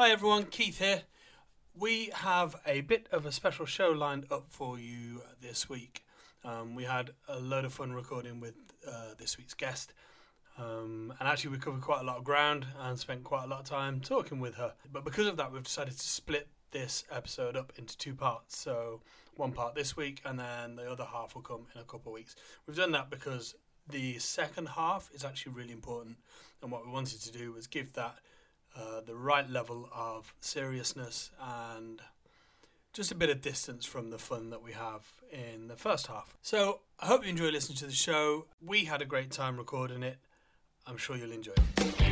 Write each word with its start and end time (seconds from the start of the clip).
Hi 0.00 0.12
everyone, 0.12 0.46
Keith 0.46 0.78
here. 0.78 1.02
We 1.74 2.08
have 2.14 2.56
a 2.64 2.80
bit 2.80 3.06
of 3.12 3.26
a 3.26 3.32
special 3.32 3.66
show 3.66 3.90
lined 3.90 4.24
up 4.32 4.46
for 4.48 4.78
you 4.78 5.20
this 5.42 5.68
week. 5.68 6.06
Um, 6.42 6.74
we 6.74 6.84
had 6.84 7.10
a 7.28 7.38
load 7.38 7.66
of 7.66 7.74
fun 7.74 7.92
recording 7.92 8.40
with 8.40 8.54
uh, 8.88 9.12
this 9.18 9.36
week's 9.36 9.52
guest. 9.52 9.92
Um, 10.56 11.12
and 11.20 11.28
actually, 11.28 11.50
we 11.50 11.58
covered 11.58 11.82
quite 11.82 12.00
a 12.00 12.04
lot 12.04 12.16
of 12.16 12.24
ground 12.24 12.64
and 12.80 12.98
spent 12.98 13.24
quite 13.24 13.44
a 13.44 13.46
lot 13.46 13.60
of 13.60 13.66
time 13.66 14.00
talking 14.00 14.40
with 14.40 14.54
her. 14.54 14.72
But 14.90 15.04
because 15.04 15.26
of 15.26 15.36
that, 15.36 15.52
we've 15.52 15.64
decided 15.64 15.98
to 15.98 16.08
split 16.08 16.48
this 16.70 17.04
episode 17.12 17.54
up 17.54 17.74
into 17.76 17.94
two 17.98 18.14
parts. 18.14 18.56
So, 18.56 19.02
one 19.36 19.52
part 19.52 19.74
this 19.74 19.98
week, 19.98 20.22
and 20.24 20.38
then 20.38 20.76
the 20.76 20.90
other 20.90 21.04
half 21.04 21.34
will 21.34 21.42
come 21.42 21.66
in 21.74 21.80
a 21.82 21.84
couple 21.84 22.10
of 22.10 22.14
weeks. 22.14 22.36
We've 22.66 22.74
done 22.74 22.92
that 22.92 23.10
because 23.10 23.54
the 23.86 24.18
second 24.18 24.70
half 24.70 25.10
is 25.12 25.26
actually 25.26 25.52
really 25.52 25.72
important. 25.72 26.16
And 26.62 26.72
what 26.72 26.86
we 26.86 26.90
wanted 26.90 27.20
to 27.20 27.32
do 27.32 27.52
was 27.52 27.66
give 27.66 27.92
that 27.92 28.16
uh, 28.76 29.00
the 29.04 29.14
right 29.14 29.48
level 29.48 29.88
of 29.94 30.34
seriousness 30.40 31.30
and 31.40 32.00
just 32.92 33.12
a 33.12 33.14
bit 33.14 33.30
of 33.30 33.40
distance 33.40 33.86
from 33.86 34.10
the 34.10 34.18
fun 34.18 34.50
that 34.50 34.62
we 34.62 34.72
have 34.72 35.02
in 35.32 35.68
the 35.68 35.76
first 35.76 36.08
half. 36.08 36.36
So 36.42 36.80
I 36.98 37.06
hope 37.06 37.24
you 37.24 37.30
enjoy 37.30 37.50
listening 37.50 37.78
to 37.78 37.86
the 37.86 37.92
show. 37.92 38.46
We 38.64 38.84
had 38.84 39.00
a 39.00 39.06
great 39.06 39.30
time 39.30 39.56
recording 39.56 40.02
it. 40.02 40.18
I'm 40.86 40.96
sure 40.96 41.16
you'll 41.16 41.32
enjoy 41.32 41.52
it. 41.56 42.09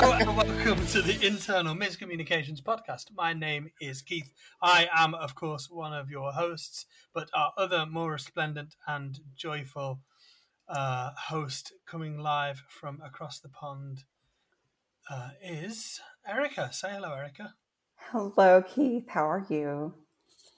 Hello 0.00 0.12
and 0.12 0.36
welcome 0.36 0.86
to 0.86 1.02
the 1.02 1.26
Internal 1.26 1.74
Miscommunications 1.74 2.62
Podcast. 2.62 3.06
My 3.16 3.32
name 3.32 3.72
is 3.80 4.00
Keith. 4.00 4.32
I 4.62 4.88
am, 4.94 5.12
of 5.12 5.34
course, 5.34 5.68
one 5.68 5.92
of 5.92 6.08
your 6.08 6.30
hosts, 6.30 6.86
but 7.12 7.28
our 7.34 7.52
other 7.58 7.84
more 7.84 8.12
resplendent 8.12 8.76
and 8.86 9.18
joyful 9.34 9.98
uh, 10.68 11.10
host 11.18 11.72
coming 11.84 12.16
live 12.16 12.62
from 12.68 13.00
across 13.04 13.40
the 13.40 13.48
pond 13.48 14.04
uh, 15.10 15.30
is 15.42 16.00
Erica. 16.24 16.72
Say 16.72 16.90
hello, 16.92 17.12
Erica. 17.12 17.54
Hello, 17.96 18.62
Keith. 18.62 19.08
How 19.08 19.28
are 19.28 19.46
you? 19.48 19.94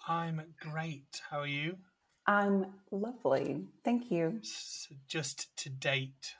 I'm 0.06 0.42
great. 0.60 1.22
How 1.30 1.38
are 1.38 1.46
you? 1.46 1.78
I'm 2.26 2.66
lovely. 2.90 3.68
Thank 3.86 4.10
you. 4.10 4.42
Just 5.08 5.56
to 5.56 5.70
date 5.70 6.34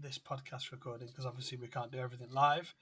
this 0.00 0.18
podcast 0.18 0.70
recording, 0.72 1.08
because 1.08 1.26
obviously 1.26 1.58
we 1.58 1.68
can't 1.68 1.92
do 1.92 1.98
everything 1.98 2.30
live. 2.30 2.74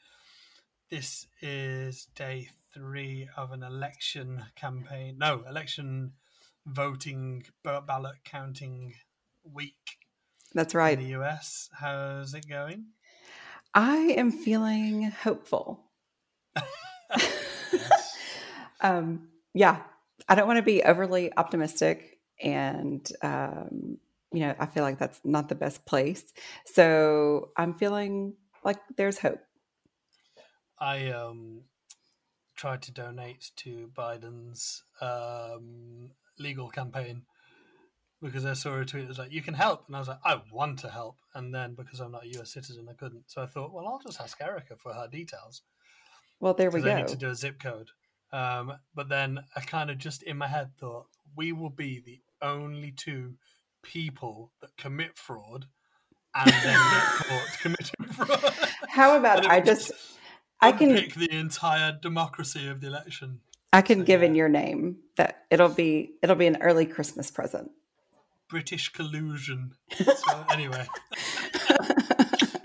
This 0.90 1.26
is 1.40 2.06
day 2.14 2.50
three 2.72 3.28
of 3.36 3.52
an 3.52 3.62
election 3.62 4.44
campaign. 4.54 5.16
No, 5.18 5.42
election 5.48 6.12
voting, 6.66 7.44
ballot 7.62 8.16
counting 8.24 8.94
week 9.52 9.98
That's 10.54 10.74
in 10.74 10.78
right. 10.78 10.98
the 10.98 11.16
US. 11.16 11.68
How's 11.72 12.34
it 12.34 12.48
going? 12.48 12.86
I 13.74 13.96
am 14.16 14.30
feeling 14.30 15.10
hopeful. 15.10 15.80
Um, 18.80 19.28
yeah, 19.54 19.78
I 20.28 20.34
don't 20.34 20.46
want 20.46 20.58
to 20.58 20.62
be 20.62 20.82
overly 20.82 21.32
optimistic, 21.36 22.18
and 22.42 23.06
um, 23.22 23.98
you 24.32 24.40
know, 24.40 24.54
I 24.58 24.66
feel 24.66 24.82
like 24.82 24.98
that's 24.98 25.20
not 25.24 25.48
the 25.48 25.54
best 25.54 25.86
place. 25.86 26.32
So 26.66 27.52
I'm 27.56 27.74
feeling 27.74 28.36
like 28.64 28.80
there's 28.96 29.18
hope. 29.18 29.40
I 30.78 31.10
um 31.10 31.64
tried 32.56 32.82
to 32.82 32.92
donate 32.92 33.52
to 33.56 33.88
Biden's 33.94 34.84
um, 35.00 36.12
legal 36.38 36.70
campaign 36.70 37.26
because 38.22 38.44
I 38.46 38.54
saw 38.54 38.80
a 38.80 38.84
tweet 38.84 39.04
that 39.04 39.08
was 39.08 39.18
like, 39.18 39.32
"You 39.32 39.42
can 39.42 39.54
help," 39.54 39.86
and 39.86 39.96
I 39.96 39.98
was 40.00 40.08
like, 40.08 40.20
"I 40.24 40.42
want 40.52 40.78
to 40.80 40.90
help," 40.90 41.18
and 41.34 41.54
then 41.54 41.74
because 41.74 42.00
I'm 42.00 42.12
not 42.12 42.24
a 42.24 42.28
U.S. 42.28 42.52
citizen, 42.52 42.88
I 42.88 42.94
couldn't. 42.94 43.30
So 43.30 43.42
I 43.42 43.46
thought, 43.46 43.72
well, 43.72 43.86
I'll 43.88 44.00
just 44.00 44.20
ask 44.20 44.40
Erica 44.40 44.76
for 44.76 44.94
her 44.94 45.08
details 45.08 45.62
Well, 46.40 46.54
there 46.54 46.70
we 46.70 46.80
because 46.80 46.84
I 46.84 46.90
go. 46.90 46.92
need 46.92 47.08
to 47.08 47.16
do 47.16 47.30
a 47.30 47.34
zip 47.34 47.58
code. 47.58 47.90
Um, 48.32 48.78
but 48.94 49.08
then 49.08 49.44
I 49.54 49.60
kind 49.60 49.90
of 49.90 49.98
just 49.98 50.22
in 50.22 50.36
my 50.36 50.48
head 50.48 50.76
thought, 50.78 51.06
we 51.34 51.52
will 51.52 51.70
be 51.70 52.00
the 52.00 52.20
only 52.42 52.92
two 52.92 53.36
people 53.86 54.52
that 54.60 54.76
commit 54.76 55.16
fraud 55.16 55.66
and 56.34 56.50
then 56.50 56.78
get 56.90 57.02
caught 57.28 57.58
committing 57.62 58.06
fraud. 58.12 58.70
How 58.88 59.16
about 59.18 59.46
I 59.46 59.56
would 59.58 59.66
just 59.66 59.92
I 60.60 60.72
can 60.72 60.94
pick 60.94 61.14
the 61.14 61.30
entire 61.32 61.92
democracy 62.00 62.68
of 62.68 62.80
the 62.80 62.88
election. 62.88 63.40
I 63.72 63.82
can 63.82 64.04
give 64.04 64.22
in 64.22 64.34
your 64.34 64.48
name 64.48 64.98
that 65.16 65.44
it'll 65.50 65.68
be 65.68 66.12
it'll 66.22 66.36
be 66.36 66.46
an 66.46 66.58
early 66.60 66.86
Christmas 66.86 67.30
present. 67.30 67.70
British 68.48 68.90
collusion. 68.90 69.72
So 69.96 70.44
anyway, 70.50 70.86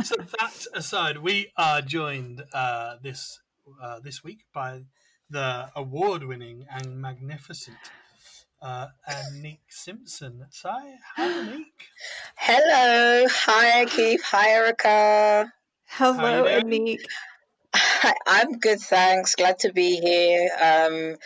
so 0.03 0.15
that 0.15 0.65
aside, 0.73 1.17
we 1.17 1.51
are 1.57 1.81
joined 1.81 2.43
uh, 2.53 2.95
this 3.01 3.39
uh, 3.81 3.99
this 3.99 4.23
week 4.23 4.45
by 4.53 4.85
the 5.29 5.69
award-winning 5.75 6.65
and 6.69 7.01
magnificent 7.01 7.77
uh, 8.61 8.87
Anik 9.09 9.59
Simpson. 9.69 10.45
Hi, 10.63 10.95
hi, 11.15 11.23
Anik. 11.23 11.65
Hello. 12.35 13.27
Hi, 13.29 13.85
Keith. 13.85 14.23
Hi, 14.23 14.49
Erica. 14.49 15.51
Hello, 15.85 16.43
doing? 16.43 16.87
Anik. 16.87 16.99
Hi, 17.75 18.13
I'm 18.27 18.59
good, 18.59 18.79
thanks. 18.79 19.35
Glad 19.35 19.59
to 19.59 19.73
be 19.73 19.99
here. 19.99 20.49
Um, 20.61 21.17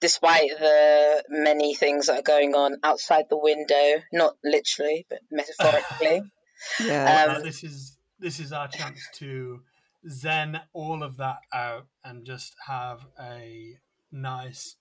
despite 0.00 0.50
the 0.58 1.22
many 1.28 1.74
things 1.74 2.06
that 2.06 2.18
are 2.20 2.22
going 2.22 2.54
on 2.54 2.78
outside 2.82 3.26
the 3.28 3.38
window, 3.38 4.02
not 4.12 4.34
literally, 4.42 5.06
but 5.08 5.20
metaphorically. 5.30 6.22
Yeah. 6.78 7.36
Um, 7.38 7.42
this 7.42 7.64
is 7.64 7.96
this 8.18 8.38
is 8.38 8.52
our 8.52 8.68
chance 8.68 9.08
to 9.14 9.62
zen 10.06 10.60
all 10.74 11.02
of 11.02 11.16
that 11.16 11.38
out 11.54 11.86
and 12.04 12.26
just 12.26 12.54
have 12.66 13.06
a 13.18 13.78
nice, 14.12 14.76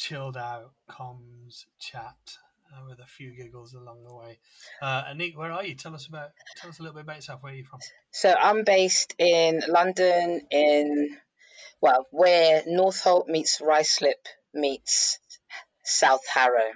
chilled 0.00 0.36
out 0.36 0.72
comms 0.90 1.66
chat 1.78 2.16
uh, 2.72 2.80
with 2.88 3.00
a 3.00 3.06
few 3.06 3.32
giggles 3.32 3.74
along 3.74 4.02
the 4.02 4.14
way. 4.14 4.38
Uh, 4.80 5.04
Anik, 5.04 5.36
where 5.36 5.52
are 5.52 5.62
you? 5.62 5.74
Tell 5.74 5.94
us 5.94 6.06
about 6.06 6.30
tell 6.56 6.70
us 6.70 6.78
a 6.78 6.82
little 6.82 6.94
bit 6.94 7.02
about 7.02 7.16
yourself. 7.16 7.42
Where 7.42 7.52
are 7.52 7.56
you 7.56 7.64
from? 7.64 7.80
so 8.10 8.32
I'm 8.32 8.64
based 8.64 9.14
in 9.18 9.60
London, 9.68 10.40
in 10.50 11.18
well, 11.82 12.06
where 12.10 12.62
Northolt 12.62 13.28
meets 13.28 13.60
Ruislip 13.60 14.24
meets 14.54 15.18
South 15.84 16.26
Harrow. 16.32 16.70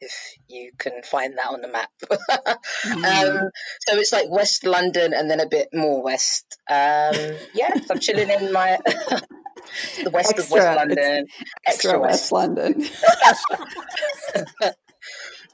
If 0.00 0.36
you 0.46 0.70
can 0.78 1.02
find 1.02 1.36
that 1.36 1.48
on 1.48 1.60
the 1.60 1.66
map. 1.66 1.90
um, 2.08 3.50
so 3.80 3.98
it's 3.98 4.12
like 4.12 4.30
West 4.30 4.64
London 4.64 5.12
and 5.12 5.28
then 5.28 5.40
a 5.40 5.48
bit 5.48 5.70
more 5.74 6.04
west. 6.04 6.56
Um, 6.70 7.16
yeah, 7.52 7.74
so 7.74 7.94
I'm 7.94 7.98
chilling 7.98 8.30
in 8.30 8.52
my 8.52 8.78
the 10.02 10.10
west 10.10 10.38
of 10.38 10.50
West 10.50 10.76
London, 10.76 11.26
Extra 11.66 11.98
West 11.98 12.32
London. 12.32 12.82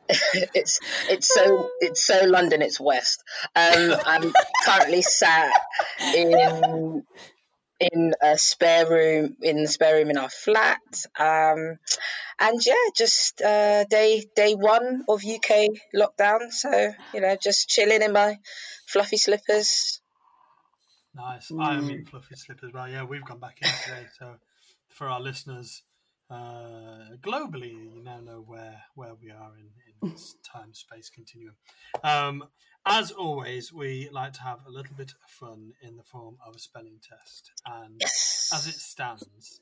it's 0.08 0.80
it's 1.08 1.32
so 1.32 1.70
it's 1.80 2.04
so 2.06 2.24
London. 2.26 2.62
It's 2.62 2.80
west. 2.80 3.22
Um, 3.56 3.94
I'm 4.06 4.32
currently 4.64 5.02
sat 5.02 5.52
in 6.14 7.04
in 7.80 8.14
a 8.22 8.38
spare 8.38 8.88
room 8.88 9.36
in 9.42 9.62
the 9.62 9.68
spare 9.68 9.96
room 9.96 10.10
in 10.10 10.18
our 10.18 10.30
flat. 10.30 10.80
Um, 11.18 11.78
and 12.38 12.64
yeah, 12.64 12.74
just 12.96 13.40
uh, 13.42 13.84
day 13.84 14.24
day 14.34 14.54
one 14.54 15.04
of 15.08 15.24
UK 15.24 15.68
lockdown. 15.94 16.50
So 16.50 16.92
you 17.12 17.20
know, 17.20 17.36
just 17.40 17.68
chilling 17.68 18.02
in 18.02 18.12
my 18.12 18.38
fluffy 18.86 19.16
slippers. 19.16 20.00
Nice. 21.14 21.50
I 21.52 21.74
am 21.74 21.88
Mm. 21.88 21.90
in 22.00 22.04
fluffy 22.06 22.34
slip 22.34 22.62
as 22.64 22.72
well. 22.72 22.88
Yeah, 22.88 23.04
we've 23.04 23.24
gone 23.24 23.38
back 23.38 23.58
in 23.62 23.68
today. 23.84 24.08
So 24.18 24.38
for 24.88 25.08
our 25.08 25.20
listeners 25.20 25.82
uh, 26.30 27.16
globally, 27.20 27.94
you 27.94 28.02
now 28.02 28.18
know 28.20 28.40
where 28.40 28.82
where 28.94 29.14
we 29.14 29.30
are 29.30 29.52
in, 29.56 29.68
in 30.02 30.10
this 30.10 30.34
time 30.42 30.72
space 30.74 31.08
continuum. 31.10 31.54
Um, 32.02 32.48
as 32.86 33.10
always, 33.12 33.72
we 33.72 34.08
like 34.10 34.32
to 34.34 34.42
have 34.42 34.60
a 34.66 34.70
little 34.70 34.94
bit 34.96 35.12
of 35.12 35.30
fun 35.30 35.74
in 35.82 35.96
the 35.96 36.02
form 36.02 36.36
of 36.44 36.56
a 36.56 36.58
spelling 36.58 36.98
test, 37.06 37.52
and 37.66 37.96
Yes. 38.00 38.50
as 38.52 38.66
it 38.66 38.74
stands, 38.74 39.60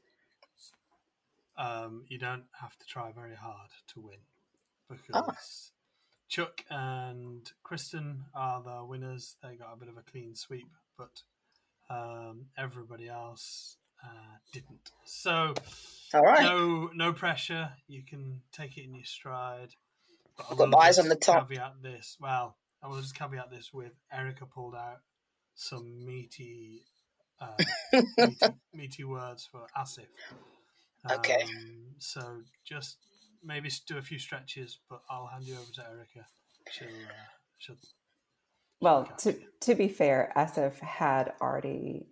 um, 1.57 2.05
you 2.09 2.19
don't 2.19 2.47
have 2.61 2.77
to 2.79 2.87
try 2.87 3.13
very 3.13 3.35
hard 3.37 3.71
to 3.89 4.01
win 4.01 4.21
because 4.89 5.73
Chuck 6.29 6.65
and 6.71 7.51
Kristen 7.63 8.25
are 8.35 8.63
the 8.63 8.85
winners. 8.85 9.37
They 9.43 9.57
got 9.57 9.73
a 9.73 9.77
bit 9.77 9.89
of 9.89 9.97
a 9.99 10.03
clean 10.03 10.35
sweep, 10.35 10.69
but 10.97 11.23
um, 11.93 12.47
everybody 12.57 13.09
else 13.09 13.77
uh, 14.03 14.37
didn't. 14.53 14.91
So 15.05 15.55
All 16.15 16.23
right. 16.23 16.43
no, 16.43 16.91
no 16.95 17.13
pressure. 17.13 17.71
You 17.89 18.03
can 18.09 18.41
take 18.53 18.77
it 18.79 18.85
in 18.85 18.95
your 18.95 19.05
stride. 19.05 19.75
But 20.37 20.47
I 20.49 20.53
I've 20.53 20.59
got 20.59 20.97
will 20.97 21.03
on 21.03 21.09
the 21.09 21.17
top. 21.17 21.49
Caveat 21.49 21.83
this. 21.83 22.17
Well, 22.21 22.57
I 22.83 22.89
will 22.89 23.01
just 23.01 23.15
caveat 23.15 23.51
this 23.51 23.71
with 23.73 23.93
Erica 24.13 24.47
pulled 24.47 24.75
out 24.75 25.01
some 25.55 26.05
meaty, 26.05 26.85
uh, 27.41 27.63
meaty, 28.19 28.47
meaty 28.73 29.05
words 29.05 29.49
for 29.51 29.67
Asif. 29.77 30.07
Okay. 31.11 31.43
Um, 31.43 31.85
so 31.99 32.43
just 32.65 32.97
maybe 33.45 33.71
do 33.87 33.99
a 33.99 34.03
few 34.03 34.19
stretches, 34.19 34.79
but 34.89 35.03
I'll 35.11 35.27
hand 35.27 35.47
you 35.47 35.55
over 35.55 35.73
to 35.75 35.85
Erica. 35.89 36.27
She'll, 36.71 36.87
uh, 36.87 37.29
she'll 37.59 37.77
Well, 38.83 39.07
to 39.19 39.37
to 39.61 39.75
be 39.77 39.89
fair, 39.89 40.33
Asif 40.37 40.79
had 40.81 41.33
already 41.41 42.07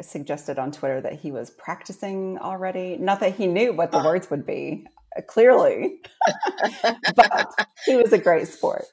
suggested 0.00 0.58
on 0.58 0.70
Twitter 0.70 1.00
that 1.00 1.14
he 1.14 1.32
was 1.32 1.50
practicing 1.50 2.38
already. 2.38 2.96
Not 2.96 3.18
that 3.20 3.34
he 3.34 3.46
knew 3.48 3.72
what 3.72 3.90
the 3.90 3.98
Ah. 3.98 4.04
words 4.04 4.30
would 4.30 4.46
be, 4.46 4.86
uh, 5.16 5.22
clearly, 5.22 6.00
but 7.16 7.48
he 7.84 7.96
was 7.96 8.12
a 8.12 8.18
great 8.18 8.46
sport. 8.46 8.84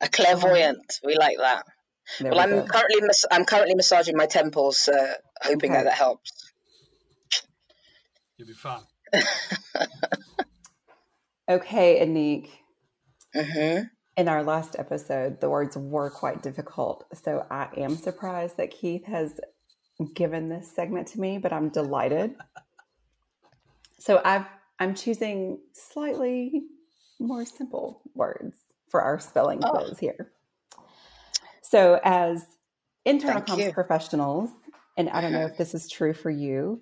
A 0.00 0.08
clairvoyant. 0.08 1.00
We 1.02 1.16
like 1.16 1.38
that. 1.38 1.64
There 2.20 2.30
Well, 2.30 2.46
we 2.46 2.52
I'm 2.54 2.60
go. 2.60 2.66
currently 2.66 3.00
mas- 3.00 3.24
I'm 3.32 3.44
currently 3.44 3.74
massaging 3.74 4.16
my 4.16 4.26
temples, 4.26 4.86
uh, 4.86 5.14
hoping 5.42 5.72
Okay. 5.72 5.78
that 5.82 5.84
that 5.86 5.94
helps. 5.94 6.30
you'll 8.36 8.46
be 8.48 8.54
fine. 8.54 8.84
Okay, 11.48 12.00
Anik. 12.04 12.50
hmm 13.34 13.82
In 14.16 14.28
our 14.28 14.42
last 14.42 14.76
episode, 14.78 15.40
the 15.40 15.50
words 15.50 15.76
were 15.76 16.08
quite 16.08 16.42
difficult, 16.42 17.04
so 17.12 17.46
I 17.50 17.68
am 17.76 17.96
surprised 17.96 18.56
that 18.56 18.70
Keith 18.70 19.04
has 19.04 19.38
given 20.14 20.48
this 20.48 20.70
segment 20.74 21.08
to 21.08 21.20
me, 21.20 21.36
but 21.36 21.52
I'm 21.52 21.68
delighted. 21.68 22.34
So 23.98 24.22
I've 24.24 24.46
I'm 24.78 24.94
choosing 24.94 25.58
slightly 25.72 26.62
more 27.18 27.44
simple 27.44 28.02
words 28.14 28.56
for 28.88 29.00
our 29.02 29.18
spelling 29.18 29.60
Oh. 29.62 29.70
quiz 29.70 29.98
here. 29.98 30.32
So 31.62 32.00
as 32.04 32.46
internal 33.04 33.42
Thank 33.42 33.60
comms 33.60 33.66
you. 33.66 33.72
professionals, 33.72 34.50
and 34.96 35.10
I 35.10 35.20
don't 35.20 35.32
know 35.32 35.46
if 35.46 35.56
this 35.58 35.74
is 35.74 35.88
true 35.90 36.14
for 36.14 36.30
you, 36.30 36.80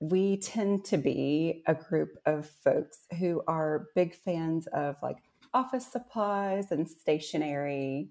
we 0.00 0.38
tend 0.38 0.84
to 0.86 0.98
be 0.98 1.62
a 1.66 1.74
group 1.74 2.10
of 2.26 2.46
folks 2.62 3.06
who 3.18 3.42
are 3.46 3.88
big 3.94 4.14
fans 4.14 4.66
of 4.68 4.96
like 5.02 5.16
office 5.54 5.86
supplies 5.86 6.70
and 6.72 6.88
stationery 6.88 8.10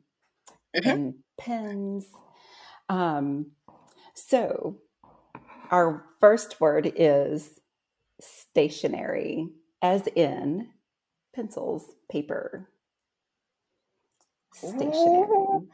Mhm. 0.75 0.85
and 0.85 1.23
pens. 1.37 2.07
Um, 2.89 3.51
so, 4.15 4.79
our 5.71 6.05
first 6.19 6.61
word 6.61 6.91
is 6.95 7.59
stationery, 8.21 9.49
as 9.81 10.07
in 10.07 10.69
pencils, 11.35 11.85
paper. 12.09 12.69
Stationery. 14.53 14.91
Ooh. 14.93 15.69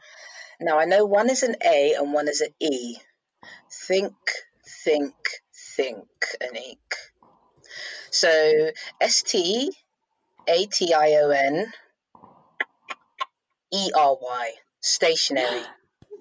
Now 0.60 0.78
I 0.78 0.86
know 0.86 1.04
one 1.06 1.30
is 1.30 1.42
an 1.42 1.56
A 1.64 1.94
and 1.94 2.12
one 2.12 2.28
is 2.28 2.40
an 2.40 2.54
E. 2.60 2.96
Think, 3.70 4.14
think, 4.84 5.14
think, 5.76 6.08
Anik. 6.42 6.78
So 8.10 8.70
S 9.00 9.22
T 9.22 9.72
A 10.50 10.66
T 10.66 10.92
I 10.92 11.12
O 11.22 11.30
N 11.30 11.66
E 13.72 13.90
R 13.96 14.16
Y. 14.20 14.50
Stationary. 14.82 15.46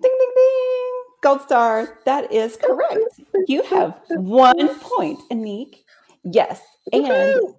Ding, 0.01 0.17
ding, 0.19 0.33
ding. 0.35 1.03
Gold 1.21 1.41
star. 1.41 1.97
That 2.05 2.31
is 2.31 2.57
correct. 2.57 3.19
You 3.47 3.63
have 3.63 3.99
one 4.09 4.79
point, 4.79 5.19
Anik. 5.31 5.83
Yes. 6.23 6.61
And 6.93 7.55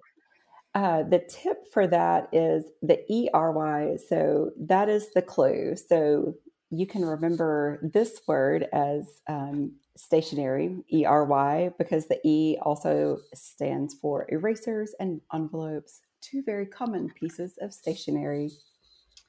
Uh, 0.73 1.03
the 1.03 1.19
tip 1.19 1.57
for 1.73 1.85
that 1.85 2.29
is 2.31 2.63
the 2.81 2.99
ERY. 3.11 3.97
So 4.07 4.51
that 4.57 4.87
is 4.87 5.11
the 5.13 5.21
clue. 5.21 5.75
So 5.75 6.35
you 6.69 6.87
can 6.87 7.03
remember 7.03 7.77
this 7.83 8.21
word 8.25 8.69
as 8.71 9.19
um, 9.27 9.73
stationary, 9.97 10.83
ERY, 10.89 11.71
because 11.77 12.07
the 12.07 12.19
E 12.23 12.57
also 12.61 13.17
stands 13.33 13.93
for 13.95 14.25
erasers 14.29 14.95
and 14.97 15.19
envelopes, 15.33 15.99
two 16.21 16.43
very 16.43 16.65
common 16.65 17.09
pieces 17.09 17.57
of 17.61 17.73
stationery. 17.73 18.51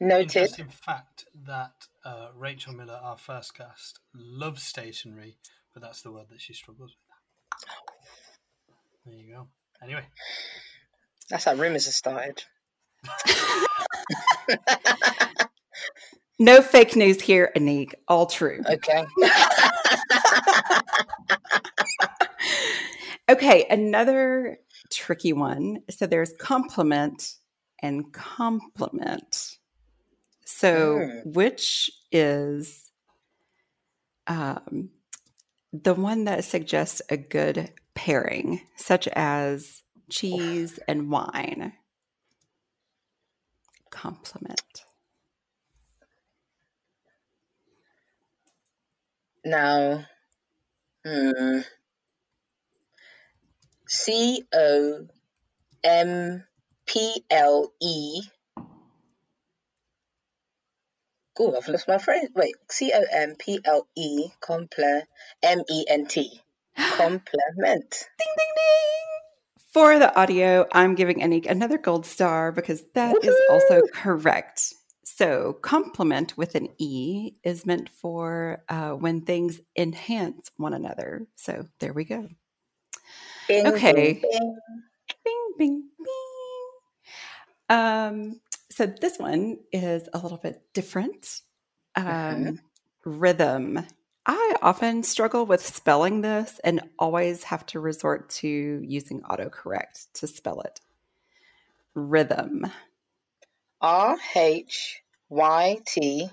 Noted. 0.00 0.36
Interesting 0.36 0.68
fact 0.68 1.26
that 1.46 1.72
uh, 2.04 2.28
Rachel 2.36 2.74
Miller, 2.74 2.98
our 3.02 3.16
first 3.18 3.56
guest, 3.56 4.00
loves 4.14 4.62
stationery, 4.62 5.36
but 5.72 5.82
that's 5.82 6.02
the 6.02 6.10
word 6.12 6.26
that 6.30 6.40
she 6.40 6.54
struggles 6.54 6.92
with. 9.06 9.14
There 9.14 9.14
you 9.14 9.34
go. 9.34 9.48
Anyway, 9.82 10.04
That's 11.30 11.44
how 11.44 11.54
rumours 11.54 11.86
have 11.86 11.94
started. 11.94 12.42
No 16.38 16.60
fake 16.62 16.96
news 16.96 17.20
here, 17.20 17.52
Anik. 17.56 17.92
All 18.08 18.26
true. 18.26 18.60
Okay. 18.68 19.04
Okay, 23.28 23.66
another 23.70 24.58
tricky 24.94 25.32
one. 25.32 25.82
So 25.90 26.06
there's 26.06 26.32
complement 26.38 27.36
and 27.82 28.12
compliment. 28.12 29.58
So 30.44 30.98
Mm. 30.98 31.34
which 31.34 31.90
is 32.10 32.90
um, 34.26 34.90
the 35.72 35.94
one 35.94 36.24
that 36.24 36.44
suggests 36.44 37.02
a 37.10 37.16
good 37.16 37.72
pairing, 37.94 38.60
such 38.76 39.08
as 39.08 39.82
cheese 40.10 40.78
and 40.88 41.10
wine? 41.10 41.72
Compliment. 43.90 44.84
Now, 49.44 50.06
hmm. 51.04 51.60
C 53.92 54.42
O 54.54 55.06
M 55.84 56.44
P 56.86 57.22
L 57.28 57.74
E. 57.78 58.22
Oh, 61.38 61.54
I've 61.54 61.68
lost 61.68 61.88
my 61.88 61.98
friend. 61.98 62.30
Wait, 62.34 62.54
C 62.70 62.90
O 62.94 63.04
M 63.12 63.34
P 63.38 63.60
L 63.62 63.86
E, 63.94 64.28
comple, 64.40 65.02
M 65.42 65.62
E 65.68 65.84
N 65.86 66.06
T. 66.06 66.40
Complement. 66.76 67.90
Ding, 68.18 68.34
ding, 68.38 68.52
ding. 68.56 69.64
For 69.74 69.98
the 69.98 70.18
audio, 70.18 70.66
I'm 70.72 70.94
giving 70.94 71.20
Anik 71.20 71.44
another 71.44 71.76
gold 71.76 72.06
star 72.06 72.50
because 72.50 72.82
that 72.94 73.22
is 73.22 73.36
also 73.50 73.82
correct. 73.92 74.72
So, 75.04 75.52
complement 75.60 76.38
with 76.38 76.54
an 76.54 76.68
E 76.78 77.32
is 77.44 77.66
meant 77.66 77.90
for 77.90 78.64
uh, 78.70 78.92
when 78.92 79.20
things 79.20 79.60
enhance 79.76 80.50
one 80.56 80.72
another. 80.72 81.26
So, 81.36 81.66
there 81.78 81.92
we 81.92 82.04
go. 82.04 82.28
Bing, 83.48 83.66
Okay. 83.66 83.92
bing, 83.92 84.20
bing. 84.22 84.62
Bing, 85.24 85.52
bing, 85.58 85.88
bing. 85.98 86.08
Um, 87.68 88.40
so, 88.70 88.86
this 88.86 89.18
one 89.18 89.58
is 89.72 90.08
a 90.12 90.18
little 90.18 90.38
bit 90.38 90.62
different. 90.74 91.42
Um, 91.96 92.04
Mhm. 92.06 92.58
Rhythm. 93.04 93.86
I 94.24 94.56
often 94.62 95.02
struggle 95.02 95.46
with 95.46 95.66
spelling 95.66 96.20
this 96.20 96.60
and 96.62 96.88
always 96.98 97.44
have 97.44 97.66
to 97.66 97.80
resort 97.80 98.30
to 98.30 98.48
using 98.48 99.20
autocorrect 99.22 100.12
to 100.14 100.26
spell 100.28 100.60
it. 100.60 100.80
Rhythm. 101.94 102.66
R 103.80 104.16
H 104.36 105.02
Y 105.28 105.78
T 105.86 106.30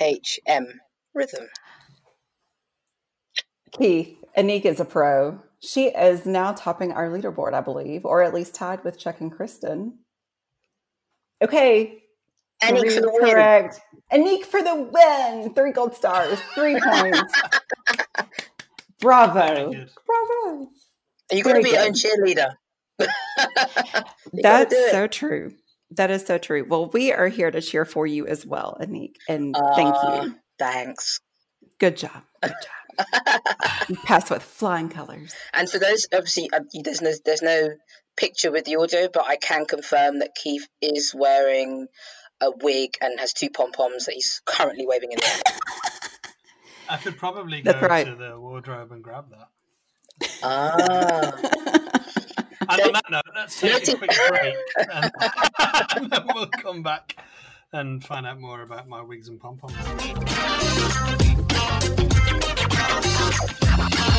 H 0.00 0.40
M. 0.46 0.80
Rhythm. 1.14 1.48
Keith, 3.72 4.22
Anik 4.36 4.64
is 4.66 4.80
a 4.80 4.84
pro. 4.84 5.40
She 5.60 5.88
is 5.88 6.24
now 6.26 6.52
topping 6.52 6.92
our 6.92 7.08
leaderboard, 7.10 7.52
I 7.52 7.60
believe, 7.60 8.04
or 8.06 8.22
at 8.22 8.32
least 8.34 8.54
tied 8.54 8.82
with 8.82 8.98
Chuck 8.98 9.20
and 9.20 9.30
Kristen. 9.30 9.98
Okay. 11.42 12.02
Anik 12.62 12.92
for 12.92 13.00
the 13.00 13.10
win. 13.12 13.30
Correct. 13.32 13.80
Anik 14.12 14.44
for 14.44 14.62
the 14.62 14.74
win. 14.92 15.54
Three 15.54 15.72
gold 15.72 15.94
stars, 15.94 16.38
three 16.54 16.78
points. 16.84 17.34
Bravo. 19.00 19.40
Very 19.40 19.74
good. 19.74 19.90
Bravo. 20.06 20.70
you 21.32 21.42
going 21.42 21.56
to 21.56 21.62
be 21.62 21.70
your 21.70 21.80
own 21.84 21.92
cheerleader. 21.92 22.52
That's 24.32 24.90
so 24.90 25.06
true. 25.06 25.52
That 25.92 26.10
is 26.10 26.24
so 26.24 26.38
true. 26.38 26.66
Well, 26.68 26.90
we 26.90 27.12
are 27.12 27.28
here 27.28 27.50
to 27.50 27.60
cheer 27.60 27.84
for 27.84 28.06
you 28.06 28.26
as 28.26 28.46
well, 28.46 28.76
Anik. 28.80 29.14
And 29.28 29.54
thank 29.74 29.94
Ah, 29.94 30.22
you. 30.24 30.36
Thanks. 30.58 31.20
Good 31.78 31.96
job. 31.96 32.22
Good 32.42 32.52
job. 32.62 32.79
You 33.88 33.96
passed 34.04 34.30
with 34.30 34.42
flying 34.42 34.88
colors. 34.88 35.34
And 35.52 35.68
for 35.68 35.78
those, 35.78 36.06
obviously, 36.12 36.50
uh, 36.52 36.60
there's 36.84 37.00
no 37.02 37.12
there's 37.24 37.42
no 37.42 37.70
picture 38.16 38.50
with 38.52 38.64
the 38.64 38.76
audio, 38.76 39.08
but 39.12 39.24
I 39.26 39.36
can 39.36 39.64
confirm 39.66 40.18
that 40.20 40.34
Keith 40.34 40.68
is 40.80 41.12
wearing 41.14 41.86
a 42.40 42.50
wig 42.50 42.96
and 43.00 43.18
has 43.20 43.32
two 43.32 43.50
pom 43.50 43.72
poms 43.72 44.06
that 44.06 44.14
he's 44.14 44.40
currently 44.44 44.86
waving 44.86 45.12
in 45.12 45.18
the 45.18 45.26
air. 45.26 45.40
I 46.88 46.96
could 46.96 47.16
probably 47.18 47.60
go 47.62 47.72
That's 47.72 47.88
right. 47.88 48.06
to 48.06 48.14
the 48.14 48.38
wardrobe 48.38 48.92
and 48.92 49.02
grab 49.02 49.26
that. 49.30 49.48
Ah, 50.42 51.32
And 52.68 52.80
on 52.82 52.92
that 52.92 53.04
note, 53.10 53.22
let's 53.34 53.58
take 53.60 53.88
a 53.88 53.96
quick 53.96 54.10
break 54.28 54.54
and, 54.92 55.10
and 55.96 56.10
then 56.10 56.22
we'll 56.34 56.46
come 56.46 56.82
back 56.82 57.16
and 57.72 58.04
find 58.04 58.26
out 58.26 58.38
more 58.40 58.62
about 58.62 58.88
my 58.88 59.00
wigs 59.02 59.28
and 59.28 59.40
pom 59.40 59.56
poms. 59.58 59.74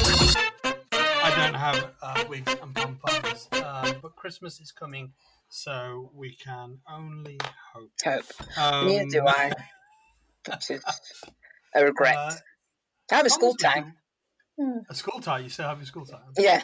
I 0.04 1.34
don't 1.38 1.54
have 1.54 1.92
uh, 2.02 2.24
wigs 2.28 2.56
and 2.62 2.74
pom 2.74 2.98
poms, 3.04 3.48
um, 3.54 3.96
but 4.02 4.16
Christmas 4.16 4.60
is 4.60 4.72
coming, 4.72 5.14
so 5.50 6.10
we 6.16 6.34
can 6.36 6.80
only 6.92 7.38
hope. 7.74 7.92
Hope. 8.04 8.26
Um, 8.58 8.88
Neither 8.88 9.06
do 9.10 9.28
I. 9.28 9.52
Which 10.50 10.72
is 10.72 10.84
a 11.76 11.86
regret. 11.86 12.16
uh, 12.16 12.34
I 13.12 13.16
have 13.16 13.26
a 13.28 13.30
school 13.30 13.54
tie. 13.54 13.74
time. 13.76 13.94
A 14.90 14.96
school 14.96 15.20
tie? 15.22 15.40
You 15.40 15.50
still 15.50 15.68
have 15.68 15.78
your 15.78 15.86
school 15.86 16.06
tie? 16.06 16.18
Yeah. 16.38 16.64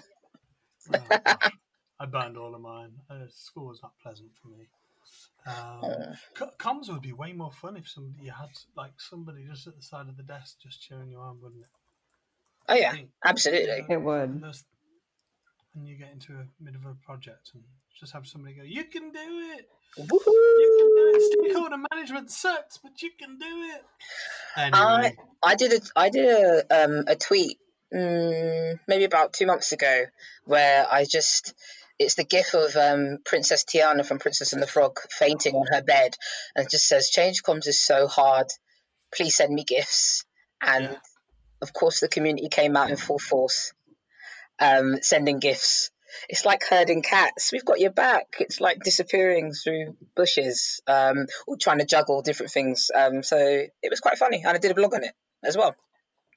Oh. 0.94 1.00
I 2.00 2.06
burned 2.06 2.38
all 2.38 2.56
of 2.56 2.62
mine. 2.62 2.92
Uh, 3.10 3.26
school 3.30 3.68
was 3.68 3.82
not 3.84 3.92
pleasant 4.02 4.30
for 4.42 4.48
me. 4.50 4.68
Um, 5.46 5.84
Uh. 5.84 6.16
comms 6.60 6.90
would 6.92 7.02
be 7.02 7.14
way 7.14 7.34
more 7.34 7.52
fun 7.52 7.78
if 7.78 7.88
somebody 7.88 8.26
you 8.26 8.32
had 8.32 8.50
like 8.76 8.94
somebody 9.00 9.46
just 9.48 9.68
at 9.68 9.76
the 9.76 9.82
side 9.82 10.08
of 10.10 10.18
the 10.18 10.24
desk 10.24 10.58
just 10.62 10.82
cheering 10.82 11.12
you 11.12 11.20
on, 11.20 11.40
wouldn't 11.42 11.62
it? 11.64 11.70
Oh 12.70 12.76
yeah, 12.76 12.92
think, 12.92 13.10
absolutely. 13.24 13.86
It 13.90 14.02
would. 14.02 14.42
And 15.76 15.88
you 15.88 15.96
get 15.96 16.12
into 16.12 16.34
a 16.34 16.46
mid 16.60 16.76
of 16.76 16.86
a 16.86 16.96
project 17.06 17.52
and 17.54 17.64
just 18.00 18.14
have 18.14 18.28
somebody 18.28 18.56
go, 18.56 18.64
"You 18.64 18.84
can 18.86 19.12
do 19.12 19.20
it! 19.20 19.70
You 19.98 20.04
can 20.08 20.14
do 20.14 20.16
Woohoo! 20.18 21.16
it! 21.16 21.40
Stakeholder 21.44 21.78
management 21.92 22.32
sucks, 22.32 22.78
but 22.78 23.02
you 23.02 23.12
can 23.20 23.38
do 23.38 23.46
it." 23.46 23.84
I 24.56 24.68
Anyway, 24.68 25.16
I 25.44 25.56
did 25.56 25.74
a 25.74 25.86
I 25.96 26.10
did 26.10 26.26
a 26.26 26.84
um 26.84 27.04
a 27.08 27.16
tweet 27.16 27.58
mm, 27.94 28.80
maybe 28.88 29.04
about 29.04 29.34
two 29.34 29.46
months 29.46 29.72
ago 29.72 30.06
where 30.46 30.88
I 30.92 31.06
just 31.06 31.54
it's 32.00 32.16
the 32.16 32.24
gif 32.24 32.54
of 32.54 32.76
um 32.76 33.20
Princess 33.24 33.64
Tiana 33.64 34.06
from 34.06 34.20
Princess 34.20 34.54
and 34.54 34.62
the 34.62 34.68
Frog 34.68 35.00
fainting 35.12 35.56
on 35.56 35.68
her 35.72 35.82
bed 35.84 36.16
and 36.56 36.66
it 36.66 36.72
just 36.72 36.88
says 36.88 37.10
change 37.10 37.44
comms 37.44 37.68
is 37.68 37.80
so 37.80 38.08
hard. 38.08 38.48
Please 39.16 39.36
send 39.36 39.54
me 39.54 39.64
gifts 39.64 40.26
and 40.62 40.86
Yeah. 40.86 40.98
Of 41.62 41.74
course 41.74 42.00
the 42.00 42.08
community 42.08 42.50
came 42.50 42.78
out 42.78 42.90
in 42.90 42.98
full 42.98 43.20
force, 43.20 43.74
um 44.60 45.02
sending 45.02 45.40
gifts. 45.40 45.92
It's 46.30 46.46
like 46.46 46.64
herding 46.64 47.02
cats. 47.02 47.52
We've 47.52 47.66
got 47.66 47.80
your 47.80 47.92
back. 47.92 48.38
It's 48.40 48.60
like 48.62 48.80
disappearing 48.82 49.54
through 49.54 49.98
bushes, 50.16 50.82
um, 50.88 51.28
or 51.46 51.58
trying 51.58 51.80
to 51.80 51.86
juggle 51.86 52.22
different 52.22 52.52
things. 52.52 52.90
Um, 52.96 53.24
so 53.24 53.38
it 53.38 53.90
was 53.90 54.00
quite 54.00 54.18
funny, 54.18 54.42
and 54.46 54.56
I 54.56 54.58
did 54.58 54.72
a 54.72 54.76
blog 54.76 54.94
on 54.96 55.04
it 55.04 55.14
as 55.44 55.58
well, 55.58 55.76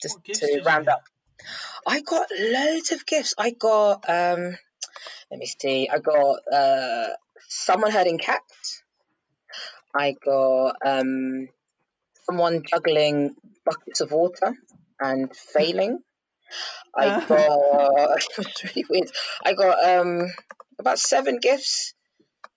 just 0.02 0.16
What 0.16 0.24
gifts 0.24 0.40
did 0.40 0.58
to 0.58 0.64
round 0.64 0.88
up. 0.88 1.02
I 1.86 2.00
got 2.02 2.28
loads 2.38 2.92
of 2.92 3.06
gifts. 3.06 3.34
I 3.38 3.50
got, 3.50 4.04
um, 4.08 4.58
let 5.30 5.38
me 5.38 5.46
see. 5.46 5.88
I 5.88 5.98
got 5.98 6.38
uh, 6.52 7.08
someone 7.48 7.90
herding 7.90 8.18
cats. 8.18 8.82
I 9.94 10.16
got 10.22 10.76
um, 10.84 11.48
someone 12.26 12.62
juggling 12.68 13.34
buckets 13.64 14.00
of 14.00 14.12
water 14.12 14.56
and 15.00 15.34
failing. 15.34 15.98
I 16.96 17.06
Uh. 17.06 17.20
got 17.26 18.22
it's 18.38 18.64
really 18.64 18.84
weird. 18.88 19.10
I 19.44 19.52
got 19.54 19.76
um 19.98 20.26
about 20.78 20.98
seven 20.98 21.38
gifts. 21.38 21.94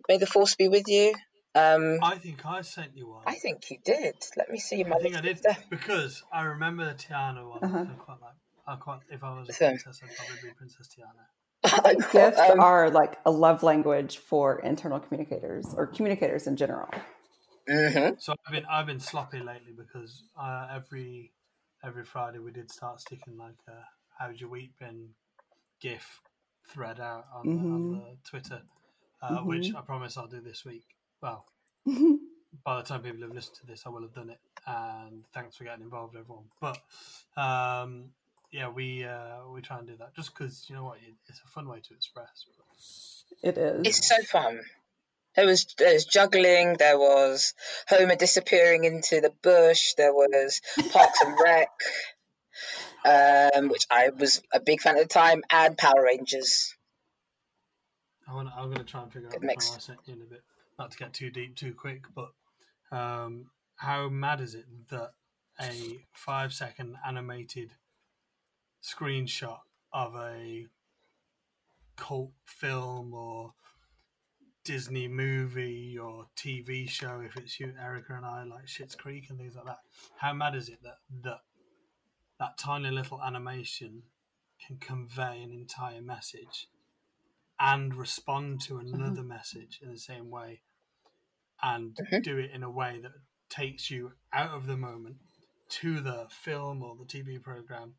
May 0.10 0.18
the 0.18 0.26
force 0.28 0.56
be 0.56 0.68
with 0.68 0.88
you. 0.88 1.14
Um, 1.56 2.00
I 2.02 2.16
think 2.18 2.44
I 2.46 2.62
sent 2.62 2.98
you 2.98 3.10
one. 3.10 3.24
I 3.28 3.36
think 3.36 3.70
you 3.70 3.78
did. 3.86 4.16
Let 4.36 4.50
me 4.50 4.58
see 4.58 4.84
my 4.84 4.96
I 4.96 5.00
think 5.00 5.16
I 5.16 5.22
did 5.22 5.34
of 5.34 5.38
stuff. 5.38 5.64
because 5.70 6.24
I 6.34 6.42
remember 6.44 6.84
the 6.86 6.96
Tiana 6.96 7.48
one. 7.48 7.64
Uh-huh. 7.64 7.86
I 7.92 7.94
quite 7.96 8.22
like. 8.22 8.34
I 8.66 8.76
quite. 8.78 9.00
If 9.12 9.24
I 9.24 9.38
was 9.40 9.50
a 9.50 9.54
So- 9.54 9.68
princess, 9.70 10.02
I'd 10.04 10.16
probably 10.18 10.50
be 10.50 10.54
Princess 10.56 10.90
Tiana. 10.98 11.26
I 11.86 11.94
got, 11.94 12.12
Gifts 12.12 12.40
um, 12.40 12.60
are 12.60 12.90
like 12.90 13.18
a 13.26 13.32
love 13.32 13.62
language 13.64 14.18
for 14.18 14.60
internal 14.60 15.00
communicators 15.00 15.74
or 15.78 15.86
communicators 15.88 16.48
in 16.48 16.58
general. 16.58 16.90
mhm. 17.70 18.20
So 18.20 18.34
I've 18.46 18.52
been 18.54 18.66
I've 18.66 18.86
been 18.88 19.00
sloppy 19.00 19.40
lately 19.40 19.74
because 19.78 20.24
uh, 20.38 20.68
every 20.74 21.32
every 21.84 22.06
Friday 22.06 22.40
we 22.40 22.52
did 22.52 22.72
start 22.72 23.02
sticking 23.02 23.38
like 23.38 23.56
a 23.68 23.86
"How's 24.18 24.40
your 24.40 24.50
week 24.50 24.78
been?" 24.80 25.10
GIF 25.82 26.22
thread 26.70 27.00
out 27.00 27.26
on, 27.34 27.46
the, 27.46 27.52
on 27.56 27.82
Mhm. 27.82 27.92
the 27.92 28.18
Twitter, 28.30 28.62
uh, 29.22 29.40
which 29.42 29.72
Mhm. 29.72 29.76
I 29.76 29.82
promise 29.82 30.18
I'll 30.18 30.28
do 30.28 30.40
this 30.42 30.64
week. 30.64 30.86
Well, 31.22 31.46
by 31.86 32.78
the 32.78 32.84
time 32.84 33.02
people 33.04 33.22
have 33.24 33.34
listened 33.34 33.58
to 33.58 33.66
this, 33.68 33.86
I 33.86 33.90
will 33.90 34.04
have 34.04 34.14
done 34.14 34.30
it. 34.30 34.40
And 34.66 35.26
thanks 35.34 35.58
for 35.58 35.66
getting 35.66 35.84
involved, 35.84 36.16
everyone. 36.16 36.46
But 36.62 36.78
um, 37.36 38.14
yeah, 38.52 38.70
we 38.70 39.04
uh, 39.04 39.48
we 39.50 39.62
try 39.62 39.80
and 39.80 39.88
do 39.88 39.98
that 39.98 40.16
just 40.16 40.34
because 40.34 40.70
you 40.70 40.76
know 40.76 40.86
what, 40.86 41.00
it's 41.28 41.42
a 41.44 41.48
fun 41.50 41.68
way 41.68 41.82
to 41.82 41.94
express. 41.94 42.46
it 43.42 43.58
is. 43.58 43.86
It's 43.88 44.08
so 44.08 44.22
fun. 44.24 44.62
There 45.36 45.46
was 45.46 45.66
there 45.78 45.94
was 45.94 46.06
juggling. 46.06 46.76
There 46.78 46.98
was 46.98 47.54
Homer 47.88 48.16
disappearing 48.16 48.84
into 48.84 49.22
the 49.22 49.32
bush. 49.42 49.94
There 49.98 50.14
was 50.14 50.62
Parks 50.92 51.22
and 51.22 51.38
Rec, 51.42 51.70
um, 53.06 53.70
which 53.70 53.88
I 53.90 54.10
was 54.10 54.42
a 54.54 54.60
big 54.60 54.82
fan 54.82 54.98
at 54.98 55.04
the 55.04 55.14
time, 55.14 55.44
and 55.50 55.78
Power 55.78 56.04
Rangers. 56.04 56.76
I 58.28 58.32
I'm 58.32 58.66
going 58.66 58.78
to 58.78 58.84
try 58.84 59.04
and 59.04 59.12
figure 59.12 59.28
out 59.28 59.34
Good 59.34 59.44
mix. 59.44 59.76
I 59.76 59.80
sent 59.80 60.00
you 60.06 60.14
in 60.14 60.22
a 60.22 60.26
bit. 60.26 60.44
Not 60.80 60.92
to 60.92 60.98
get 60.98 61.14
too 61.14 61.30
deep 61.30 61.56
too 61.56 61.74
quick, 61.74 62.06
but 62.16 62.32
um, 62.92 63.48
how 63.76 64.10
mad 64.10 64.40
is 64.40 64.56
it 64.56 64.66
that 64.90 65.12
a 65.62 66.06
five 66.14 66.54
second 66.54 66.96
animated 67.06 67.72
screenshot 68.84 69.60
of 69.92 70.16
a 70.16 70.68
cult 71.96 72.32
film 72.46 73.14
or 73.14 73.54
Disney 74.64 75.08
movie 75.08 75.98
or 75.98 76.28
TV 76.38 76.90
show, 76.90 77.22
if 77.26 77.36
it's 77.38 77.60
you, 77.60 77.74
Erica, 77.82 78.14
and 78.16 78.26
I, 78.26 78.44
like 78.44 78.66
Schitt's 78.66 78.96
Creek 78.96 79.30
and 79.30 79.38
things 79.38 79.56
like 79.56 79.66
that, 79.66 79.80
how 80.18 80.34
mad 80.34 80.56
is 80.56 80.70
it 80.70 80.82
that 80.84 80.98
that, 81.24 81.40
that 82.40 82.58
tiny 82.58 82.90
little 82.90 83.22
animation 83.22 84.04
can 84.66 84.78
convey 84.78 85.42
an 85.42 85.52
entire 85.52 86.02
message? 86.02 86.68
and 87.60 87.94
respond 87.94 88.60
to 88.60 88.78
another 88.80 89.22
message 89.22 89.80
in 89.84 89.92
the 89.92 89.98
same 90.00 90.32
way 90.32 90.64
and 91.62 91.96
Mhm. 91.96 92.24
do 92.24 92.38
it 92.40 92.50
in 92.50 92.64
a 92.64 92.70
way 92.70 93.00
that 93.00 93.12
takes 93.48 93.92
you 93.92 94.12
out 94.34 94.50
of 94.50 94.66
the 94.66 94.76
moment 94.76 95.18
to 95.70 96.02
the 96.02 96.28
film 96.30 96.82
or 96.82 96.96
the 96.96 97.06
TV 97.06 97.38
program 97.38 97.96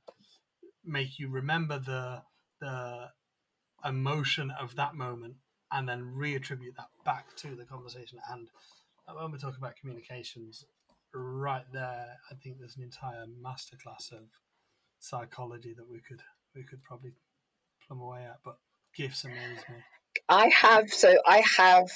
make 0.83 1.21
you 1.21 1.29
remember 1.31 1.79
the 1.79 2.25
the 2.59 3.13
emotion 3.85 4.51
of 4.51 4.75
that 4.75 4.95
moment 4.95 5.37
and 5.73 5.89
then 5.89 6.15
reattribute 6.17 6.77
that 6.77 6.89
back 7.05 7.35
to 7.37 7.55
the 7.55 7.65
conversation 7.65 8.19
at 8.19 8.31
hand 8.31 8.49
And 9.09 9.17
when 9.17 9.33
we 9.33 9.39
talk 9.39 9.57
about 9.57 9.77
communications 9.77 10.65
right 11.15 11.65
there 11.73 12.17
I 12.31 12.35
think 12.43 12.59
there's 12.59 12.77
an 12.77 12.83
entire 12.83 13.27
masterclass 13.27 14.13
of 14.13 14.29
psychology 14.99 15.75
that 15.77 15.89
we 15.89 16.01
could 16.01 16.21
we 16.55 16.65
could 16.65 16.83
probably 16.83 17.13
plumb 17.87 18.01
away 18.01 18.25
at 18.25 18.39
but 18.45 18.57
gifts 18.97 19.25
amaze 19.25 19.65
me 19.69 19.77
I 20.29 20.49
have 20.49 20.93
so 20.93 21.17
I 21.27 21.43
have 21.57 21.91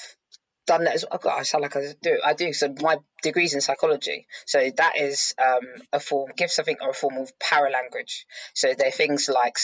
done 0.69 0.83
that 0.83 0.93
as 0.93 1.05
well. 1.09 1.19
God, 1.21 1.39
I 1.39 1.43
sound 1.43 1.63
like 1.63 1.75
I 1.75 1.81
do. 2.01 2.19
I 2.23 2.33
do. 2.33 2.53
So 2.53 2.73
my 2.81 2.97
degree's 3.23 3.55
in 3.55 3.61
psychology. 3.61 4.27
So 4.45 4.69
that 4.77 4.97
is 4.97 5.33
um, 5.43 5.65
a 5.91 5.99
form. 5.99 6.31
Gifts, 6.37 6.59
I 6.59 6.63
think, 6.63 6.81
are 6.81 6.91
a 6.91 6.93
form 6.93 7.17
of 7.17 7.31
paralanguage. 7.39 8.25
So 8.53 8.73
they're 8.77 8.91
things 8.91 9.29
like 9.33 9.57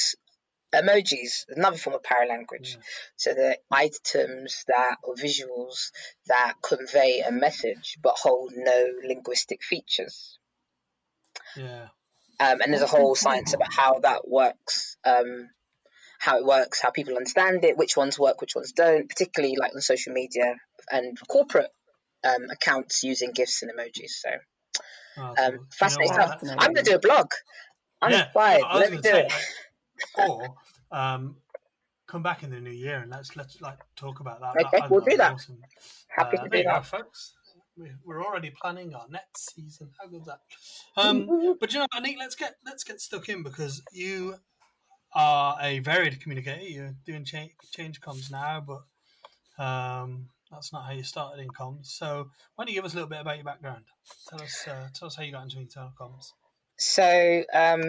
emojis, 0.81 1.45
another 1.49 1.77
form 1.77 1.95
of 1.95 2.03
paralanguage. 2.03 2.75
Yeah. 2.75 2.81
So 3.15 3.33
they're 3.33 3.57
items 3.71 4.63
that 4.67 4.97
or 5.03 5.15
visuals 5.15 5.91
that 6.27 6.53
convey 6.61 7.21
a 7.27 7.31
message 7.31 7.97
but 8.01 8.15
hold 8.17 8.53
no 8.55 8.87
linguistic 9.03 9.63
features. 9.63 10.39
yeah 11.55 11.87
Um, 12.39 12.61
and 12.61 12.71
there's 12.73 12.81
a 12.81 12.87
whole 12.87 13.15
science 13.15 13.53
about 13.53 13.73
how 13.73 13.99
that 13.99 14.27
works. 14.27 14.97
Um, 15.05 15.49
how 16.17 16.37
it 16.37 16.45
works, 16.45 16.81
how 16.81 16.89
people 16.89 17.15
understand 17.17 17.63
it, 17.65 17.77
which 17.77 17.95
ones 17.97 18.17
work, 18.17 18.41
which 18.41 18.55
ones 18.55 18.71
don't, 18.71 19.07
particularly 19.07 19.57
like 19.57 19.75
on 19.75 19.81
social 19.81 20.13
media 20.13 20.55
and 20.89 21.17
corporate 21.27 21.69
um, 22.23 22.49
accounts 22.49 23.03
using 23.03 23.31
GIFs 23.31 23.61
and 23.61 23.71
emojis. 23.71 24.09
So 24.09 24.29
Oh, 25.17 25.33
that's 25.35 25.47
um, 25.47 25.51
cool. 25.51 25.51
You 25.53 25.59
know 25.59 25.65
fascinating 25.71 26.13
stuff. 26.13 26.39
I'm 26.57 26.73
going 26.73 26.85
to 26.85 26.91
do 26.91 26.95
a 26.95 26.99
blog. 26.99 27.27
I'm 28.01 28.11
Yeah, 28.11 28.23
inspired. 28.25 28.63
Let 28.73 28.91
me 28.91 28.97
do 28.97 29.03
say, 29.03 29.19
it. 29.21 29.31
like, 29.31 29.43
or 30.29 30.55
um, 30.91 31.37
come 32.07 32.21
back 32.23 32.43
in 32.43 32.49
the 32.51 32.59
new 32.59 32.71
year 32.71 32.97
and 32.99 33.09
let's 33.11 33.35
let's 33.35 33.59
like 33.61 33.79
talk 33.95 34.19
about 34.19 34.39
that. 34.41 34.65
Okay, 34.65 34.79
That- 34.79 34.89
we'll 34.91 35.01
do 35.01 35.17
that. 35.17 35.33
Awesome. 35.33 35.59
Happy 36.07 36.37
Uh, 36.37 36.43
to 36.43 36.49
do 36.49 36.63
go, 36.63 36.69
that. 36.69 36.85
folks. 36.85 37.33
We- 37.77 37.91
We're 38.05 38.23
already 38.23 38.51
planning 38.51 38.93
our 38.95 39.07
next 39.09 39.53
season. 39.53 39.91
How 39.99 40.07
good's 40.07 40.27
that? 40.27 40.39
Um, 40.95 41.57
but 41.59 41.73
you 41.73 41.79
know, 41.79 41.87
Anik, 41.93 42.17
let's 42.17 42.35
get 42.35 42.55
let's 42.65 42.83
get 42.83 43.01
stuck 43.01 43.27
in 43.29 43.43
because 43.43 43.81
you 43.91 44.35
are 45.13 45.57
a 45.61 45.79
varied 45.79 46.21
communicator. 46.21 46.61
You're 46.63 46.95
doing 47.05 47.25
change, 47.25 47.51
change 47.71 47.99
comms 48.01 48.31
now, 48.31 48.61
but 48.61 48.83
um, 49.63 50.29
that's 50.51 50.71
not 50.71 50.85
how 50.85 50.91
you 50.91 51.03
started 51.03 51.41
in 51.41 51.49
comms. 51.49 51.87
So 51.87 52.29
why 52.55 52.63
don't 52.65 52.69
you 52.69 52.75
give 52.75 52.85
us 52.85 52.93
a 52.93 52.95
little 52.95 53.09
bit 53.09 53.19
about 53.21 53.35
your 53.37 53.45
background? 53.45 53.85
Tell 54.29 54.41
us 54.41 54.67
uh, 54.67 54.87
tell 54.93 55.07
us 55.07 55.15
how 55.15 55.23
you 55.23 55.31
got 55.31 55.43
into 55.43 55.59
internal 55.59 55.91
comms. 55.99 56.31
So 56.77 57.43
um, 57.53 57.81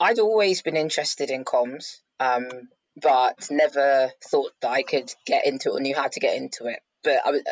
I'd 0.00 0.18
always 0.18 0.62
been 0.62 0.76
interested 0.76 1.30
in 1.30 1.44
comms, 1.44 1.96
um, 2.20 2.48
but 3.00 3.48
never 3.50 4.10
thought 4.24 4.52
that 4.62 4.70
I 4.70 4.82
could 4.82 5.12
get 5.26 5.46
into 5.46 5.70
it 5.70 5.74
or 5.74 5.80
knew 5.80 5.94
how 5.94 6.08
to 6.08 6.20
get 6.20 6.36
into 6.36 6.66
it. 6.66 6.80
But 7.04 7.20
I 7.24 7.30
was, 7.30 7.42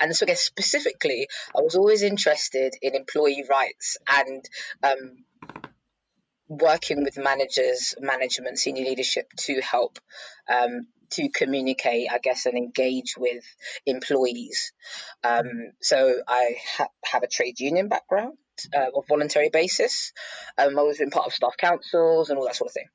and 0.00 0.16
so 0.16 0.26
I 0.26 0.28
guess 0.28 0.40
specifically, 0.40 1.28
I 1.56 1.60
was 1.60 1.76
always 1.76 2.02
interested 2.02 2.74
in 2.82 2.94
employee 2.94 3.44
rights 3.48 3.98
and 4.08 4.44
um, 4.82 5.24
working 6.48 7.04
with 7.04 7.16
managers, 7.16 7.94
management, 8.00 8.58
senior 8.58 8.84
leadership 8.84 9.28
to 9.38 9.60
help 9.60 9.98
um, 10.52 10.88
to 11.10 11.28
communicate, 11.28 12.08
I 12.10 12.18
guess, 12.18 12.46
and 12.46 12.56
engage 12.56 13.14
with 13.16 13.44
employees. 13.86 14.72
Um, 15.22 15.72
so 15.80 16.20
I 16.26 16.56
ha- 16.76 16.88
have 17.04 17.22
a 17.22 17.28
trade 17.28 17.60
union 17.60 17.88
background 17.88 18.36
uh, 18.74 18.90
of 18.94 19.06
voluntary 19.08 19.50
basis. 19.52 20.12
Um, 20.58 20.78
I 20.78 20.82
was 20.82 21.00
in 21.00 21.10
part 21.10 21.26
of 21.26 21.34
staff 21.34 21.56
councils 21.58 22.30
and 22.30 22.38
all 22.38 22.46
that 22.46 22.56
sort 22.56 22.70
of 22.70 22.74
thing. 22.74 22.88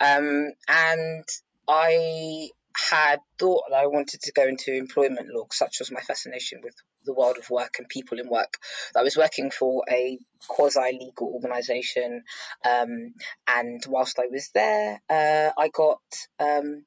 Um, 0.00 0.52
and 0.68 1.24
I 1.68 2.48
had 2.76 3.20
thought 3.38 3.64
that 3.68 3.76
I 3.76 3.86
wanted 3.86 4.20
to 4.22 4.32
go 4.32 4.46
into 4.46 4.74
employment 4.74 5.28
law, 5.28 5.46
such 5.50 5.78
was 5.78 5.90
my 5.90 6.00
fascination 6.00 6.60
with 6.62 6.74
the 7.04 7.12
world 7.12 7.36
of 7.38 7.50
work 7.50 7.76
and 7.78 7.88
people 7.88 8.18
in 8.18 8.28
work. 8.28 8.58
I 8.96 9.02
was 9.02 9.16
working 9.16 9.50
for 9.50 9.84
a 9.90 10.18
quasi 10.48 10.98
legal 10.98 11.32
organisation, 11.34 12.22
um, 12.64 13.14
and 13.46 13.82
whilst 13.88 14.18
I 14.18 14.26
was 14.30 14.50
there, 14.54 15.00
uh, 15.10 15.50
I 15.56 15.68
got 15.68 16.00
um, 16.38 16.84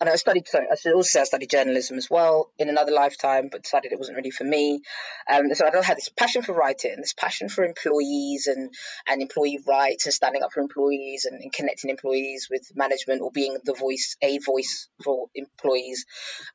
and 0.00 0.10
I 0.10 0.16
studied, 0.16 0.46
sorry, 0.46 0.66
I 0.70 0.90
also 0.90 1.20
I 1.20 1.24
studied 1.24 1.50
journalism 1.50 1.96
as 1.96 2.10
well 2.10 2.50
in 2.58 2.68
another 2.68 2.92
lifetime, 2.92 3.48
but 3.50 3.62
decided 3.62 3.92
it 3.92 3.98
wasn't 3.98 4.16
really 4.16 4.30
for 4.30 4.44
me. 4.44 4.82
Um, 5.30 5.54
so 5.54 5.66
I 5.66 5.84
had 5.84 5.96
this 5.96 6.10
passion 6.10 6.42
for 6.42 6.52
writing, 6.52 6.96
this 6.98 7.14
passion 7.14 7.48
for 7.48 7.64
employees 7.64 8.46
and, 8.46 8.74
and 9.06 9.22
employee 9.22 9.58
rights 9.66 10.04
and 10.04 10.12
standing 10.12 10.42
up 10.42 10.52
for 10.52 10.60
employees 10.60 11.24
and, 11.24 11.40
and 11.40 11.52
connecting 11.52 11.90
employees 11.90 12.48
with 12.50 12.70
management 12.74 13.22
or 13.22 13.30
being 13.30 13.56
the 13.64 13.74
voice, 13.74 14.16
a 14.22 14.38
voice 14.38 14.88
for 15.02 15.28
employees, 15.34 16.04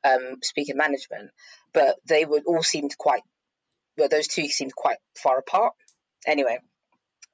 um, 0.04 0.36
speaking 0.42 0.76
management. 0.76 1.30
But 1.72 1.96
they 2.06 2.24
would 2.24 2.44
all 2.46 2.62
seemed 2.62 2.96
quite, 2.96 3.22
well, 3.98 4.08
those 4.08 4.28
two 4.28 4.46
seemed 4.46 4.74
quite 4.74 4.98
far 5.20 5.38
apart. 5.38 5.72
Anyway, 6.26 6.58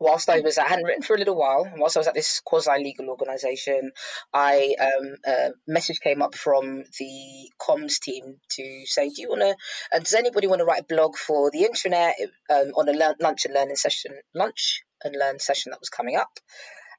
whilst 0.00 0.28
I 0.28 0.40
was, 0.40 0.58
I 0.58 0.66
hadn't 0.66 0.84
written 0.84 1.02
for 1.02 1.14
a 1.14 1.18
little 1.18 1.36
while, 1.36 1.64
and 1.64 1.80
whilst 1.80 1.96
I 1.96 2.00
was 2.00 2.06
at 2.06 2.14
this 2.14 2.40
quasi 2.44 2.82
legal 2.82 3.08
organisation, 3.08 3.92
I 4.32 4.74
um, 4.80 5.16
a 5.26 5.50
message 5.66 6.00
came 6.00 6.22
up 6.22 6.34
from 6.34 6.84
the 6.98 7.50
comms 7.60 7.98
team 7.98 8.36
to 8.50 8.82
say, 8.86 9.08
"Do 9.08 9.22
you 9.22 9.28
want 9.28 9.42
to? 9.42 9.56
Uh, 9.92 9.98
does 9.98 10.14
anybody 10.14 10.46
want 10.46 10.60
to 10.60 10.64
write 10.64 10.82
a 10.82 10.94
blog 10.94 11.16
for 11.16 11.50
the 11.50 11.64
internet 11.64 12.14
um, 12.50 12.72
on 12.76 12.88
a 12.88 13.14
lunch 13.20 13.44
and 13.44 13.54
learning 13.54 13.76
session, 13.76 14.12
lunch 14.34 14.82
and 15.02 15.16
learn 15.18 15.38
session 15.38 15.70
that 15.70 15.80
was 15.80 15.90
coming 15.90 16.16
up?" 16.16 16.38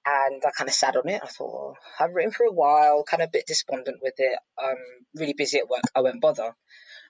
And 0.05 0.41
I 0.45 0.51
kind 0.51 0.69
of 0.69 0.73
sat 0.73 0.95
on 0.95 1.09
it. 1.09 1.21
I 1.21 1.27
thought, 1.27 1.53
well, 1.53 1.77
I've 1.99 2.13
written 2.13 2.31
for 2.31 2.45
a 2.45 2.51
while, 2.51 3.03
kind 3.03 3.21
of 3.21 3.29
a 3.29 3.31
bit 3.31 3.45
despondent 3.45 3.97
with 4.01 4.13
it. 4.17 4.39
I'm 4.57 4.77
really 5.13 5.33
busy 5.33 5.59
at 5.59 5.69
work. 5.69 5.83
I 5.93 6.01
won't 6.01 6.21
bother. 6.21 6.55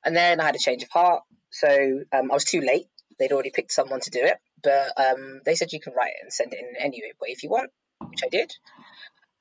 And 0.03 0.15
then 0.15 0.41
I 0.41 0.45
had 0.45 0.55
a 0.55 0.59
change 0.59 0.81
of 0.81 0.89
heart. 0.89 1.21
So 1.51 1.69
um, 2.11 2.31
I 2.31 2.33
was 2.33 2.45
too 2.45 2.61
late. 2.61 2.87
They'd 3.19 3.31
already 3.31 3.51
picked 3.51 3.71
someone 3.71 3.99
to 4.01 4.09
do 4.09 4.21
it 4.23 4.37
but 4.61 4.91
um, 4.97 5.41
they 5.45 5.55
said 5.55 5.73
you 5.73 5.79
can 5.79 5.93
write 5.93 6.09
it 6.11 6.23
and 6.23 6.33
send 6.33 6.53
it 6.53 6.59
in 6.59 6.75
any 6.79 7.01
way 7.21 7.29
if 7.29 7.43
you 7.43 7.49
want, 7.49 7.71
which 8.09 8.21
I 8.23 8.29
did. 8.29 8.53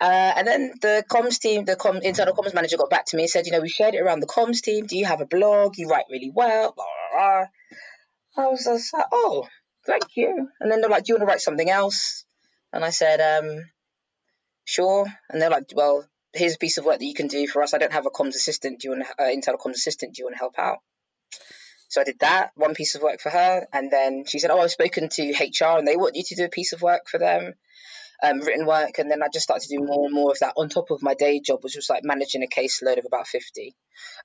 Uh, 0.00 0.32
and 0.36 0.46
then 0.46 0.72
the 0.80 1.04
comms 1.10 1.40
team, 1.40 1.64
the 1.64 1.74
com- 1.74 2.02
internal 2.02 2.34
comms 2.34 2.54
manager 2.54 2.76
got 2.76 2.90
back 2.90 3.06
to 3.06 3.16
me 3.16 3.24
and 3.24 3.30
said, 3.30 3.46
you 3.46 3.52
know, 3.52 3.60
we 3.60 3.68
shared 3.68 3.94
it 3.94 4.00
around 4.00 4.20
the 4.20 4.26
comms 4.26 4.62
team. 4.62 4.86
Do 4.86 4.96
you 4.96 5.06
have 5.06 5.20
a 5.20 5.26
blog? 5.26 5.76
You 5.76 5.88
write 5.88 6.04
really 6.10 6.30
well. 6.32 6.72
Blah, 6.76 6.84
blah, 7.12 7.46
blah. 8.36 8.44
I 8.44 8.48
was 8.48 8.64
just 8.64 8.94
like, 8.94 9.06
oh, 9.12 9.48
thank 9.86 10.16
you. 10.16 10.48
And 10.60 10.70
then 10.70 10.80
they're 10.80 10.90
like, 10.90 11.04
do 11.04 11.12
you 11.12 11.14
want 11.16 11.22
to 11.22 11.26
write 11.26 11.40
something 11.40 11.68
else? 11.68 12.24
And 12.72 12.84
I 12.84 12.90
said, 12.90 13.20
um, 13.20 13.64
sure. 14.64 15.06
And 15.28 15.42
they're 15.42 15.50
like, 15.50 15.72
well, 15.74 16.06
here's 16.32 16.54
a 16.54 16.58
piece 16.58 16.78
of 16.78 16.84
work 16.84 17.00
that 17.00 17.04
you 17.04 17.14
can 17.14 17.26
do 17.26 17.48
for 17.48 17.62
us. 17.62 17.74
I 17.74 17.78
don't 17.78 17.92
have 17.92 18.06
a 18.06 18.10
comms 18.10 18.36
assistant. 18.36 18.80
Do 18.80 18.88
you 18.88 18.90
want 18.92 19.06
an 19.18 19.26
uh, 19.26 19.30
internal 19.30 19.58
comms 19.58 19.74
assistant? 19.74 20.14
Do 20.14 20.20
you 20.20 20.26
want 20.26 20.36
to 20.36 20.40
help 20.40 20.58
out? 20.58 20.78
So 21.88 22.02
I 22.02 22.04
did 22.04 22.18
that, 22.20 22.52
one 22.54 22.74
piece 22.74 22.94
of 22.94 23.02
work 23.02 23.20
for 23.20 23.30
her. 23.30 23.66
And 23.72 23.90
then 23.90 24.24
she 24.26 24.38
said, 24.38 24.50
Oh, 24.50 24.60
I've 24.60 24.70
spoken 24.70 25.08
to 25.08 25.30
HR 25.32 25.78
and 25.78 25.88
they 25.88 25.96
want 25.96 26.16
you 26.16 26.22
to 26.22 26.36
do 26.36 26.44
a 26.44 26.50
piece 26.50 26.74
of 26.74 26.82
work 26.82 27.08
for 27.08 27.18
them, 27.18 27.54
um, 28.22 28.40
written 28.40 28.66
work. 28.66 28.98
And 28.98 29.10
then 29.10 29.22
I 29.22 29.28
just 29.32 29.44
started 29.44 29.66
to 29.66 29.74
do 29.74 29.82
more 29.82 30.04
and 30.04 30.14
more 30.14 30.30
of 30.30 30.38
that 30.40 30.52
on 30.58 30.68
top 30.68 30.90
of 30.90 31.02
my 31.02 31.14
day 31.14 31.40
job, 31.40 31.64
which 31.64 31.76
was 31.76 31.88
like 31.88 32.04
managing 32.04 32.42
a 32.42 32.46
caseload 32.46 32.98
of 32.98 33.06
about 33.06 33.26
50. 33.26 33.74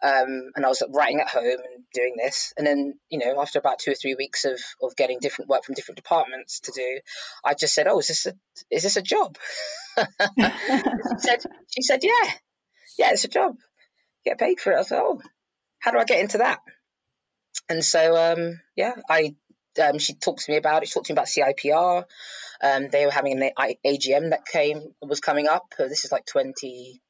Um, 0.04 0.52
and 0.56 0.66
I 0.66 0.68
was 0.68 0.84
writing 0.90 1.22
at 1.22 1.30
home 1.30 1.46
and 1.46 1.84
doing 1.94 2.16
this. 2.18 2.54
And 2.58 2.68
then, 2.68 3.00
you 3.10 3.20
know, 3.20 3.42
after 3.42 3.60
about 3.60 3.80
two 3.80 3.92
or 3.92 3.96
three 3.96 4.16
weeks 4.16 4.44
of, 4.44 4.60
of 4.82 4.98
getting 4.98 5.20
different 5.20 5.50
work 5.50 5.64
from 5.64 5.76
different 5.76 5.98
departments 5.98 6.60
to 6.62 6.74
do, 6.74 7.00
I 7.46 7.54
just 7.54 7.74
said, 7.74 7.88
Oh, 7.88 8.00
is 8.00 8.10
this 8.10 8.26
a, 8.26 8.34
is 8.70 8.84
this 8.84 8.98
a 8.98 9.02
job? 9.02 9.38
she 9.98 10.06
said, 11.20 11.44
she 11.74 11.82
said, 11.82 12.04
Yeah, 12.04 12.30
yeah, 13.00 13.12
it's 13.14 13.24
a 13.24 13.30
job. 13.30 13.56
Get 14.26 14.38
paid 14.38 14.60
for 14.60 14.74
it. 14.74 14.76
I 14.76 14.80
was 14.80 14.92
like, 14.92 15.02
Oh, 15.02 15.22
how 15.80 15.92
do 15.92 15.98
I 15.98 16.04
get 16.04 16.20
into 16.20 16.40
that? 16.40 16.60
And 17.70 17.84
so, 17.84 18.16
um, 18.16 18.60
yeah, 18.76 18.96
I 19.10 19.36
um, 19.82 20.00
she 20.00 20.14
talked 20.14 20.46
to 20.46 20.52
me 20.52 20.58
about 20.58 20.84
it. 20.84 20.88
She 20.88 20.94
talked 20.94 21.08
to 21.08 21.14
me 21.14 21.16
about 21.16 21.28
CIPR. 21.28 22.04
Um, 22.62 22.90
they 22.90 23.06
were 23.06 23.12
having 23.12 23.42
an 23.42 23.52
AGM 23.86 24.30
that 24.30 24.46
came 24.46 24.94
was 25.02 25.20
coming 25.20 25.48
up. 25.48 25.74
This 25.78 26.06
is 26.06 26.12
like 26.12 26.26
20, 26.26 27.02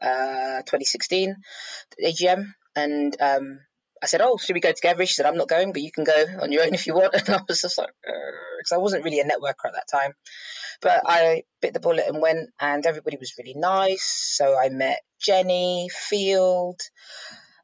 uh, 0.00 0.62
2016 0.62 1.36
AGM, 2.04 2.54
and 2.76 3.16
um, 3.20 3.60
I 4.02 4.06
said, 4.06 4.20
"Oh, 4.20 4.36
should 4.36 4.54
we 4.54 4.60
go 4.60 4.72
together?" 4.72 5.04
She 5.06 5.14
said, 5.14 5.26
"I'm 5.26 5.36
not 5.36 5.48
going, 5.48 5.72
but 5.72 5.82
you 5.82 5.90
can 5.90 6.04
go 6.04 6.24
on 6.40 6.52
your 6.52 6.64
own 6.64 6.74
if 6.74 6.86
you 6.86 6.94
want." 6.94 7.14
And 7.26 7.28
I 7.28 7.40
was 7.48 7.60
just 7.60 7.78
like, 7.78 7.90
because 8.02 8.72
I 8.72 8.78
wasn't 8.78 9.04
really 9.04 9.20
a 9.20 9.24
networker 9.24 9.66
at 9.66 9.74
that 9.74 9.88
time, 9.90 10.12
but 10.80 11.02
I 11.06 11.44
bit 11.60 11.74
the 11.74 11.80
bullet 11.80 12.06
and 12.06 12.20
went, 12.20 12.50
and 12.60 12.86
everybody 12.86 13.16
was 13.16 13.34
really 13.38 13.54
nice. 13.54 14.04
So 14.36 14.56
I 14.56 14.68
met 14.68 15.00
Jenny 15.20 15.88
Field. 15.92 16.80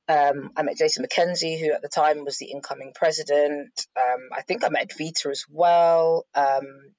Um, 0.07 0.51
I 0.57 0.63
met 0.63 0.77
Jason 0.77 1.05
McKenzie, 1.05 1.59
who 1.59 1.73
at 1.73 1.83
the 1.83 1.89
time 1.89 2.25
was 2.25 2.39
the 2.39 2.51
incoming 2.51 2.93
president. 2.95 3.87
Um, 3.97 4.29
I 4.33 4.43
think 4.43 4.65
I 4.65 4.69
met 4.69 4.93
Vita 4.99 5.31
as 5.31 5.47
well. 5.51 6.27
Um, 6.35 6.93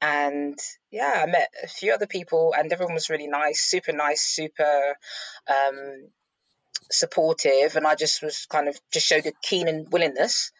and 0.00 0.58
yeah, 0.90 1.22
I 1.22 1.26
met 1.26 1.48
a 1.62 1.68
few 1.68 1.94
other 1.94 2.06
people, 2.06 2.54
and 2.56 2.72
everyone 2.72 2.94
was 2.94 3.08
really 3.08 3.28
nice, 3.28 3.60
super 3.60 3.92
nice, 3.92 4.20
super 4.20 4.96
um, 5.48 6.08
supportive. 6.90 7.76
And 7.76 7.86
I 7.86 7.94
just 7.94 8.22
was 8.22 8.46
kind 8.46 8.68
of 8.68 8.78
just 8.92 9.06
showed 9.06 9.26
a 9.26 9.32
keen 9.42 9.68
and 9.68 9.90
willingness. 9.90 10.52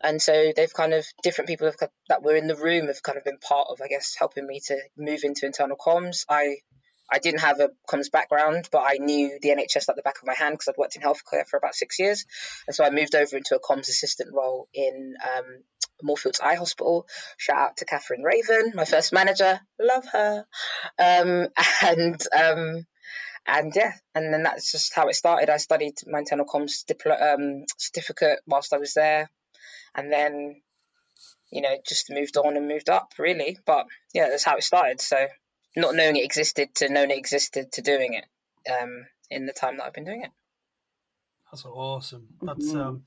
And 0.00 0.20
so 0.20 0.52
they've 0.54 0.72
kind 0.72 0.92
of 0.92 1.06
different 1.22 1.48
people 1.48 1.66
have, 1.66 1.90
that 2.08 2.22
were 2.22 2.36
in 2.36 2.46
the 2.46 2.56
room 2.56 2.88
have 2.88 3.02
kind 3.02 3.18
of 3.18 3.24
been 3.24 3.38
part 3.38 3.68
of, 3.70 3.80
I 3.80 3.88
guess, 3.88 4.16
helping 4.18 4.46
me 4.46 4.60
to 4.66 4.78
move 4.96 5.20
into 5.24 5.46
internal 5.46 5.76
comms. 5.76 6.24
I 6.28 6.56
I 7.10 7.18
didn't 7.18 7.40
have 7.40 7.60
a 7.60 7.70
comms 7.88 8.10
background, 8.10 8.68
but 8.70 8.84
I 8.86 8.98
knew 8.98 9.38
the 9.40 9.48
NHS 9.48 9.88
like 9.88 9.96
the 9.96 10.02
back 10.02 10.18
of 10.18 10.26
my 10.26 10.34
hand 10.34 10.54
because 10.54 10.68
I'd 10.68 10.76
worked 10.76 10.96
in 10.96 11.02
healthcare 11.02 11.46
for 11.48 11.56
about 11.56 11.74
six 11.74 11.98
years. 11.98 12.24
And 12.66 12.74
so 12.74 12.84
I 12.84 12.90
moved 12.90 13.14
over 13.14 13.36
into 13.36 13.56
a 13.56 13.60
comms 13.60 13.88
assistant 13.88 14.30
role 14.34 14.68
in 14.74 15.14
um, 15.22 15.62
Moorfields 16.02 16.40
Eye 16.40 16.56
Hospital. 16.56 17.06
Shout 17.36 17.58
out 17.58 17.76
to 17.78 17.84
Catherine 17.84 18.22
Raven, 18.22 18.72
my 18.74 18.84
first 18.84 19.12
manager. 19.12 19.60
Love 19.80 20.04
her. 20.12 20.46
Um, 20.98 21.48
and 21.82 22.22
um, 22.36 22.86
and 23.46 23.72
yeah, 23.74 23.92
and 24.14 24.32
then 24.32 24.42
that's 24.42 24.70
just 24.70 24.94
how 24.94 25.08
it 25.08 25.14
started. 25.14 25.48
I 25.48 25.56
studied 25.56 25.94
my 26.06 26.18
internal 26.18 26.46
comms 26.46 26.84
um, 27.20 27.64
certificate 27.78 28.40
whilst 28.46 28.74
I 28.74 28.78
was 28.78 28.94
there, 28.94 29.30
and 29.94 30.12
then 30.12 30.60
you 31.50 31.62
know 31.62 31.74
just 31.86 32.10
moved 32.10 32.36
on 32.36 32.56
and 32.56 32.68
moved 32.68 32.90
up 32.90 33.14
really. 33.18 33.58
But 33.64 33.86
yeah, 34.12 34.28
that's 34.28 34.44
how 34.44 34.56
it 34.56 34.64
started. 34.64 35.00
So 35.00 35.16
not 35.76 35.94
knowing 35.94 36.16
it 36.16 36.24
existed 36.24 36.74
to 36.76 36.88
knowing 36.88 37.10
it 37.10 37.18
existed 37.18 37.72
to 37.72 37.82
doing 37.82 38.14
it 38.14 38.24
um, 38.70 39.06
in 39.30 39.46
the 39.46 39.52
time 39.52 39.76
that 39.76 39.84
I've 39.84 39.92
been 39.92 40.04
doing 40.04 40.22
it. 40.22 40.30
That's 41.50 41.64
awesome. 41.64 42.28
That's 42.42 42.66
mm-hmm. 42.66 42.80
um, 42.80 43.02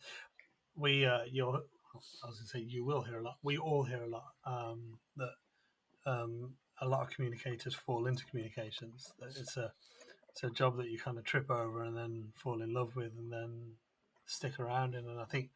we 0.76 1.06
uh, 1.06 1.21
you'll 1.32 1.56
I 2.24 2.28
was 2.28 2.38
gonna 2.38 2.47
say 2.47 2.60
you 2.60 2.86
will 2.86 3.04
hear 3.04 3.19
a 3.19 3.24
lot. 3.24 3.38
We 3.43 3.58
all 3.58 3.84
hear 3.84 4.04
a 4.04 4.10
lot 4.10 4.26
um, 4.45 4.97
that 5.17 5.34
um, 6.06 6.54
a 6.80 6.88
lot 6.88 7.02
of 7.02 7.10
communicators 7.12 7.76
fall 7.76 8.08
into 8.08 8.26
communications. 8.26 9.12
It's 9.21 9.58
a 9.58 9.71
it's 10.30 10.43
a 10.43 10.50
job 10.50 10.78
that 10.78 10.89
you 10.89 10.97
kind 10.97 11.17
of 11.17 11.24
trip 11.24 11.52
over 11.52 11.84
and 11.84 11.95
then 11.95 12.30
fall 12.36 12.62
in 12.62 12.74
love 12.74 12.95
with 12.95 13.12
and 13.17 13.32
then 13.32 13.74
stick 14.26 14.60
around 14.60 14.95
in. 14.95 15.08
And 15.08 15.19
I 15.19 15.26
think 15.26 15.50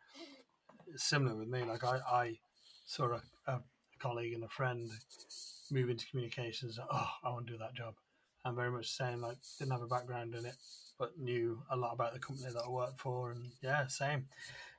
it's 0.93 1.03
similar 1.03 1.35
with 1.35 1.47
me. 1.47 1.63
Like 1.63 1.83
I, 1.83 1.99
I 2.11 2.33
saw 2.85 3.13
a, 3.13 3.51
a 3.51 3.61
colleague 3.99 4.33
and 4.33 4.43
a 4.43 4.49
friend 4.49 4.89
move 5.71 5.89
into 5.89 6.05
communications. 6.07 6.79
Oh, 6.79 7.09
I 7.23 7.29
want 7.29 7.47
to 7.47 7.53
do 7.53 7.59
that 7.59 7.73
job. 7.73 7.95
I'm 8.45 8.55
very 8.55 8.71
much 8.71 8.91
saying 8.91 9.21
like 9.21 9.37
didn't 9.57 9.71
have 9.71 9.81
a 9.81 9.87
background 9.87 10.35
in 10.35 10.45
it, 10.45 10.55
but 10.99 11.17
knew 11.17 11.63
a 11.71 11.75
lot 11.75 11.93
about 11.93 12.13
the 12.13 12.19
company 12.19 12.51
that 12.53 12.63
I 12.63 12.69
worked 12.69 12.99
for, 12.99 13.31
and 13.31 13.47
yeah, 13.61 13.87
same. 13.87 14.27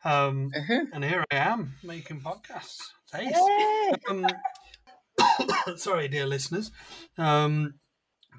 Um, 0.04 0.52
uh-huh. 0.56 0.84
And 0.92 1.04
here 1.04 1.24
I 1.32 1.36
am 1.36 1.74
making 1.82 2.20
podcasts. 2.20 2.80
Um, 4.10 4.26
sorry, 5.76 6.08
dear 6.08 6.26
listeners, 6.26 6.70
um, 7.16 7.74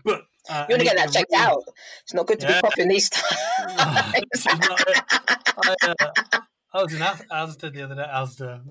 but 0.04 0.22
uh, 0.50 0.66
you 0.70 0.74
want 0.74 0.80
to 0.82 0.86
get 0.86 0.98
that 0.98 1.12
checked 1.12 1.34
out. 1.34 1.64
It's 2.04 2.14
not 2.14 2.28
good 2.28 2.40
to 2.42 2.48
yeah. 2.48 2.62
be 2.62 2.62
popping 2.62 2.88
these 2.88 3.10
times. 3.10 3.26
I, 4.48 5.76
uh, 5.82 6.40
I 6.74 6.84
was 6.84 6.94
in 6.94 7.00
Asda 7.00 7.74
the 7.74 7.82
other 7.82 7.96
day. 7.96 8.06
Asda, 8.08 8.62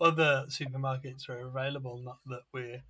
other 0.00 0.46
supermarkets 0.48 1.28
are 1.28 1.40
available. 1.40 2.00
Not 2.04 2.18
that 2.26 2.42
we're 2.52 2.82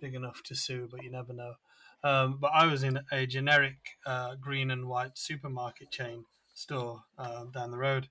big 0.00 0.14
enough 0.14 0.42
to 0.44 0.54
sue, 0.54 0.88
but 0.90 1.02
you 1.02 1.10
never 1.10 1.32
know. 1.32 1.54
Um, 2.02 2.38
but 2.40 2.50
I 2.54 2.66
was 2.66 2.82
in 2.82 3.00
a 3.12 3.26
generic 3.26 3.76
uh, 4.06 4.34
green 4.40 4.70
and 4.70 4.88
white 4.88 5.18
supermarket 5.18 5.90
chain 5.90 6.24
store 6.54 7.02
uh, 7.18 7.44
down 7.52 7.70
the 7.70 7.76
road, 7.78 8.08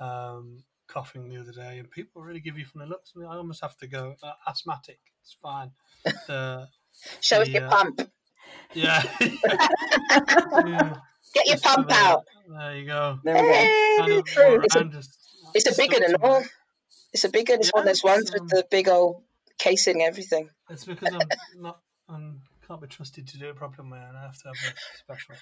um, 0.00 0.64
coughing 0.86 1.28
the 1.28 1.36
other 1.38 1.52
day, 1.52 1.78
and 1.78 1.90
people 1.90 2.22
really 2.22 2.40
give 2.40 2.56
you 2.58 2.64
funny 2.64 2.86
looks. 2.88 3.12
I 3.18 3.36
almost 3.36 3.60
have 3.60 3.76
to 3.78 3.86
go 3.86 4.16
uh, 4.22 4.32
asthmatic. 4.48 5.00
It's 5.22 5.36
fine. 5.42 5.72
The, 6.26 6.68
Show 7.20 7.42
us 7.42 7.48
your 7.48 7.64
uh, 7.66 7.70
pump. 7.70 8.10
yeah. 8.74 9.02
yeah. 9.20 10.96
Get 11.34 11.46
your 11.46 11.56
Just 11.56 11.64
pump 11.64 11.88
the- 11.88 11.94
out. 11.94 12.24
There 12.48 12.76
you 12.76 12.86
go. 12.86 13.18
There 13.22 13.34
we 13.34 13.40
go. 13.40 13.46
Kind 13.46 13.54
Hey, 13.54 13.98
of 14.00 14.08
walk 14.16 14.64
it's 14.64 14.74
a, 14.74 14.78
around 14.80 14.92
just 14.92 15.18
it's 15.54 15.70
a 15.70 15.76
big 15.76 15.92
one 15.92 16.02
and 16.04 16.16
all. 16.22 16.42
It's 17.12 17.24
a 17.24 17.28
big 17.28 17.48
one. 17.50 17.58
It's 17.60 17.70
one 17.72 17.82
of 17.82 17.86
Yeah, 17.86 17.92
those 17.92 18.02
ones 18.04 18.22
it's, 18.22 18.32
with 18.32 18.48
the 18.48 18.66
big 18.70 18.88
old 18.88 19.22
casing, 19.58 20.02
everything. 20.02 20.48
It's 20.70 20.84
because 20.84 21.12
I'm 21.14 21.28
not, 21.60 21.80
I'm 22.08 22.42
can't 22.68 22.80
be 22.82 22.86
trusted 22.86 23.26
to 23.26 23.38
do 23.38 23.48
it 23.48 23.56
properly 23.56 23.84
on 23.84 23.90
my 23.90 24.06
own. 24.06 24.14
I 24.14 24.22
have 24.22 24.36
to 24.42 24.48
have 24.48 24.56
a 24.56 24.98
special. 24.98 25.34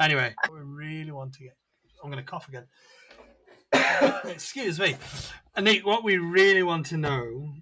Anyway, 0.00 0.34
we 0.52 0.60
really 0.60 1.10
want 1.10 1.34
to 1.34 1.42
get. 1.42 1.56
I'm 2.02 2.10
going 2.10 2.24
to 2.24 2.30
cough 2.30 2.48
again. 2.48 2.66
Excuse 4.24 4.78
me, 4.78 4.96
Anik. 5.56 5.84
What 5.84 6.04
we 6.04 6.16
really 6.18 6.62
want 6.62 6.86
to 6.86 6.96
know 6.96 7.54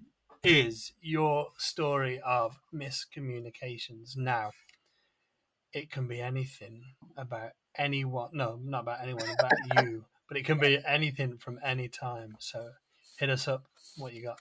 is 0.43 0.93
your 1.01 1.47
story 1.57 2.21
of 2.23 2.55
miscommunications. 2.73 4.15
Now, 4.15 4.51
it 5.73 5.89
can 5.89 6.07
be 6.07 6.21
anything 6.21 6.83
about 7.17 7.51
anyone. 7.75 8.29
No, 8.33 8.59
not 8.63 8.81
about 8.81 9.01
anyone. 9.01 9.25
About 9.27 9.51
you, 9.83 10.05
but 10.27 10.37
it 10.37 10.45
can 10.45 10.59
be 10.59 10.79
anything 10.87 11.37
from 11.37 11.59
any 11.65 11.87
time. 11.87 12.35
So, 12.39 12.69
hit 13.17 13.31
us 13.31 13.47
up. 13.47 13.63
What 13.97 14.13
you 14.13 14.23
got? 14.23 14.39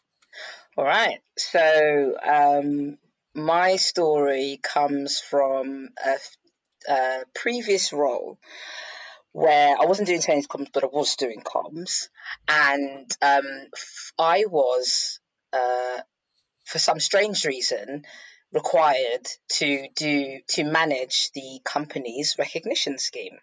All 0.77 0.85
right. 0.85 1.21
So 1.37 2.17
um, 2.23 2.99
my 3.35 3.77
story 3.77 4.61
comes 4.63 5.21
from 5.21 5.89
a, 6.05 6.93
a 6.93 7.23
previous 7.35 7.93
role 7.93 8.39
where 9.33 9.77
I 9.81 9.87
wasn't 9.87 10.09
doing 10.09 10.21
tennis 10.21 10.47
comms, 10.47 10.69
but 10.73 10.85
I 10.85 10.89
was 10.89 11.17
doing 11.17 11.43
comms, 11.43 12.09
and 12.49 13.11
um, 13.23 13.67
I 14.19 14.45
was, 14.47 15.21
uh, 15.53 15.99
for 16.65 16.79
some 16.79 16.99
strange 16.99 17.45
reason, 17.45 18.05
required 18.53 19.29
to 19.51 19.89
do 19.95 20.41
to 20.49 20.65
manage 20.65 21.31
the 21.35 21.61
company's 21.65 22.37
recognition 22.39 22.99
scheme. 22.99 23.39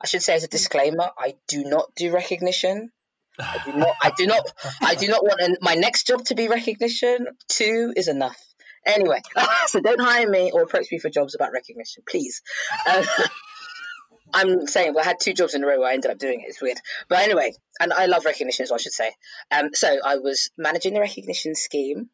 I 0.00 0.06
should 0.06 0.22
say 0.22 0.34
as 0.34 0.44
a 0.44 0.48
disclaimer, 0.48 1.10
I 1.18 1.34
do 1.46 1.64
not 1.64 1.94
do 1.94 2.12
recognition. 2.12 2.90
I 3.38 3.62
do 3.64 3.72
not. 3.72 3.96
I 4.02 4.10
do 4.16 4.26
not. 4.26 4.52
I 4.82 4.94
do 4.94 5.08
not 5.08 5.22
want 5.22 5.40
an, 5.40 5.56
my 5.60 5.74
next 5.74 6.06
job 6.06 6.24
to 6.26 6.34
be 6.34 6.48
recognition. 6.48 7.26
Two 7.48 7.92
is 7.96 8.08
enough. 8.08 8.36
Anyway, 8.84 9.20
so 9.66 9.80
don't 9.80 10.00
hire 10.00 10.28
me 10.28 10.50
or 10.52 10.62
approach 10.62 10.86
me 10.90 10.98
for 10.98 11.10
jobs 11.10 11.34
about 11.34 11.52
recognition, 11.52 12.02
please. 12.08 12.42
Uh, 12.86 13.04
I'm 14.34 14.66
saying 14.66 14.94
well, 14.94 15.04
I 15.04 15.08
had 15.08 15.20
two 15.20 15.32
jobs 15.32 15.54
in 15.54 15.64
a 15.64 15.66
row 15.66 15.80
where 15.80 15.90
I 15.90 15.94
ended 15.94 16.10
up 16.10 16.18
doing 16.18 16.40
it. 16.40 16.48
It's 16.48 16.60
weird, 16.60 16.78
but 17.08 17.20
anyway, 17.20 17.54
and 17.80 17.92
I 17.92 18.06
love 18.06 18.24
recognition, 18.24 18.64
as 18.64 18.70
well, 18.70 18.78
I 18.78 18.82
should 18.82 18.92
say. 18.92 19.10
Um, 19.50 19.70
so 19.72 19.98
I 20.04 20.16
was 20.16 20.50
managing 20.58 20.94
the 20.94 21.00
recognition 21.00 21.54
scheme, 21.54 22.10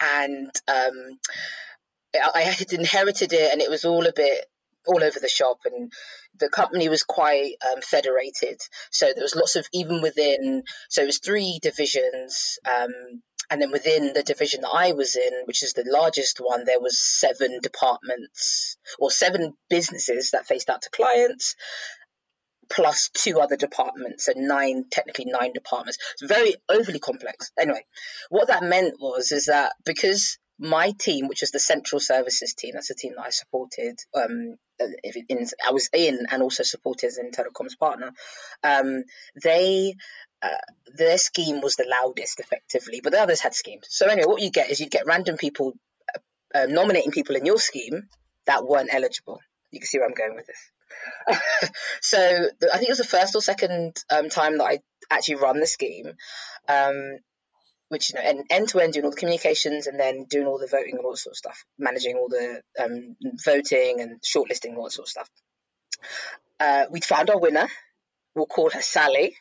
and 0.00 0.50
um, 0.68 1.18
I 2.34 2.42
had 2.42 2.72
inherited 2.72 3.32
it, 3.32 3.52
and 3.52 3.60
it 3.60 3.70
was 3.70 3.84
all 3.84 4.06
a 4.06 4.12
bit 4.12 4.46
all 4.86 5.02
over 5.02 5.20
the 5.20 5.28
shop, 5.28 5.58
and 5.64 5.92
the 6.38 6.48
company 6.48 6.88
was 6.88 7.02
quite 7.02 7.54
um, 7.70 7.80
federated. 7.82 8.60
So 8.90 9.06
there 9.06 9.24
was 9.24 9.34
lots 9.34 9.56
of 9.56 9.66
even 9.72 10.02
within. 10.02 10.62
So 10.88 11.02
it 11.02 11.06
was 11.06 11.18
three 11.18 11.58
divisions, 11.62 12.58
um, 12.68 13.22
and 13.50 13.60
then 13.60 13.72
within 13.72 14.12
the 14.12 14.22
division 14.22 14.62
that 14.62 14.72
I 14.72 14.92
was 14.92 15.16
in, 15.16 15.42
which 15.44 15.62
is 15.62 15.72
the 15.72 15.84
largest 15.86 16.38
one, 16.38 16.64
there 16.64 16.80
was 16.80 17.00
seven 17.00 17.58
departments 17.60 18.76
or 18.98 19.10
seven 19.10 19.54
businesses 19.68 20.30
that 20.30 20.46
faced 20.46 20.70
out 20.70 20.82
to 20.82 20.90
clients. 20.90 21.56
Plus 22.72 23.10
two 23.12 23.40
other 23.40 23.56
departments, 23.56 24.26
so 24.26 24.32
nine, 24.36 24.84
technically 24.88 25.24
nine 25.24 25.52
departments. 25.52 25.98
It's 26.12 26.32
very 26.32 26.54
overly 26.68 27.00
complex. 27.00 27.50
Anyway, 27.58 27.84
what 28.28 28.46
that 28.46 28.62
meant 28.62 28.94
was 29.00 29.32
is 29.32 29.46
that 29.46 29.72
because 29.84 30.38
my 30.60 30.92
team, 30.92 31.26
which 31.26 31.42
is 31.42 31.50
the 31.50 31.58
central 31.58 32.00
services 32.00 32.54
team, 32.54 32.72
that's 32.74 32.88
the 32.88 32.94
team 32.94 33.14
that 33.16 33.24
I 33.24 33.30
supported. 33.30 33.98
Um, 34.14 34.56
in, 35.28 35.46
I 35.66 35.72
was 35.72 35.88
in 35.92 36.26
and 36.30 36.42
also 36.42 36.62
supported 36.62 37.06
as 37.06 37.16
an 37.16 37.30
telecoms 37.32 37.78
partner. 37.78 38.12
Um, 38.62 39.04
they 39.42 39.94
uh, 40.42 40.48
their 40.94 41.18
scheme 41.18 41.60
was 41.60 41.76
the 41.76 41.86
loudest, 42.02 42.40
effectively, 42.40 43.00
but 43.02 43.12
the 43.12 43.20
others 43.20 43.40
had 43.40 43.54
schemes. 43.54 43.86
So 43.90 44.06
anyway, 44.06 44.26
what 44.26 44.42
you 44.42 44.50
get 44.50 44.70
is 44.70 44.80
you 44.80 44.88
get 44.88 45.06
random 45.06 45.36
people 45.36 45.72
uh, 46.14 46.58
uh, 46.58 46.66
nominating 46.66 47.10
people 47.10 47.36
in 47.36 47.46
your 47.46 47.58
scheme 47.58 48.08
that 48.46 48.66
weren't 48.66 48.92
eligible. 48.92 49.40
You 49.70 49.80
can 49.80 49.86
see 49.86 49.98
where 49.98 50.08
I'm 50.08 50.14
going 50.14 50.36
with 50.36 50.46
this. 50.46 51.70
so 52.02 52.18
the, 52.60 52.70
I 52.72 52.76
think 52.76 52.88
it 52.88 52.92
was 52.92 52.98
the 52.98 53.04
first 53.04 53.34
or 53.34 53.40
second 53.40 54.02
um, 54.10 54.28
time 54.28 54.58
that 54.58 54.64
I 54.64 54.78
actually 55.10 55.36
run 55.36 55.60
the 55.60 55.66
scheme. 55.66 56.12
Um, 56.68 57.18
which 57.90 58.10
you 58.10 58.14
know, 58.14 58.24
and 58.24 58.44
end 58.50 58.68
to 58.68 58.78
end 58.78 58.92
doing 58.92 59.04
all 59.04 59.10
the 59.10 59.16
communications 59.16 59.88
and 59.88 59.98
then 59.98 60.24
doing 60.30 60.46
all 60.46 60.58
the 60.58 60.68
voting 60.68 60.94
and 60.94 61.04
all 61.04 61.10
that 61.10 61.18
sort 61.18 61.32
of 61.32 61.36
stuff, 61.36 61.64
managing 61.76 62.16
all 62.16 62.28
the 62.28 62.62
um, 62.80 63.16
voting 63.44 64.00
and 64.00 64.20
shortlisting 64.22 64.76
all 64.76 64.84
that 64.84 64.92
sort 64.92 65.08
of 65.08 65.10
stuff. 65.10 65.30
Uh, 66.60 66.84
we 66.90 67.00
found 67.00 67.30
our 67.30 67.40
winner. 67.40 67.66
We'll 68.36 68.46
call 68.46 68.70
her 68.70 68.80
Sally, 68.80 69.36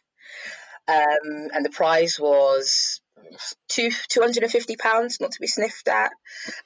um, 0.87 1.49
and 1.53 1.63
the 1.63 1.69
prize 1.69 2.19
was 2.19 3.01
two 3.67 3.91
two 4.09 4.21
hundred 4.21 4.41
and 4.41 4.51
fifty 4.51 4.75
pounds, 4.75 5.21
not 5.21 5.33
to 5.33 5.39
be 5.39 5.45
sniffed 5.45 5.87
at, 5.87 6.11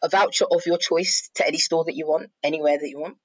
a 0.02 0.08
voucher 0.08 0.46
of 0.50 0.66
your 0.66 0.78
choice 0.78 1.30
to 1.36 1.46
any 1.46 1.58
store 1.58 1.84
that 1.84 1.96
you 1.98 2.08
want, 2.08 2.32
anywhere 2.44 2.78
that 2.78 2.90
you 2.90 2.98
want, 2.98 3.18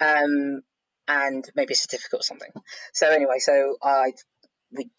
um, 0.00 0.62
and 1.08 1.50
maybe 1.56 1.74
a 1.74 1.76
certificate 1.76 2.20
or 2.20 2.22
something. 2.22 2.50
So 2.92 3.10
anyway, 3.10 3.38
so 3.38 3.76
I 3.82 4.12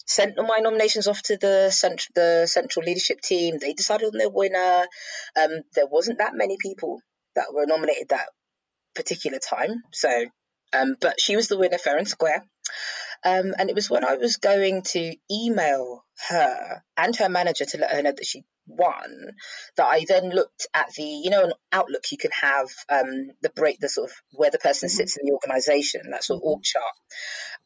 sent 0.05 0.35
my 0.37 0.59
nominations 0.59 1.07
off 1.07 1.21
to 1.23 1.37
the 1.37 1.69
central 1.69 2.11
the 2.15 2.47
central 2.47 2.85
leadership 2.85 3.21
team. 3.21 3.57
They 3.59 3.73
decided 3.73 4.07
on 4.07 4.17
their 4.17 4.29
winner. 4.29 4.87
Um, 5.39 5.61
there 5.75 5.87
wasn't 5.87 6.19
that 6.19 6.33
many 6.35 6.57
people 6.61 7.01
that 7.35 7.53
were 7.53 7.65
nominated 7.65 8.09
that 8.09 8.29
particular 8.95 9.39
time, 9.39 9.83
so 9.91 10.25
um, 10.73 10.95
but 10.99 11.19
she 11.19 11.35
was 11.35 11.47
the 11.47 11.57
winner, 11.57 11.77
fair 11.77 11.97
and 11.97 12.07
square. 12.07 12.43
Um, 13.23 13.53
and 13.57 13.69
it 13.69 13.75
was 13.75 13.89
when 13.89 14.05
I 14.05 14.15
was 14.15 14.37
going 14.37 14.83
to 14.93 15.15
email 15.29 16.05
her 16.29 16.83
and 16.97 17.15
her 17.17 17.29
manager 17.29 17.65
to 17.65 17.77
let 17.77 17.91
her 17.91 18.01
know 18.01 18.11
that 18.11 18.25
she 18.25 18.45
won 18.69 19.31
that 19.75 19.85
I 19.85 20.05
then 20.07 20.29
looked 20.29 20.67
at 20.73 20.93
the, 20.95 21.03
you 21.03 21.29
know, 21.29 21.43
on 21.43 21.53
Outlook 21.71 22.11
you 22.11 22.17
can 22.17 22.31
have 22.39 22.69
um, 22.87 23.31
the 23.41 23.49
break, 23.49 23.79
the 23.79 23.89
sort 23.89 24.09
of 24.09 24.15
where 24.31 24.51
the 24.51 24.59
person 24.59 24.89
sits 24.89 25.17
in 25.17 25.25
the 25.25 25.33
organisation, 25.33 26.11
that 26.11 26.23
sort 26.23 26.37
of 26.37 26.43
org 26.43 26.63
chart. 26.63 26.83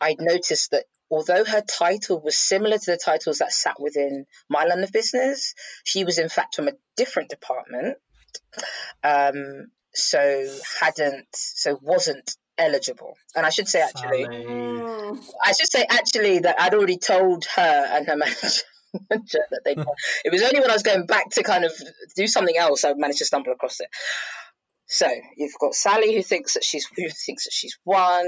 I'd 0.01 0.21
noticed 0.21 0.71
that 0.71 0.85
although 1.11 1.45
her 1.45 1.61
title 1.61 2.19
was 2.21 2.35
similar 2.39 2.77
to 2.77 2.91
the 2.91 2.97
titles 2.97 3.39
that 3.39 3.51
sat 3.51 3.79
within 3.79 4.25
my 4.49 4.65
line 4.65 4.83
of 4.83 4.91
business, 4.91 5.53
she 5.83 6.03
was 6.03 6.17
in 6.17 6.29
fact 6.29 6.55
from 6.55 6.67
a 6.67 6.73
different 6.97 7.29
department. 7.29 7.97
Um, 9.03 9.67
so 9.93 10.49
hadn't, 10.81 11.27
so 11.33 11.77
wasn't 11.81 12.35
eligible. 12.57 13.17
And 13.35 13.45
I 13.45 13.49
should 13.49 13.67
say 13.67 13.81
actually, 13.81 14.23
Sally. 14.23 14.45
Oh. 14.47 15.19
I 15.43 15.53
should 15.53 15.71
say 15.71 15.85
actually 15.89 16.39
that 16.39 16.59
I'd 16.59 16.73
already 16.73 16.97
told 16.97 17.45
her 17.55 17.87
and 17.91 18.07
her 18.07 18.15
manager. 18.17 18.63
that 19.09 19.61
they 19.65 19.73
hmm. 19.73 19.81
it 20.23 20.31
was 20.31 20.43
only 20.43 20.59
when 20.59 20.69
I 20.69 20.73
was 20.73 20.83
going 20.83 21.07
back 21.07 21.31
to 21.31 21.43
kind 21.43 21.65
of 21.65 21.71
do 22.15 22.27
something 22.27 22.55
else 22.55 22.85
I 22.85 22.93
managed 22.93 23.19
to 23.19 23.25
stumble 23.25 23.51
across 23.51 23.79
it. 23.79 23.87
So 24.85 25.07
you've 25.35 25.53
got 25.59 25.73
Sally 25.73 26.13
who 26.13 26.21
thinks 26.21 26.53
that 26.53 26.63
she's 26.63 26.87
who 26.95 27.09
thinks 27.09 27.45
that 27.45 27.53
she's 27.53 27.77
won, 27.85 28.25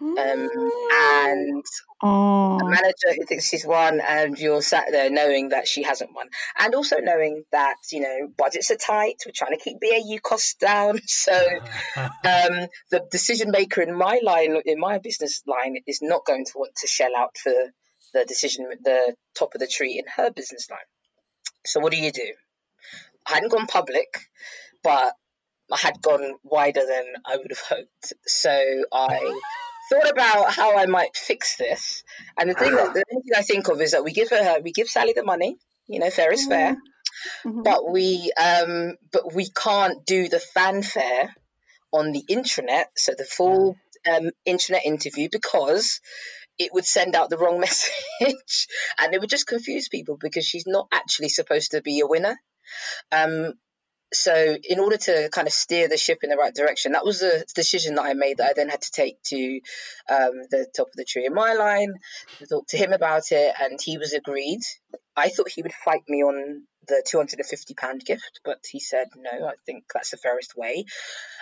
um, 0.00 0.48
and 0.92 1.64
Oh, 2.06 2.58
a 2.58 2.64
manager 2.68 3.14
who 3.16 3.24
thinks 3.24 3.48
she's 3.48 3.64
won, 3.64 3.98
and 3.98 4.38
you're 4.38 4.60
sat 4.60 4.88
there 4.90 5.08
knowing 5.08 5.48
that 5.48 5.66
she 5.66 5.84
hasn't 5.84 6.14
won, 6.14 6.28
and 6.58 6.74
also 6.74 6.98
knowing 6.98 7.44
that 7.50 7.76
you 7.92 8.00
know 8.00 8.28
budgets 8.36 8.70
are 8.70 8.76
tight. 8.76 9.22
We're 9.24 9.32
trying 9.34 9.56
to 9.56 9.64
keep 9.64 9.80
BAU 9.80 10.18
costs 10.22 10.52
down, 10.56 11.00
so 11.06 11.32
um, 11.96 12.68
the 12.90 13.06
decision 13.10 13.50
maker 13.50 13.80
in 13.80 13.96
my 13.96 14.20
line, 14.22 14.54
in 14.66 14.78
my 14.78 14.98
business 14.98 15.42
line, 15.46 15.78
is 15.86 16.00
not 16.02 16.26
going 16.26 16.44
to 16.44 16.52
want 16.56 16.74
to 16.76 16.86
shell 16.86 17.16
out 17.16 17.38
for 17.38 17.54
the 18.12 18.26
decision, 18.26 18.68
the 18.82 19.16
top 19.34 19.54
of 19.54 19.60
the 19.60 19.66
tree 19.66 19.98
in 19.98 20.04
her 20.14 20.30
business 20.30 20.68
line. 20.70 20.80
So 21.64 21.80
what 21.80 21.90
do 21.90 21.98
you 21.98 22.12
do? 22.12 22.34
I 23.26 23.36
hadn't 23.36 23.50
gone 23.50 23.66
public, 23.66 24.18
but 24.82 25.14
I 25.72 25.78
had 25.78 26.02
gone 26.02 26.34
wider 26.42 26.82
than 26.86 27.04
I 27.24 27.38
would 27.38 27.50
have 27.50 27.60
hoped. 27.60 28.12
So 28.26 28.84
I 28.92 29.40
thought 29.90 30.10
about 30.10 30.52
how 30.52 30.76
I 30.76 30.86
might 30.86 31.16
fix 31.16 31.56
this. 31.56 32.02
And 32.38 32.50
the 32.50 32.54
thing 32.54 32.74
that 32.74 32.94
the 32.94 33.04
only 33.10 33.22
thing 33.22 33.32
I 33.36 33.42
think 33.42 33.68
of 33.68 33.80
is 33.80 33.92
that 33.92 34.04
we 34.04 34.12
give 34.12 34.30
her, 34.30 34.60
we 34.62 34.72
give 34.72 34.88
Sally 34.88 35.12
the 35.14 35.24
money. 35.24 35.56
You 35.86 36.00
know, 36.00 36.10
fair 36.10 36.32
is 36.32 36.46
fair 36.46 36.76
Mhm. 37.44 37.62
but 37.64 37.90
we 37.90 38.32
um 38.36 38.96
but 39.12 39.32
we 39.34 39.48
can't 39.48 40.04
do 40.04 40.28
the 40.28 40.40
fanfare 40.40 41.34
on 41.92 42.12
the 42.12 42.22
intranet 42.28 42.86
so 42.96 43.12
the 43.16 43.24
full 43.24 43.76
um, 44.10 44.30
intranet 44.46 44.84
interview 44.84 45.28
because 45.30 46.00
it 46.58 46.72
would 46.72 46.84
send 46.84 47.14
out 47.14 47.30
the 47.30 47.38
wrong 47.38 47.60
message 47.66 48.66
and 48.98 49.14
it 49.14 49.20
would 49.20 49.30
just 49.30 49.46
confuse 49.46 49.88
people 49.88 50.16
because 50.20 50.44
she's 50.44 50.66
not 50.66 50.88
actually 50.92 51.28
supposed 51.28 51.70
to 51.72 51.82
be 51.82 52.00
a 52.00 52.06
winner 52.06 52.36
um 53.12 53.54
so 54.14 54.56
in 54.62 54.78
order 54.80 54.96
to 54.96 55.28
kind 55.32 55.46
of 55.46 55.52
steer 55.52 55.88
the 55.88 55.96
ship 55.96 56.18
in 56.22 56.30
the 56.30 56.36
right 56.36 56.54
direction, 56.54 56.92
that 56.92 57.04
was 57.04 57.22
a 57.22 57.44
decision 57.54 57.96
that 57.96 58.04
I 58.04 58.14
made 58.14 58.38
that 58.38 58.50
I 58.50 58.52
then 58.54 58.68
had 58.68 58.82
to 58.82 58.90
take 58.90 59.22
to 59.24 59.60
um, 60.08 60.32
the 60.50 60.66
top 60.76 60.88
of 60.88 60.94
the 60.94 61.04
tree 61.04 61.26
in 61.26 61.34
my 61.34 61.54
line, 61.54 61.94
to 62.38 62.46
talk 62.46 62.66
to 62.68 62.76
him 62.76 62.92
about 62.92 63.32
it, 63.32 63.54
and 63.60 63.78
he 63.82 63.98
was 63.98 64.12
agreed. 64.12 64.60
I 65.16 65.28
thought 65.28 65.50
he 65.50 65.62
would 65.62 65.72
fight 65.72 66.02
me 66.08 66.22
on 66.22 66.64
the 66.86 67.02
£250 67.06 68.04
gift, 68.04 68.40
but 68.44 68.64
he 68.68 68.80
said, 68.80 69.08
no, 69.16 69.46
I 69.46 69.54
think 69.66 69.84
that's 69.92 70.10
the 70.10 70.16
fairest 70.16 70.56
way. 70.56 70.84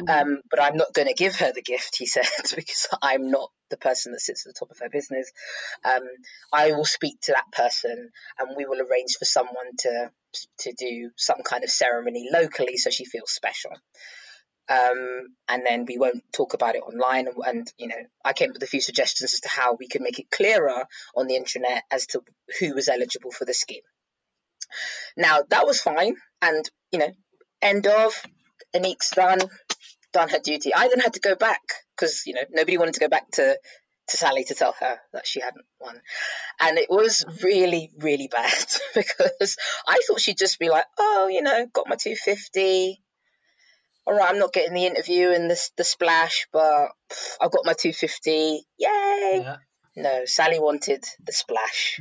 Mm-hmm. 0.01 0.29
Um, 0.31 0.41
but 0.51 0.63
I'm 0.63 0.77
not 0.77 0.93
going 0.93 1.09
to 1.09 1.15
give 1.15 1.37
her 1.37 1.53
the 1.53 1.63
gift, 1.63 1.97
he 1.99 2.07
said, 2.07 2.27
because 2.55 2.89
I'm 3.03 3.31
not 3.31 3.51
the 3.71 3.77
person 3.77 4.13
that 4.13 4.21
sits 4.21 4.47
at 4.47 4.55
the 4.55 4.59
top 4.59 4.71
of 4.71 4.79
her 4.81 4.91
business. 4.91 5.33
Um, 5.85 6.03
I 6.53 6.73
will 6.73 6.85
speak 6.85 7.21
to 7.23 7.33
that 7.33 7.51
person 7.53 8.11
and 8.39 8.57
we 8.57 8.67
will 8.67 8.81
arrange 8.81 9.17
for 9.19 9.25
someone 9.25 9.77
to, 9.79 10.11
to 10.61 10.73
do 10.73 11.11
some 11.17 11.43
kind 11.45 11.65
of 11.65 11.71
ceremony 11.71 12.29
locally 12.33 12.77
so 12.77 12.91
she 12.91 13.05
feels 13.05 13.33
special. 13.33 13.73
Um, 14.69 15.29
and 15.49 15.65
then 15.67 15.87
we 15.87 15.99
won't 15.99 16.23
talk 16.33 16.55
about 16.55 16.77
it 16.77 16.83
online. 16.83 17.27
And, 17.27 17.37
and, 17.45 17.73
you 17.79 17.89
know, 17.89 17.97
I 18.25 18.33
came 18.33 18.51
up 18.51 18.55
with 18.55 18.63
a 18.63 18.67
few 18.67 18.81
suggestions 18.81 19.35
as 19.35 19.41
to 19.41 19.49
how 19.49 19.75
we 19.75 19.89
could 19.89 20.03
make 20.03 20.19
it 20.19 20.31
clearer 20.31 20.85
on 21.17 21.27
the 21.27 21.39
intranet 21.39 21.81
as 21.91 22.07
to 22.09 22.23
who 22.61 22.75
was 22.75 22.89
eligible 22.89 23.33
for 23.33 23.45
the 23.45 23.55
scheme. 23.55 23.83
Now 25.17 25.41
that 25.51 25.67
was 25.67 25.81
fine, 25.81 26.17
and 26.41 26.69
you 26.91 26.99
know, 26.99 27.13
end 27.61 27.87
of. 27.87 28.15
Anik's 28.75 29.11
done, 29.11 29.41
done 30.13 30.29
her 30.29 30.39
duty. 30.39 30.75
I 30.75 30.89
then 30.89 31.01
had 31.01 31.15
to 31.15 31.21
go 31.21 31.35
back 31.35 31.61
because 31.95 32.23
you 32.27 32.35
know 32.35 32.43
nobody 32.51 32.79
wanted 32.79 32.95
to 32.95 33.01
go 33.01 33.09
back 33.09 33.31
to 33.33 33.59
to 34.09 34.17
Sally 34.17 34.45
to 34.45 34.55
tell 34.55 34.75
her 34.81 34.99
that 35.13 35.27
she 35.27 35.41
hadn't 35.41 35.65
won, 35.81 36.01
and 36.61 36.79
it 36.79 36.91
was 36.91 37.25
really 37.43 37.91
really 37.99 38.29
bad 38.29 38.65
because 38.95 39.57
I 39.87 40.01
thought 40.07 40.21
she'd 40.21 40.39
just 40.39 40.59
be 40.59 40.71
like, 40.71 40.87
oh, 40.99 41.29
you 41.31 41.43
know, 41.43 41.67
got 41.73 41.89
my 41.89 41.97
two 41.97 42.17
fifty. 42.17 43.01
All 44.05 44.15
right, 44.15 44.31
I'm 44.31 44.41
not 44.41 44.53
getting 44.53 44.75
the 44.75 44.87
interview 44.87 45.31
and 45.31 45.51
the 45.51 45.71
the 45.77 45.85
splash, 45.85 46.47
but 46.53 46.89
I've 47.41 47.53
got 47.53 47.65
my 47.65 47.75
two 47.75 47.93
fifty. 47.93 48.65
Yay! 48.79 49.41
Yeah. 49.45 49.57
No, 49.95 50.25
Sally 50.25 50.59
wanted 50.59 51.05
the 51.23 51.33
splash. 51.33 52.01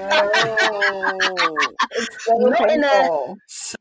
Oh, 0.00 1.56
so 2.18 2.36
not, 2.36 2.70
in 2.70 2.82
a, 2.82 3.36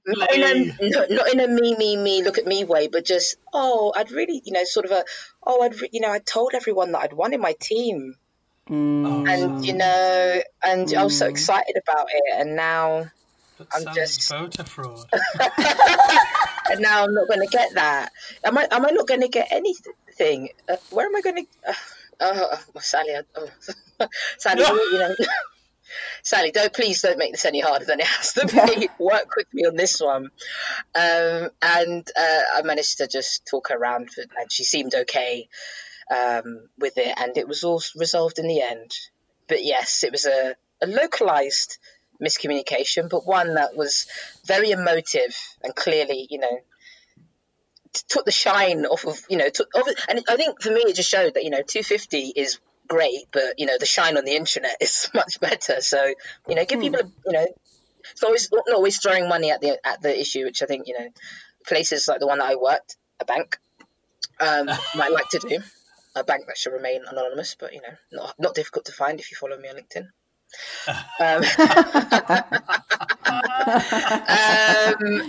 not 0.06 0.34
in 0.34 0.44
a 0.44 0.90
not, 0.90 1.10
not 1.10 1.34
in 1.34 1.40
a 1.40 1.48
me 1.48 1.76
me 1.76 1.98
me 1.98 2.24
look 2.24 2.38
at 2.38 2.46
me 2.46 2.66
way, 2.66 2.88
but 2.88 3.04
just 3.04 3.38
oh, 3.52 3.92
I'd 3.96 4.12
really 4.12 4.44
you 4.46 4.54
know 4.54 4.64
sort 4.64 4.86
of 4.86 4.92
a 4.92 5.04
oh 5.44 5.64
I'd 5.64 5.74
you 5.92 6.02
know 6.02 6.12
I 6.12 6.20
told 6.20 6.54
everyone 6.54 6.92
that 6.92 7.00
I'd 7.00 7.14
won 7.14 7.34
in 7.34 7.42
my 7.42 7.56
team, 7.60 8.14
mm. 8.70 9.28
and 9.28 9.66
you 9.66 9.74
know 9.74 10.42
and 10.64 10.88
mm. 10.88 10.96
I 10.96 11.04
was 11.04 11.18
so 11.18 11.26
mm. 11.26 11.32
excited 11.32 11.78
about 11.78 12.10
it, 12.12 12.24
and 12.38 12.56
now 12.56 13.08
but 13.58 13.68
I'm 13.74 13.96
just 13.96 14.30
voter 14.30 14.64
fraud. 14.66 15.06
and 16.70 16.80
now 16.80 17.06
I'm 17.06 17.14
not 17.14 17.28
going 17.28 17.42
to 17.42 17.48
get 17.48 17.74
that. 17.74 18.12
Am 18.44 18.56
I? 18.56 18.68
Am 18.70 18.86
I 18.86 18.92
not 18.92 19.08
going 19.08 19.22
to 19.22 19.28
get 19.28 19.48
anything? 19.50 20.50
Uh, 20.70 20.76
where 20.92 21.08
am 21.08 21.16
I 21.16 21.22
going 21.22 21.38
to? 21.38 21.70
Uh, 21.70 21.74
oh, 22.20 22.60
Sally, 22.80 23.16
oh. 23.36 23.48
Sally, 24.38 24.62
you 24.62 25.00
know, 25.00 25.16
Sally, 26.24 26.52
don't 26.52 26.74
please 26.74 27.02
don't 27.02 27.18
make 27.18 27.32
this 27.32 27.46
any 27.46 27.60
harder 27.60 27.86
than 27.86 28.00
it 28.00 28.08
has 28.08 28.34
to 28.34 28.48
be. 28.48 28.90
Work 29.00 29.36
with 29.36 29.48
me 29.54 29.66
on 29.66 29.76
this 29.76 30.02
one. 30.02 30.30
Um, 30.96 31.50
and 31.62 32.08
uh, 32.18 32.42
I 32.56 32.62
managed 32.64 32.98
to 32.98 33.08
just 33.08 33.46
talk 33.48 33.70
her 33.70 33.78
around, 33.78 34.10
and 34.18 34.52
she 34.52 34.64
seemed 34.64 34.94
okay 34.94 35.48
um, 36.14 36.70
with 36.78 36.98
it, 36.98 37.14
and 37.18 37.38
it 37.38 37.48
was 37.48 37.64
all 37.64 37.82
resolved 37.96 38.40
in 38.40 38.48
the 38.48 38.62
end. 38.62 38.92
But 39.48 39.64
yes, 39.64 40.04
it 40.04 40.12
was 40.12 40.26
a, 40.26 40.56
a 40.82 40.88
localized 40.88 41.78
miscommunication, 42.22 43.10
but 43.10 43.26
one 43.26 43.56
that 43.56 43.76
was 43.76 44.08
very 44.46 44.72
emotive 44.72 45.36
and 45.64 45.76
clearly, 45.76 46.28
you 46.30 46.40
know, 46.40 46.60
took 48.08 48.26
the 48.26 48.32
shine 48.32 48.86
off 48.86 49.06
of 49.06 49.20
you 49.30 49.38
know 49.38 49.50
took 49.50 49.70
and 50.10 50.24
I 50.30 50.36
think 50.36 50.62
for 50.62 50.70
me 50.70 50.82
it 50.82 50.96
just 50.96 51.10
showed 51.10 51.34
that 51.34 51.44
you 51.44 51.50
know 51.50 51.62
250 51.62 52.34
is 52.36 52.60
great 52.88 53.26
but 53.32 53.58
you 53.58 53.66
know 53.66 53.78
the 53.80 53.86
shine 53.86 54.18
on 54.18 54.26
the 54.26 54.32
intranet 54.32 54.74
is 54.82 55.10
much 55.14 55.40
better 55.40 55.82
so 55.82 56.14
you 56.48 56.56
know 56.56 56.66
give 56.66 56.80
hmm. 56.80 56.86
people 56.86 57.12
you 57.26 57.34
know 57.34 57.48
it's 58.12 58.24
always 58.24 58.50
not 58.52 58.64
always 58.74 59.00
throwing 59.00 59.28
money 59.28 59.52
at 59.52 59.62
the 59.62 59.78
at 59.86 60.02
the 60.02 60.20
issue 60.20 60.46
which 60.46 60.62
I 60.62 60.66
think 60.66 60.88
you 60.88 60.98
know 60.98 61.10
places 61.66 62.08
like 62.08 62.20
the 62.20 62.28
one 62.28 62.40
that 62.40 62.50
I 62.50 62.56
worked 62.56 62.98
a 63.20 63.26
bank 63.26 63.58
um, 64.40 64.68
might 64.96 65.12
like 65.12 65.30
to 65.30 65.40
do 65.40 65.60
a 66.16 66.24
bank 66.24 66.46
that 66.48 66.58
should 66.58 66.74
remain 66.74 67.02
anonymous 67.10 67.56
but 67.60 67.74
you 67.74 67.82
know 67.82 67.96
not 68.12 68.36
not 68.40 68.56
difficult 68.56 68.86
to 68.86 68.92
find 68.92 69.20
if 69.20 69.32
you 69.32 69.38
follow 69.38 69.58
me 69.58 69.70
on 69.70 69.76
LinkedIn 69.76 70.08
um, 70.88 70.96
um, 71.20 71.44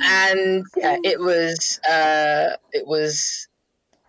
and 0.03 0.67
yeah, 0.77 0.97
it 1.03 1.21
was 1.21 1.81
uh, 1.89 2.57
it 2.73 2.87
was 2.87 3.49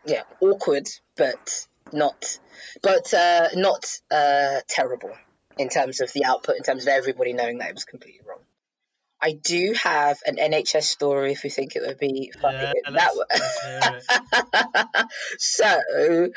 yeah 0.05 0.23
awkward, 0.41 0.87
but 1.15 1.67
not 1.91 2.39
but 2.81 3.13
uh, 3.13 3.49
not 3.55 3.85
uh, 4.11 4.59
terrible 4.67 5.11
in 5.57 5.69
terms 5.69 6.01
of 6.01 6.13
the 6.13 6.25
output, 6.25 6.57
in 6.57 6.63
terms 6.63 6.83
of 6.83 6.89
everybody 6.89 7.33
knowing 7.33 7.57
that 7.59 7.69
it 7.69 7.75
was 7.75 7.85
completely 7.85 8.21
wrong. 8.27 8.39
I 9.21 9.33
do 9.33 9.73
have 9.83 10.17
an 10.25 10.37
NHS 10.37 10.83
story 10.83 11.33
if 11.33 11.43
we 11.43 11.49
think 11.49 11.75
it 11.75 11.81
would 11.85 11.99
be 11.99 12.31
funny. 12.39 12.57
Yeah, 12.57 12.71
that 12.91 13.11
so, 15.37 16.29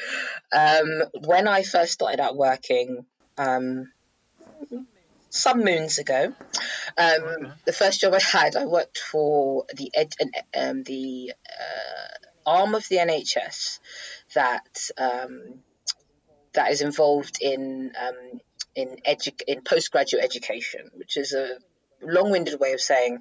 um, 0.52 1.02
when 1.24 1.46
I 1.46 1.62
first 1.62 1.92
started 1.92 2.18
out 2.18 2.36
working, 2.36 3.06
um, 3.38 3.92
some 5.32 5.64
moons 5.64 5.98
ago. 5.98 6.34
Um, 6.98 7.52
the 7.64 7.72
first 7.72 8.00
job 8.00 8.12
I 8.14 8.20
had, 8.20 8.54
I 8.54 8.66
worked 8.66 8.98
for 8.98 9.64
the 9.74 9.90
ed, 9.94 10.12
um, 10.54 10.82
the 10.82 11.32
uh, 11.48 12.50
arm 12.50 12.74
of 12.74 12.86
the 12.88 12.96
NHS 12.96 13.80
that 14.34 14.90
um, 14.98 15.60
that 16.52 16.70
is 16.70 16.82
involved 16.82 17.38
in 17.40 17.92
um, 18.00 18.40
in 18.76 18.96
edu- 19.06 19.42
in 19.46 19.62
postgraduate 19.62 20.22
education, 20.22 20.90
which 20.94 21.16
is 21.16 21.32
a 21.32 21.56
long-winded 22.02 22.58
way 22.58 22.72
of 22.72 22.80
saying 22.80 23.18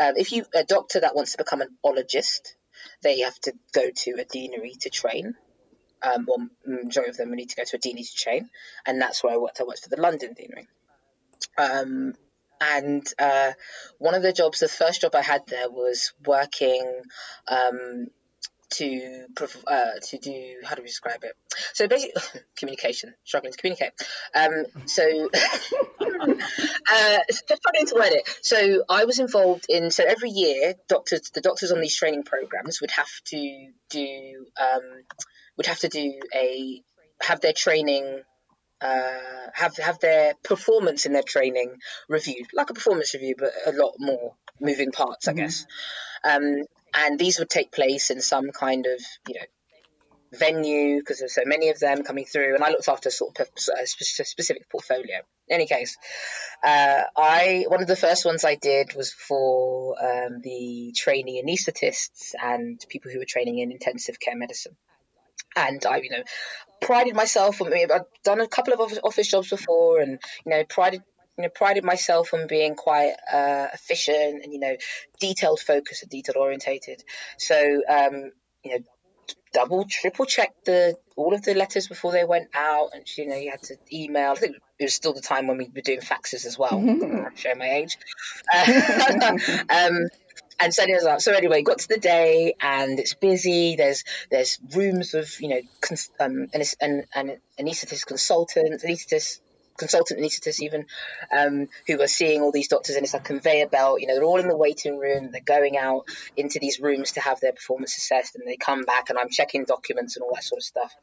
um, 0.00 0.14
if 0.16 0.32
you 0.32 0.44
a 0.54 0.64
doctor 0.64 1.00
that 1.00 1.14
wants 1.14 1.32
to 1.32 1.38
become 1.38 1.60
an 1.60 1.68
ologist, 1.84 2.54
they 3.02 3.20
have 3.20 3.38
to 3.40 3.52
go 3.72 3.90
to 3.90 4.12
a 4.18 4.24
deanery 4.24 4.74
to 4.80 4.90
train. 4.90 5.34
Um, 6.02 6.26
well, 6.26 6.48
majority 6.66 7.10
of 7.10 7.16
them 7.16 7.32
need 7.32 7.50
to 7.50 7.56
go 7.56 7.62
to 7.64 7.76
a 7.76 7.78
deanery 7.78 8.02
to 8.02 8.16
train, 8.16 8.50
and 8.84 9.00
that's 9.00 9.22
where 9.22 9.34
I 9.34 9.36
worked. 9.36 9.60
I 9.60 9.64
worked 9.64 9.84
for 9.84 9.90
the 9.90 10.00
London 10.00 10.34
deanery. 10.34 10.66
Um, 11.58 12.14
and 12.60 13.06
uh, 13.18 13.52
one 13.98 14.14
of 14.14 14.22
the 14.22 14.32
jobs, 14.32 14.60
the 14.60 14.68
first 14.68 15.00
job 15.00 15.14
I 15.14 15.22
had 15.22 15.46
there 15.48 15.68
was 15.68 16.12
working 16.24 17.02
um, 17.48 18.06
to 18.70 19.26
uh, 19.66 19.90
to 20.10 20.18
do 20.18 20.56
how 20.64 20.74
do 20.74 20.82
we 20.82 20.88
describe 20.88 21.24
it? 21.24 21.34
So 21.74 21.88
basically, 21.88 22.22
communication, 22.56 23.14
struggling 23.24 23.52
to 23.52 23.58
communicate. 23.58 23.92
Um, 24.34 24.64
so 24.86 25.02
uh, 26.00 26.08
to 27.88 27.94
word 27.94 28.12
it. 28.12 28.38
So 28.42 28.84
I 28.88 29.04
was 29.04 29.18
involved 29.18 29.66
in. 29.68 29.90
So 29.90 30.04
every 30.04 30.30
year, 30.30 30.74
doctors, 30.88 31.30
the 31.34 31.40
doctors 31.40 31.72
on 31.72 31.80
these 31.80 31.96
training 31.96 32.24
programs 32.24 32.80
would 32.80 32.92
have 32.92 33.10
to 33.26 33.68
do 33.90 34.46
um, 34.60 35.02
would 35.56 35.66
have 35.66 35.80
to 35.80 35.88
do 35.88 36.20
a 36.34 36.82
have 37.20 37.40
their 37.40 37.52
training 37.52 38.22
uh, 38.82 39.50
have 39.54 39.76
have 39.76 39.98
their 40.00 40.34
performance 40.42 41.06
in 41.06 41.12
their 41.12 41.22
training 41.22 41.78
reviewed, 42.08 42.48
like 42.52 42.70
a 42.70 42.74
performance 42.74 43.14
review, 43.14 43.34
but 43.38 43.52
a 43.66 43.72
lot 43.72 43.94
more 43.98 44.34
moving 44.60 44.92
parts, 44.92 45.28
I 45.28 45.32
mm-hmm. 45.32 45.40
guess. 45.40 45.66
Um, 46.24 46.64
and 46.94 47.18
these 47.18 47.38
would 47.38 47.50
take 47.50 47.72
place 47.72 48.10
in 48.10 48.20
some 48.20 48.50
kind 48.50 48.86
of, 48.86 49.00
you 49.28 49.34
know, 49.34 49.46
venue 50.38 50.98
because 50.98 51.18
there's 51.18 51.34
so 51.34 51.42
many 51.44 51.68
of 51.70 51.78
them 51.78 52.02
coming 52.02 52.24
through. 52.24 52.54
And 52.54 52.64
I 52.64 52.70
looked 52.70 52.88
after 52.88 53.10
sort 53.10 53.38
of 53.40 53.48
a 53.80 53.86
specific 53.86 54.68
portfolio. 54.70 55.18
In 55.48 55.54
any 55.54 55.66
case, 55.66 55.96
uh, 56.64 57.02
I 57.16 57.64
one 57.68 57.82
of 57.82 57.88
the 57.88 57.96
first 57.96 58.24
ones 58.24 58.44
I 58.44 58.54
did 58.54 58.94
was 58.94 59.12
for 59.12 59.96
um, 60.02 60.40
the 60.42 60.94
trainee 60.96 61.42
anaesthetists 61.44 62.32
and 62.42 62.80
people 62.88 63.10
who 63.10 63.18
were 63.18 63.26
training 63.26 63.58
in 63.58 63.72
intensive 63.72 64.18
care 64.20 64.36
medicine 64.36 64.76
and 65.56 65.84
I, 65.84 65.96
you 65.98 66.10
know, 66.10 66.22
prided 66.82 67.14
myself 67.14 67.62
on. 67.62 67.72
I've 67.72 68.04
done 68.24 68.40
a 68.40 68.48
couple 68.48 68.74
of 68.74 68.92
office 69.02 69.28
jobs 69.28 69.48
before, 69.48 70.00
and 70.00 70.18
you 70.44 70.50
know, 70.50 70.64
prided 70.64 71.02
you 71.38 71.44
know, 71.44 71.48
prided 71.48 71.84
myself 71.84 72.34
on 72.34 72.46
being 72.46 72.74
quite 72.74 73.14
uh, 73.32 73.68
efficient 73.72 74.44
and 74.44 74.52
you 74.52 74.58
know, 74.58 74.76
detailed 75.20 75.60
focused 75.60 76.02
and 76.02 76.10
detail 76.10 76.36
orientated. 76.38 77.02
So, 77.38 77.56
um, 77.88 78.32
you 78.62 78.72
know, 78.72 78.78
double, 79.54 79.86
triple 79.88 80.26
check 80.26 80.52
the 80.64 80.96
all 81.16 81.34
of 81.34 81.42
the 81.42 81.54
letters 81.54 81.88
before 81.88 82.12
they 82.12 82.24
went 82.24 82.48
out, 82.54 82.90
and 82.94 83.04
you 83.16 83.26
know, 83.26 83.36
you 83.36 83.50
had 83.50 83.62
to 83.64 83.76
email. 83.92 84.32
I 84.32 84.34
think 84.34 84.56
it 84.78 84.84
was 84.84 84.94
still 84.94 85.14
the 85.14 85.20
time 85.20 85.46
when 85.46 85.58
we 85.58 85.70
were 85.74 85.80
doing 85.80 86.00
faxes 86.00 86.46
as 86.46 86.58
well. 86.58 86.72
Mm-hmm. 86.72 87.34
Show 87.34 87.54
my 87.54 87.70
age. 87.70 87.96
Um, 89.70 90.08
and 90.62 90.72
setting 90.72 90.96
us 90.96 91.04
up. 91.04 91.20
So 91.20 91.32
anyway, 91.32 91.62
got 91.62 91.78
to 91.78 91.88
the 91.88 91.98
day 91.98 92.54
and 92.60 92.98
it's 92.98 93.14
busy. 93.14 93.76
There's 93.76 94.04
there's 94.30 94.58
rooms 94.74 95.14
of 95.14 95.28
you 95.40 95.48
know 95.48 95.60
cons- 95.80 96.10
um, 96.20 96.48
an, 96.54 96.62
an, 96.80 97.04
an 97.14 97.36
anaesthetist 97.58 98.06
consultants, 98.06 98.84
anaesthetist 98.84 99.40
consultant 99.76 100.20
anaesthetists 100.20 100.60
even, 100.60 100.86
um, 101.36 101.66
who 101.86 102.00
are 102.00 102.06
seeing 102.06 102.42
all 102.42 102.52
these 102.52 102.68
doctors, 102.68 102.94
and 102.94 103.04
it's 103.04 103.14
a 103.14 103.20
conveyor 103.20 103.68
belt. 103.68 104.00
You 104.00 104.06
know, 104.06 104.14
they're 104.14 104.24
all 104.24 104.38
in 104.38 104.48
the 104.48 104.56
waiting 104.56 104.98
room. 104.98 105.30
They're 105.32 105.40
going 105.40 105.76
out 105.76 106.04
into 106.36 106.58
these 106.60 106.78
rooms 106.78 107.12
to 107.12 107.20
have 107.20 107.40
their 107.40 107.52
performance 107.52 107.96
assessed, 107.96 108.36
and 108.36 108.46
they 108.46 108.56
come 108.56 108.84
back, 108.84 109.10
and 109.10 109.18
I'm 109.18 109.30
checking 109.30 109.64
documents 109.64 110.16
and 110.16 110.22
all 110.22 110.34
that 110.34 110.44
sort 110.44 110.60
of 110.60 110.64
stuff. 110.64 110.94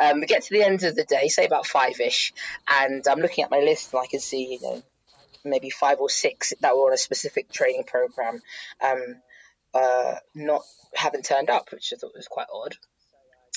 Um, 0.00 0.20
we 0.20 0.26
get 0.26 0.42
to 0.44 0.50
the 0.50 0.64
end 0.64 0.82
of 0.82 0.96
the 0.96 1.04
day, 1.04 1.28
say 1.28 1.46
about 1.46 1.66
five 1.66 2.00
ish, 2.00 2.32
and 2.68 3.04
I'm 3.08 3.20
looking 3.20 3.44
at 3.44 3.50
my 3.50 3.60
list, 3.60 3.92
and 3.92 4.02
I 4.02 4.06
can 4.06 4.20
see, 4.20 4.58
you 4.60 4.60
know, 4.60 4.82
maybe 5.46 5.70
five 5.70 5.98
or 6.00 6.10
six 6.10 6.52
that 6.60 6.76
were 6.76 6.88
on 6.88 6.92
a 6.92 6.98
specific 6.98 7.50
training 7.50 7.84
program, 7.84 8.40
um, 8.84 9.02
uh, 9.74 10.14
not 10.34 10.62
haven't 10.94 11.24
turned 11.24 11.50
up, 11.50 11.72
which 11.72 11.92
I 11.92 11.96
thought 11.96 12.14
was 12.14 12.28
quite 12.28 12.46
odd. 12.52 12.76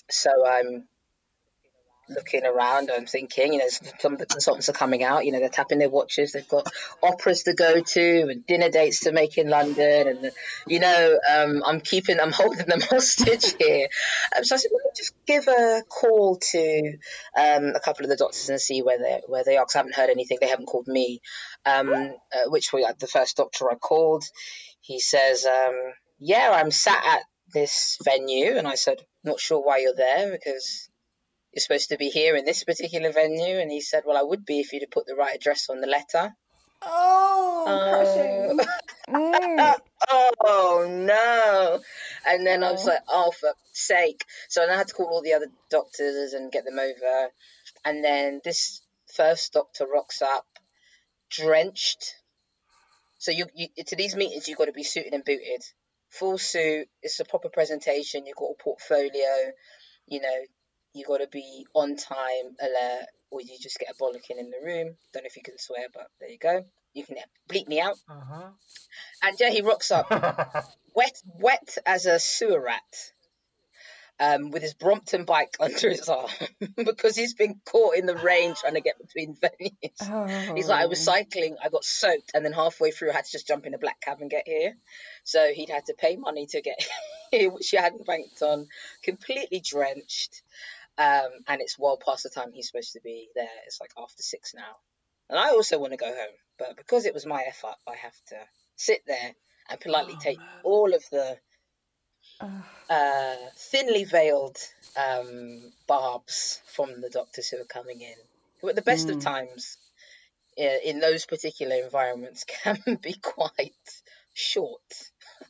So 0.10 0.30
I'm 0.46 0.88
looking 2.10 2.46
around 2.46 2.90
I'm 2.92 3.06
thinking, 3.06 3.54
you 3.54 3.60
know, 3.60 3.68
some 4.00 4.14
of 4.14 4.20
the 4.20 4.26
consultants 4.26 4.70
are 4.70 4.74
coming 4.74 5.04
out, 5.04 5.26
you 5.26 5.32
know, 5.32 5.40
they're 5.40 5.50
tapping 5.50 5.80
their 5.80 5.90
watches, 5.90 6.32
they've 6.32 6.48
got 6.48 6.68
operas 7.04 7.44
to 7.44 7.54
go 7.54 7.82
to 7.82 8.28
and 8.30 8.46
dinner 8.46 8.70
dates 8.70 9.02
to 9.02 9.12
make 9.12 9.38
in 9.38 9.50
London. 9.50 10.08
And, 10.08 10.32
you 10.68 10.80
know, 10.80 11.20
um, 11.32 11.64
I'm 11.66 11.82
keeping, 11.82 12.20
I'm 12.20 12.32
holding 12.32 12.66
them 12.66 12.82
hostage 12.90 13.56
here. 13.58 13.88
Um, 14.36 14.44
so 14.44 14.56
I 14.56 14.58
said, 14.58 14.72
well, 14.72 14.82
let 14.86 14.94
me 14.94 14.98
just 14.98 15.14
give 15.26 15.48
a 15.48 15.84
call 15.88 16.38
to 16.52 16.98
um, 17.38 17.76
a 17.76 17.80
couple 17.80 18.06
of 18.06 18.10
the 18.10 18.18
doctors 18.18 18.50
and 18.50 18.60
see 18.60 18.82
where 18.82 18.98
they 18.98 19.22
where 19.28 19.44
they 19.44 19.58
are, 19.58 19.64
because 19.64 19.76
I 19.76 19.80
haven't 19.80 19.96
heard 19.96 20.10
anything. 20.10 20.38
They 20.42 20.48
haven't 20.48 20.68
called 20.68 20.88
me, 20.88 21.22
um, 21.66 21.90
uh, 21.92 22.50
which 22.50 22.74
we, 22.74 22.86
the 23.00 23.08
first 23.08 23.38
doctor 23.38 23.70
I 23.72 23.76
called, 23.76 24.24
he 24.82 25.00
says, 25.00 25.46
um, 25.46 25.76
yeah, 26.20 26.52
I'm 26.54 26.72
sat 26.72 27.04
at 27.06 27.22
this 27.54 27.98
venue. 28.04 28.58
And 28.58 28.68
I 28.68 28.76
said, 28.76 28.98
not 29.24 29.40
sure 29.40 29.64
why 29.64 29.80
you're 29.80 29.96
there 29.96 30.32
because 30.32 30.89
you're 31.54 31.62
supposed 31.62 31.90
to 31.90 31.98
be 31.98 32.10
here 32.10 32.36
in 32.36 32.46
this 32.46 32.64
particular 32.64 33.12
venue. 33.12 33.60
And 33.60 33.72
he 33.72 33.82
said, 33.82 34.04
well, 34.06 34.18
I 34.18 34.24
would 34.24 34.46
be 34.46 34.60
if 34.60 34.74
you'd 34.74 34.84
have 34.84 34.92
put 34.92 35.08
the 35.08 35.16
right 35.16 35.36
address 35.36 35.70
on 35.70 35.82
the 35.82 35.88
letter. 35.88 36.34
Oh, 36.82 37.64
crushing. 37.66 38.60
Mm. 39.10 39.80
oh 40.42 40.86
no. 40.88 41.80
And 42.26 42.46
then 42.46 42.64
I 42.64 42.72
was 42.72 42.86
like, 42.86 43.02
oh, 43.08 43.32
for 43.32 43.54
sake. 43.74 44.24
So 44.48 44.64
I 44.64 44.76
had 44.76 44.88
to 44.88 44.94
call 44.94 45.08
all 45.08 45.22
the 45.22 45.34
other 45.34 45.48
doctors 45.70 46.34
and 46.34 46.52
get 46.52 46.66
them 46.66 46.80
over. 46.80 47.30
And 47.84 48.04
then 48.04 48.42
this 48.44 48.82
first 49.16 49.54
doctor 49.54 49.86
rocks 49.92 50.22
up, 50.22 50.46
drenched. 51.30 52.16
So 53.18 53.32
you, 53.32 53.48
you 53.54 53.68
to 53.88 53.96
these 53.96 54.16
meetings, 54.16 54.48
you've 54.48 54.58
got 54.58 54.66
to 54.66 54.72
be 54.72 54.84
suited 54.84 55.14
and 55.14 55.26
booted. 55.26 55.64
Full 56.12 56.38
suit, 56.38 56.88
it's 57.04 57.20
a 57.20 57.26
proper 57.26 57.50
presentation, 57.50 58.26
you've 58.26 58.36
got 58.36 58.56
a 58.60 58.64
portfolio, 58.64 59.52
you 60.08 60.22
know, 60.22 60.42
you 61.00 61.06
got 61.06 61.20
to 61.20 61.28
be 61.28 61.66
on 61.74 61.96
time, 61.96 62.56
alert, 62.62 63.06
or 63.32 63.42
you 63.42 63.58
just 63.60 63.80
get 63.80 63.90
a 63.90 63.94
bollocking 63.94 64.40
in 64.40 64.50
the 64.50 64.58
room. 64.64 64.96
Don't 65.14 65.24
know 65.24 65.28
if 65.28 65.38
you 65.38 65.44
can 65.44 65.58
swear, 65.58 65.88
but 65.94 66.08
there 66.20 66.30
you 66.30 66.38
go. 66.38 66.64
You 66.94 67.06
can 67.06 67.18
bleep 67.48 67.68
me 67.68 67.80
out. 67.80 67.96
Uh-huh. 68.10 68.50
And 69.24 69.40
yeah, 69.40 69.50
he 69.50 69.62
rocks 69.62 69.92
up, 69.92 70.10
wet, 70.96 71.22
wet 71.40 71.78
as 71.86 72.06
a 72.06 72.20
sewer 72.20 72.62
rat, 72.62 73.12
um, 74.20 74.52
with 74.52 74.62
his 74.62 74.74
Brompton 74.74 75.26
bike 75.26 75.56
under 75.60 75.90
his 75.90 76.10
arm 76.10 76.30
because 76.76 77.16
he's 77.16 77.34
been 77.34 77.60
caught 77.66 77.96
in 77.96 78.06
the 78.06 78.16
rain 78.16 78.54
trying 78.56 78.74
to 78.74 78.82
get 78.82 79.00
between 79.00 79.36
venues. 79.36 79.92
Oh. 80.02 80.56
He's 80.56 80.68
like, 80.68 80.82
I 80.82 80.88
was 80.88 81.04
cycling, 81.04 81.56
I 81.64 81.70
got 81.70 81.84
soaked, 81.84 82.32
and 82.34 82.44
then 82.44 82.54
halfway 82.54 82.92
through, 82.92 83.12
I 83.12 83.16
had 83.16 83.26
to 83.26 83.32
just 83.32 83.48
jump 83.48 83.66
in 83.66 83.74
a 83.74 83.80
black 83.80 84.02
cab 84.02 84.18
and 84.22 84.30
get 84.30 84.48
here. 84.48 84.76
So 85.24 85.52
he'd 85.54 85.70
had 85.70 85.86
to 85.86 85.94
pay 85.94 86.16
money 86.16 86.48
to 86.48 86.62
get 86.62 86.84
here, 87.32 87.52
which 87.52 87.70
he 87.70 87.78
hadn't 87.78 88.06
banked 88.06 88.42
on, 88.42 88.68
completely 89.04 89.62
drenched. 89.64 90.42
Um, 91.00 91.30
and 91.48 91.62
it's 91.62 91.80
well 91.80 91.98
past 91.98 92.24
the 92.24 92.30
time 92.30 92.52
he's 92.52 92.68
supposed 92.68 92.94
to 92.94 93.00
be 93.02 93.30
there. 93.34 93.48
It's 93.66 93.80
like 93.80 93.92
after 93.98 94.22
six 94.22 94.54
now. 94.54 94.76
And 95.30 95.40
I 95.40 95.52
also 95.52 95.80
want 95.80 95.94
to 95.94 95.98
go 95.98 96.08
home, 96.08 96.36
but 96.58 96.76
because 96.76 97.06
it 97.06 97.14
was 97.14 97.26
my 97.26 97.42
effort, 97.48 97.76
I 97.88 97.96
have 97.96 98.16
to 98.30 98.36
sit 98.76 99.02
there 99.08 99.34
and 99.70 99.80
politely 99.80 100.16
Oh, 100.16 100.24
take 100.24 100.40
man. 100.40 100.60
all 100.64 100.94
of 100.94 101.04
the 101.10 101.38
uh, 102.90 103.36
thinly 103.56 104.04
veiled 104.04 104.58
um, 104.98 105.72
barbs 105.88 106.62
from 106.76 107.00
the 107.02 107.10
doctors 107.10 107.48
who 107.50 107.62
are 107.62 107.66
coming 107.66 108.02
in, 108.02 108.16
who 108.60 108.70
at 108.70 108.76
the 108.76 108.82
best 108.82 109.10
of 109.10 109.18
Mm. 109.18 109.24
times 109.24 109.78
in 110.58 111.00
those 111.00 111.26
particular 111.26 111.78
environments 111.78 112.44
can 112.64 112.80
be 113.02 113.14
quite 113.14 114.02
short. 114.34 114.82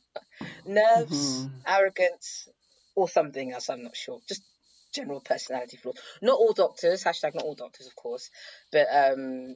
Nerves, 0.64 1.48
Mhm. 1.48 1.62
arrogance, 1.66 2.48
or 2.94 3.08
something 3.08 3.52
else, 3.52 3.68
I'm 3.70 3.82
not 3.82 3.96
sure. 3.96 4.20
Just 4.28 4.42
general 4.92 5.20
personality 5.20 5.76
flaws. 5.76 5.96
Not 6.22 6.38
all 6.38 6.52
doctors, 6.52 7.04
hashtag 7.04 7.34
not 7.34 7.44
all 7.44 7.54
doctors, 7.54 7.86
of 7.86 7.96
course, 7.96 8.30
but 8.72 8.86
um, 8.92 9.54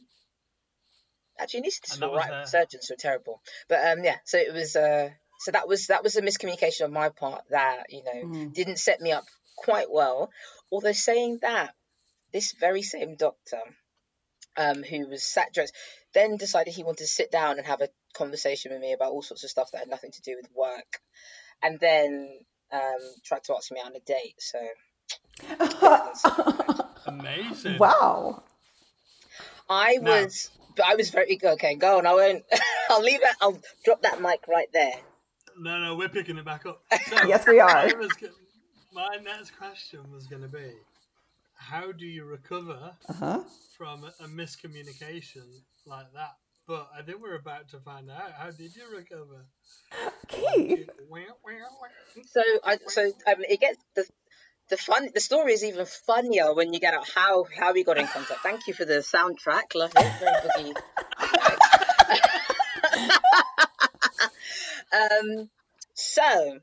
actually, 1.39 1.63
anaesthetists 1.63 1.95
And 1.95 2.03
that 2.03 2.11
were 2.11 2.17
right, 2.19 2.31
there. 2.31 2.47
surgeons 2.47 2.89
were 2.91 2.97
terrible. 2.97 3.41
But 3.69 3.87
um, 3.87 4.05
yeah, 4.05 4.17
so 4.25 4.39
it 4.39 4.53
was. 4.53 4.77
Uh, 4.77 5.11
so 5.41 5.51
that 5.51 5.69
was 5.69 5.89
that 5.89 6.03
was 6.03 6.17
a 6.17 6.23
miscommunication 6.23 6.85
on 6.85 6.93
my 6.93 7.09
part 7.11 7.43
that 7.51 7.87
you 7.91 8.03
know 8.05 8.29
Mm. 8.29 8.55
didn't 8.55 8.79
set 8.79 9.01
me 9.01 9.13
up 9.13 9.25
quite 9.57 9.91
well. 9.91 10.31
Although 10.73 10.93
saying 10.93 11.41
that, 11.43 11.75
this 12.33 12.53
very 12.59 12.83
same 12.83 13.17
doctor, 13.17 13.61
um, 14.57 14.83
who 14.83 15.09
was 15.09 15.23
sat 15.23 15.53
dressed, 15.53 15.75
then 16.15 16.37
decided 16.37 16.73
he 16.75 16.85
wanted 16.85 17.05
to 17.05 17.07
sit 17.07 17.31
down 17.31 17.59
and 17.59 17.67
have 17.67 17.81
a 17.81 17.89
conversation 18.15 18.73
with 18.73 18.81
me 18.81 18.93
about 18.93 19.11
all 19.11 19.23
sorts 19.23 19.45
of 19.45 19.51
stuff 19.51 19.71
that 19.73 19.79
had 19.81 19.89
nothing 19.89 20.13
to 20.13 20.23
do 20.23 20.37
with 20.37 20.49
work, 20.55 21.01
and 21.63 21.79
then 21.81 22.31
um, 22.73 23.01
tried 23.25 23.45
to 23.45 23.55
ask 23.55 23.71
me 23.73 23.81
out 23.81 23.87
on 23.91 23.97
a 23.97 24.01
date. 24.01 24.37
So 24.39 24.59
Amazing. 27.07 27.79
wow. 27.79 28.43
I 29.69 29.97
Now- 30.01 30.23
was, 30.23 30.51
I 30.85 30.95
was 30.97 31.11
very 31.11 31.39
okay. 31.43 31.75
Go 31.77 31.99
on, 31.99 32.07
I 32.07 32.15
won't. 32.15 32.45
I'll 32.91 33.03
leave 33.03 33.21
it. 33.23 33.37
I'll 33.41 33.59
drop 33.85 34.03
that 34.03 34.21
mic 34.21 34.41
right 34.49 34.69
there. 34.73 34.95
No, 35.59 35.79
no, 35.79 35.95
we're 35.95 36.09
picking 36.09 36.37
it 36.37 36.45
back 36.45 36.67
up. 36.67 36.83
So, 37.09 37.27
Yes, 37.27 37.47
we 37.47 37.61
are. 37.61 37.87
Was 37.97 38.11
my 38.93 39.17
next 39.23 39.57
question 39.57 40.01
was 40.13 40.27
going 40.27 40.43
to 40.43 40.49
be, 40.49 40.71
how 41.57 41.93
do 41.93 42.05
you 42.07 42.25
recover 42.25 42.93
Uh-huh. 43.09 43.41
from 43.77 44.05
a, 44.05 44.25
a 44.25 44.29
miscommunication 44.29 45.45
like 45.87 46.13
that? 46.15 46.33
But 46.67 46.89
I 46.99 47.03
think 47.03 47.21
we're 47.23 47.37
about 47.37 47.69
to 47.71 47.79
find 47.81 48.11
out. 48.11 48.33
How 48.37 48.51
did 48.51 48.75
you 48.75 48.85
recover? 48.97 49.45
Keith. 50.29 50.89
So 52.31 52.43
I 52.65 52.79
so 52.89 53.03
um, 53.27 53.35
it 53.49 53.61
gets 53.61 53.79
the 53.95 54.07
the 54.71 54.77
fun. 54.77 55.09
The 55.15 55.21
story 55.21 55.53
is 55.53 55.65
even 55.65 55.87
funnier 55.87 56.55
when 56.55 56.73
you 56.73 56.81
get 56.81 56.95
out 56.95 57.09
how 57.09 57.45
how 57.59 57.73
we 57.73 57.85
got 57.85 57.99
in 57.99 58.07
contact. 58.07 58.41
Thank 58.43 58.67
you 58.67 58.75
for 58.75 58.85
the 58.85 58.95
soundtrack. 58.95 59.75
Love 59.75 59.93
it. 59.97 60.13
Very 60.21 60.37
boogie. 60.45 60.75
um, 64.93 65.51
so 65.95 66.61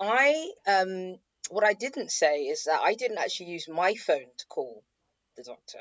I 0.00 0.50
um 0.66 1.18
what 1.50 1.64
I 1.64 1.72
didn't 1.72 2.10
say 2.10 2.42
is 2.42 2.64
that 2.64 2.80
I 2.82 2.94
didn't 2.94 3.18
actually 3.18 3.50
use 3.50 3.68
my 3.68 3.94
phone 3.94 4.26
to 4.38 4.46
call 4.46 4.82
the 5.36 5.42
doctor. 5.42 5.80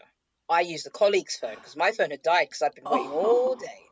I 0.50 0.62
used 0.62 0.88
a 0.88 0.90
colleague's 0.90 1.36
phone 1.36 1.56
because 1.56 1.76
my 1.76 1.92
phone 1.92 2.12
had 2.12 2.24
died 2.24 2.48
because 2.48 2.62
I'd 2.62 2.76
been 2.76 2.86
waiting 2.86 3.12
all 3.12 3.56
day. 3.56 3.87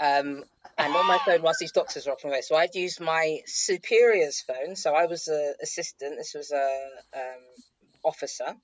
Um, 0.00 0.44
and 0.78 0.96
on 0.96 1.06
my 1.06 1.18
phone 1.26 1.42
whilst 1.42 1.60
these 1.60 1.72
doctors 1.72 2.06
were 2.06 2.12
off 2.12 2.24
away. 2.24 2.40
So 2.40 2.56
I'd 2.56 2.74
used 2.74 3.00
my 3.00 3.40
superior's 3.46 4.40
phone. 4.40 4.74
So 4.74 4.94
I 4.94 5.06
was 5.06 5.28
an 5.28 5.54
assistant. 5.62 6.16
This 6.16 6.32
was 6.34 6.52
a 6.52 6.78
um, 7.14 7.42
officer. 8.02 8.54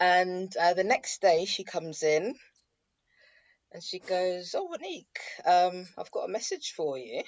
And 0.00 0.54
uh, 0.56 0.74
the 0.74 0.84
next 0.84 1.20
day 1.20 1.44
she 1.44 1.64
comes 1.64 2.02
in 2.02 2.34
and 3.72 3.82
she 3.82 3.98
goes, 3.98 4.54
"Oh, 4.56 4.68
Monique, 4.68 5.20
um, 5.44 5.86
I've 5.98 6.10
got 6.10 6.24
a 6.24 6.32
message 6.32 6.72
for 6.76 6.96
you." 6.96 7.22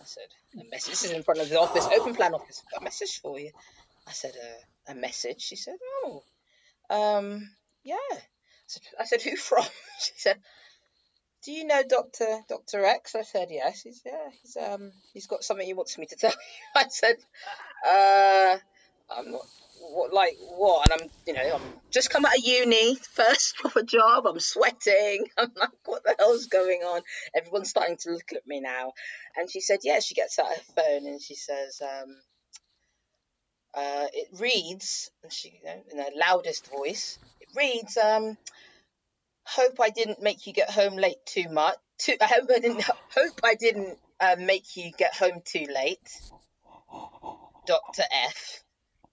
I 0.00 0.04
said, 0.04 0.28
"A 0.60 0.70
message? 0.70 0.90
This 0.90 1.04
is 1.04 1.10
in 1.10 1.22
front 1.22 1.40
of 1.40 1.48
the 1.48 1.58
office, 1.58 1.86
open 1.86 2.14
plan 2.14 2.34
office. 2.34 2.62
I've 2.64 2.70
got 2.70 2.82
a 2.82 2.84
message 2.84 3.20
for 3.20 3.38
you." 3.40 3.50
I 4.06 4.12
said, 4.12 4.32
uh, 4.36 4.92
"A 4.92 4.94
message?" 4.94 5.40
She 5.40 5.56
said, 5.56 5.76
"Oh, 6.04 6.22
um, 6.90 7.50
yeah." 7.82 7.96
I 9.00 9.04
said, 9.04 9.22
"Who 9.22 9.36
from?" 9.36 9.64
She 10.00 10.12
said, 10.16 10.38
do 11.44 11.52
you 11.52 11.66
know 11.66 11.82
Doctor 11.86 12.40
Doctor 12.48 12.84
X? 12.84 13.14
I 13.14 13.22
said 13.22 13.48
yes. 13.50 13.82
He's 13.82 14.02
yeah. 14.04 14.30
He's 14.42 14.56
um 14.56 14.92
he's 15.12 15.26
got 15.26 15.44
something 15.44 15.66
he 15.66 15.74
wants 15.74 15.98
me 15.98 16.06
to 16.06 16.16
tell 16.20 16.30
you. 16.30 16.36
I 16.74 16.86
said, 16.88 17.16
uh, 17.86 18.56
I'm 19.16 19.30
not 19.30 19.42
what 19.92 20.12
like 20.12 20.36
what? 20.56 20.90
And 20.90 21.02
I'm 21.02 21.08
you 21.26 21.34
know 21.34 21.56
I'm 21.56 21.62
just 21.90 22.10
come 22.10 22.24
out 22.24 22.36
of 22.36 22.44
uni, 22.44 22.96
first 22.96 23.56
proper 23.60 23.82
job. 23.82 24.26
I'm 24.26 24.40
sweating. 24.40 25.26
I'm 25.38 25.52
like, 25.54 25.70
what 25.84 26.02
the 26.04 26.16
hell's 26.18 26.46
going 26.46 26.80
on? 26.80 27.02
Everyone's 27.36 27.70
starting 27.70 27.98
to 27.98 28.12
look 28.12 28.32
at 28.32 28.46
me 28.46 28.60
now. 28.60 28.92
And 29.36 29.50
she 29.50 29.60
said, 29.60 29.80
yeah. 29.82 30.00
She 30.00 30.14
gets 30.14 30.38
out 30.38 30.48
her 30.48 30.62
phone 30.74 31.06
and 31.06 31.20
she 31.20 31.34
says, 31.34 31.82
um, 31.82 32.16
uh, 33.74 34.06
it 34.12 34.28
reads, 34.38 35.10
and 35.22 35.32
she 35.32 35.60
you 35.60 35.66
know, 35.66 35.82
in 35.92 35.98
her 35.98 36.10
loudest 36.16 36.70
voice, 36.70 37.18
it 37.40 37.48
reads, 37.56 37.96
um 37.98 38.38
hope 39.44 39.80
I 39.80 39.90
didn't 39.90 40.22
make 40.22 40.46
you 40.46 40.52
get 40.52 40.70
home 40.70 40.96
late 40.96 41.24
too 41.26 41.48
much. 41.48 41.76
Too, 41.96 42.16
I 42.20 42.26
hope 42.26 42.50
I 42.52 42.58
didn't 42.58 42.82
hope 43.14 43.40
I 43.44 43.54
didn't 43.54 43.96
uh, 44.18 44.34
make 44.36 44.76
you 44.76 44.90
get 44.98 45.14
home 45.14 45.42
too 45.44 45.64
late. 45.72 46.10
Doctor 47.66 48.02
F 48.26 48.64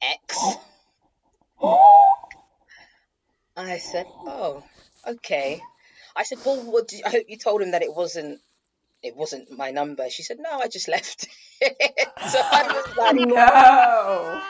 X. 0.02 0.56
I 3.56 3.78
said, 3.78 4.08
"Oh, 4.26 4.64
okay." 5.08 5.62
I 6.16 6.24
said, 6.24 6.40
"Well, 6.44 6.64
what 6.64 6.88
did, 6.88 7.04
I 7.06 7.12
hope 7.12 7.26
you 7.28 7.38
told 7.38 7.62
him 7.62 7.72
that 7.72 7.84
it 7.84 7.94
wasn't 7.94 8.40
it 9.04 9.16
wasn't 9.16 9.56
my 9.56 9.70
number." 9.70 10.10
She 10.10 10.24
said, 10.24 10.40
"No, 10.40 10.60
I 10.60 10.68
just 10.68 10.88
left." 10.88 11.28
so 11.62 12.40
I 12.42 12.84
was 12.88 12.98
like, 12.98 13.16
No. 13.16 14.42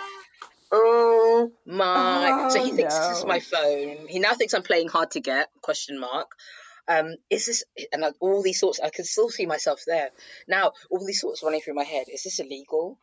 "Oh 0.72 1.52
my!" 1.66 2.50
so 2.52 2.64
he 2.64 2.72
Oh, 2.72 2.76
thinks 2.76 2.98
this 2.98 3.18
is 3.20 3.26
my 3.26 3.40
phone. 3.40 4.08
He 4.08 4.20
now 4.20 4.34
thinks 4.34 4.54
I'm 4.54 4.64
playing 4.64 4.88
hard 4.90 5.12
to 5.12 5.20
get? 5.20 5.50
Question 5.62 6.00
mark. 6.00 6.32
Um, 6.88 7.16
is 7.30 7.46
this 7.46 7.64
and 7.94 8.02
like, 8.02 8.16
all 8.20 8.42
these 8.42 8.60
thoughts? 8.60 8.80
I 8.84 8.90
can 8.90 9.06
still 9.06 9.30
see 9.30 9.46
myself 9.46 9.82
there 9.86 10.10
now. 10.48 10.72
All 10.90 11.06
these 11.06 11.22
thoughts 11.22 11.44
running 11.44 11.62
through 11.62 11.76
my 11.76 11.84
head. 11.84 12.08
Is 12.12 12.24
this 12.24 12.40
illegal? 12.40 12.98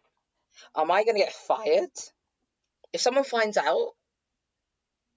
Am 0.77 0.91
I 0.91 1.05
going 1.05 1.14
to 1.16 1.23
get 1.23 1.33
fired? 1.33 1.91
If 2.93 3.01
someone 3.01 3.25
finds 3.25 3.57
out, 3.57 3.93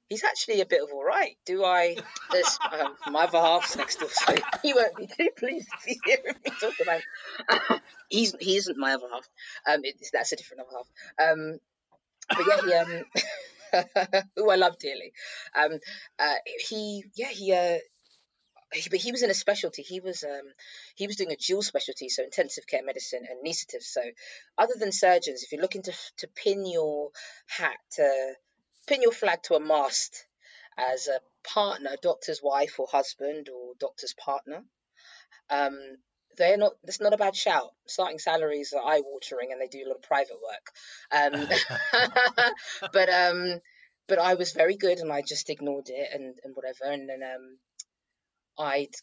he's 0.10 0.24
actually 0.24 0.62
a 0.62 0.66
bit 0.66 0.84
of 0.84 0.90
all 0.94 1.04
right. 1.04 1.36
Do 1.46 1.64
I? 1.64 1.98
There's 2.32 2.60
um, 2.72 2.96
my 3.12 3.24
other 3.24 3.40
half's 3.40 3.76
next 3.76 4.00
door, 4.00 4.10
so 4.12 4.36
he 4.62 4.74
won't 4.74 4.96
be 4.96 5.08
too 5.18 5.30
pleased 5.38 5.68
if 5.74 5.84
he's 5.84 6.00
hearing 6.06 6.36
me 6.46 6.52
talk 6.60 6.74
about. 6.82 7.82
he's 8.10 8.36
he 8.40 8.58
isn't 8.58 8.78
my 8.78 8.94
other 8.94 9.08
half. 9.12 9.28
Um, 9.68 9.82
it, 9.84 9.96
that's 10.14 10.32
a 10.34 10.36
different 10.36 10.62
other 10.62 10.78
half. 10.78 11.32
Um, 11.32 11.60
but 12.38 12.46
yeah, 12.48 12.62
he 12.66 12.74
um, 12.74 14.24
who 14.36 14.50
I 14.50 14.56
love 14.56 14.78
dearly. 14.80 15.14
Um, 15.56 15.80
uh, 16.20 16.36
he 16.68 17.06
yeah 17.16 17.30
he 17.30 17.54
uh. 17.54 17.78
He, 18.74 18.90
but 18.90 19.00
he 19.00 19.12
was 19.12 19.22
in 19.22 19.30
a 19.30 19.34
specialty. 19.34 19.82
He 19.82 20.00
was 20.00 20.24
um, 20.24 20.48
he 20.96 21.06
was 21.06 21.18
doing 21.18 21.34
a 21.34 21.36
dual 21.36 21.62
specialty, 21.62 22.08
so 22.08 22.24
intensive 22.24 22.66
care 22.66 22.82
medicine 22.82 23.28
and 23.30 23.46
anaesthetists. 23.46 23.92
So, 23.92 24.02
other 24.58 24.76
than 24.80 24.94
surgeons, 24.94 25.44
if 25.44 25.52
you're 25.52 25.62
looking 25.62 25.84
to 25.84 25.94
to 26.20 26.28
pin 26.28 26.66
your 26.66 27.10
hat, 27.48 27.76
to 27.98 28.34
pin 28.88 29.02
your 29.02 29.12
flag 29.12 29.44
to 29.44 29.56
a 29.56 29.60
mast 29.60 30.26
as 30.78 31.08
a 31.08 31.20
partner, 31.44 31.98
doctor's 32.02 32.42
wife 32.42 32.80
or 32.80 32.88
husband 32.90 33.50
or 33.50 33.74
doctor's 33.78 34.14
partner, 34.14 34.64
um, 35.50 35.78
they're 36.38 36.58
not. 36.58 36.74
That's 36.84 37.02
not 37.02 37.14
a 37.14 37.18
bad 37.18 37.36
shout. 37.36 37.72
Starting 37.88 38.20
salaries 38.20 38.74
are 38.74 38.84
eye 38.84 39.02
watering, 39.04 39.52
and 39.52 39.62
they 39.62 39.68
do 39.68 39.86
a 39.86 39.88
lot 39.88 39.98
of 39.98 40.04
private 40.04 40.38
work. 40.42 40.72
Um, 41.12 42.50
but 42.94 43.10
um, 43.10 43.60
but 44.08 44.20
I 44.20 44.36
was 44.36 44.54
very 44.54 44.76
good, 44.76 45.00
and 45.00 45.12
I 45.12 45.22
just 45.22 45.50
ignored 45.50 45.90
it 45.90 46.10
and 46.14 46.36
and 46.44 46.56
whatever, 46.56 46.86
and 46.86 47.10
then 47.10 47.22
um, 47.24 47.58
I'd. 48.58 48.96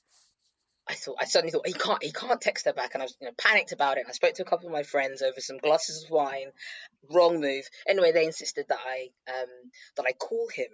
I 0.91 0.95
thought 0.95 1.17
I 1.21 1.27
suddenly 1.27 1.53
thought 1.53 1.67
he 1.67 1.75
can't 1.75 2.03
he 2.03 2.13
can't 2.13 2.41
text 2.41 2.65
her 2.65 2.73
back 2.73 2.95
and 2.95 3.03
I 3.03 3.05
was 3.05 3.15
you 3.21 3.27
know 3.27 3.35
panicked 3.37 3.73
about 3.73 3.99
it. 3.99 4.07
I 4.09 4.13
spoke 4.13 4.33
to 4.37 4.43
a 4.43 4.47
couple 4.47 4.69
of 4.69 4.73
my 4.73 4.85
friends 4.85 5.21
over 5.21 5.39
some 5.39 5.59
glasses 5.59 6.05
of 6.05 6.11
wine. 6.11 6.51
Wrong 7.11 7.43
move. 7.43 7.69
Anyway, 7.87 8.13
they 8.13 8.25
insisted 8.25 8.65
that 8.71 8.79
I 8.89 9.09
um 9.31 9.51
that 9.97 10.07
I 10.09 10.13
call 10.13 10.49
him. 10.49 10.69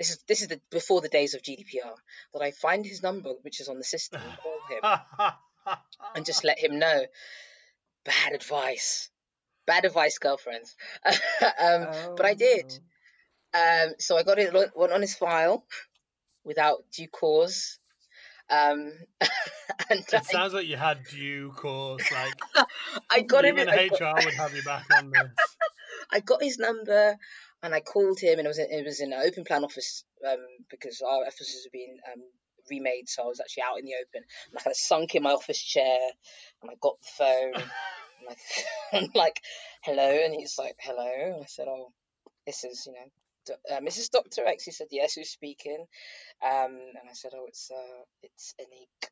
This 0.00 0.12
is 0.12 0.18
this 0.26 0.40
is 0.40 0.48
the 0.48 0.58
before 0.70 1.02
the 1.02 1.10
days 1.10 1.34
of 1.34 1.42
GDPR. 1.42 1.94
That 2.32 2.40
I 2.40 2.52
find 2.52 2.86
his 2.86 3.02
number, 3.02 3.34
which 3.42 3.60
is 3.60 3.68
on 3.68 3.76
the 3.76 3.84
system, 3.84 4.22
and 4.22 4.38
call 4.38 4.96
him 4.96 5.76
and 6.16 6.24
just 6.24 6.42
let 6.42 6.58
him 6.58 6.78
know. 6.78 7.02
Bad 8.06 8.32
advice. 8.32 9.10
Bad 9.66 9.84
advice, 9.84 10.16
girlfriends. 10.16 10.74
um, 11.04 11.86
but 12.16 12.24
I 12.24 12.32
did. 12.32 12.72
Oh. 13.52 13.88
Um, 13.88 13.94
so 13.98 14.16
I 14.16 14.22
got 14.22 14.38
it 14.38 14.54
went 14.54 14.92
on 14.92 15.02
his 15.02 15.14
file 15.14 15.66
without 16.44 16.78
due 16.96 17.08
cause. 17.08 17.78
Um, 18.48 18.92
and 19.90 20.00
It 20.10 20.24
sounds 20.24 20.54
like 20.54 20.66
you 20.66 20.78
had 20.78 21.04
due 21.10 21.52
cause. 21.54 22.00
Like 22.10 22.40
I, 22.56 22.64
I 23.10 23.20
got 23.20 23.44
him. 23.44 23.58
even 23.58 23.68
I 23.68 23.88
got, 23.88 24.00
HR 24.00 24.24
would 24.24 24.34
have 24.34 24.56
you 24.56 24.62
back 24.62 24.86
on 24.96 25.10
this. 25.10 25.30
I 26.10 26.20
got 26.20 26.42
his 26.42 26.58
number 26.58 27.18
and 27.62 27.74
I 27.74 27.80
called 27.80 28.20
him, 28.20 28.38
and 28.38 28.46
it 28.46 28.48
was 28.48 28.58
in, 28.58 28.66
it 28.70 28.84
was 28.84 29.00
in 29.00 29.12
an 29.12 29.20
open 29.24 29.44
plan 29.44 29.64
office 29.64 30.04
um, 30.26 30.38
because 30.70 31.02
our 31.02 31.26
offices 31.26 31.64
have 31.64 31.72
been 31.72 31.96
um, 32.12 32.22
remade, 32.70 33.08
so 33.08 33.24
I 33.24 33.26
was 33.26 33.40
actually 33.40 33.64
out 33.64 33.78
in 33.78 33.84
the 33.84 33.94
open. 33.94 34.26
And 34.50 34.58
I 34.58 34.62
kind 34.62 34.72
of 34.72 34.76
sunk 34.76 35.14
in 35.14 35.22
my 35.22 35.32
office 35.32 35.62
chair, 35.62 35.98
and 36.62 36.70
I 36.70 36.74
got 36.80 36.98
the 36.98 37.08
phone. 37.18 37.54
and 37.54 38.28
I, 38.30 38.96
I'm 38.96 39.10
like, 39.14 39.40
"Hello," 39.82 40.10
and 40.24 40.34
he's 40.34 40.56
like, 40.58 40.76
"Hello." 40.80 41.34
And 41.34 41.42
I 41.42 41.46
said, 41.46 41.66
"Oh, 41.68 41.92
this 42.46 42.64
is 42.64 42.86
you 42.86 42.92
know." 42.92 43.10
Uh, 43.70 43.80
Mrs. 43.80 44.10
Doctor 44.10 44.46
X, 44.46 44.64
he 44.64 44.70
said, 44.70 44.88
"Yes, 44.90 45.14
who's 45.14 45.30
speaking?" 45.30 45.86
Um, 46.42 46.78
and 47.00 47.08
I 47.08 47.14
said, 47.14 47.32
"Oh, 47.34 47.46
it's 47.46 47.70
uh, 47.70 48.02
it's 48.22 48.54
Anik." 48.60 49.08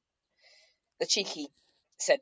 The 1.01 1.07
cheeky 1.07 1.49
said, 1.99 2.21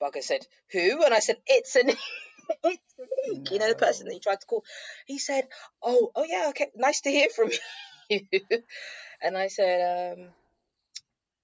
bugger 0.00 0.22
said, 0.22 0.46
"Who?" 0.72 1.04
And 1.04 1.14
I 1.14 1.20
said, 1.20 1.36
"It's 1.46 1.76
Anik." 1.76 1.98
it's 2.64 2.94
Anik. 3.00 3.50
You 3.50 3.58
know 3.58 3.68
the 3.68 3.74
person 3.74 4.06
that 4.06 4.14
you 4.14 4.20
tried 4.20 4.40
to 4.40 4.46
call. 4.46 4.64
He 5.06 5.18
said, 5.18 5.44
"Oh, 5.82 6.10
oh 6.14 6.24
yeah, 6.24 6.46
okay, 6.50 6.68
nice 6.76 7.00
to 7.02 7.10
hear 7.10 7.28
from 7.28 7.50
you." 8.08 8.20
and 9.22 9.36
I 9.36 9.48
said, 9.48 10.18
um, 10.18 10.28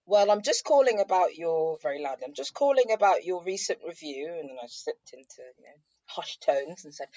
"Well, 0.06 0.30
I'm 0.30 0.42
just 0.42 0.64
calling 0.64 1.00
about 1.00 1.34
your 1.36 1.78
very 1.82 2.00
loudly. 2.02 2.24
I'm 2.26 2.34
just 2.34 2.54
calling 2.54 2.92
about 2.92 3.24
your 3.24 3.42
recent 3.42 3.80
review." 3.86 4.28
And 4.38 4.48
then 4.50 4.56
I 4.62 4.66
slipped 4.68 5.12
into 5.12 5.42
you 5.58 5.64
know 5.64 5.78
hushed 6.06 6.42
tones 6.42 6.84
and 6.84 6.94
said, 6.94 7.08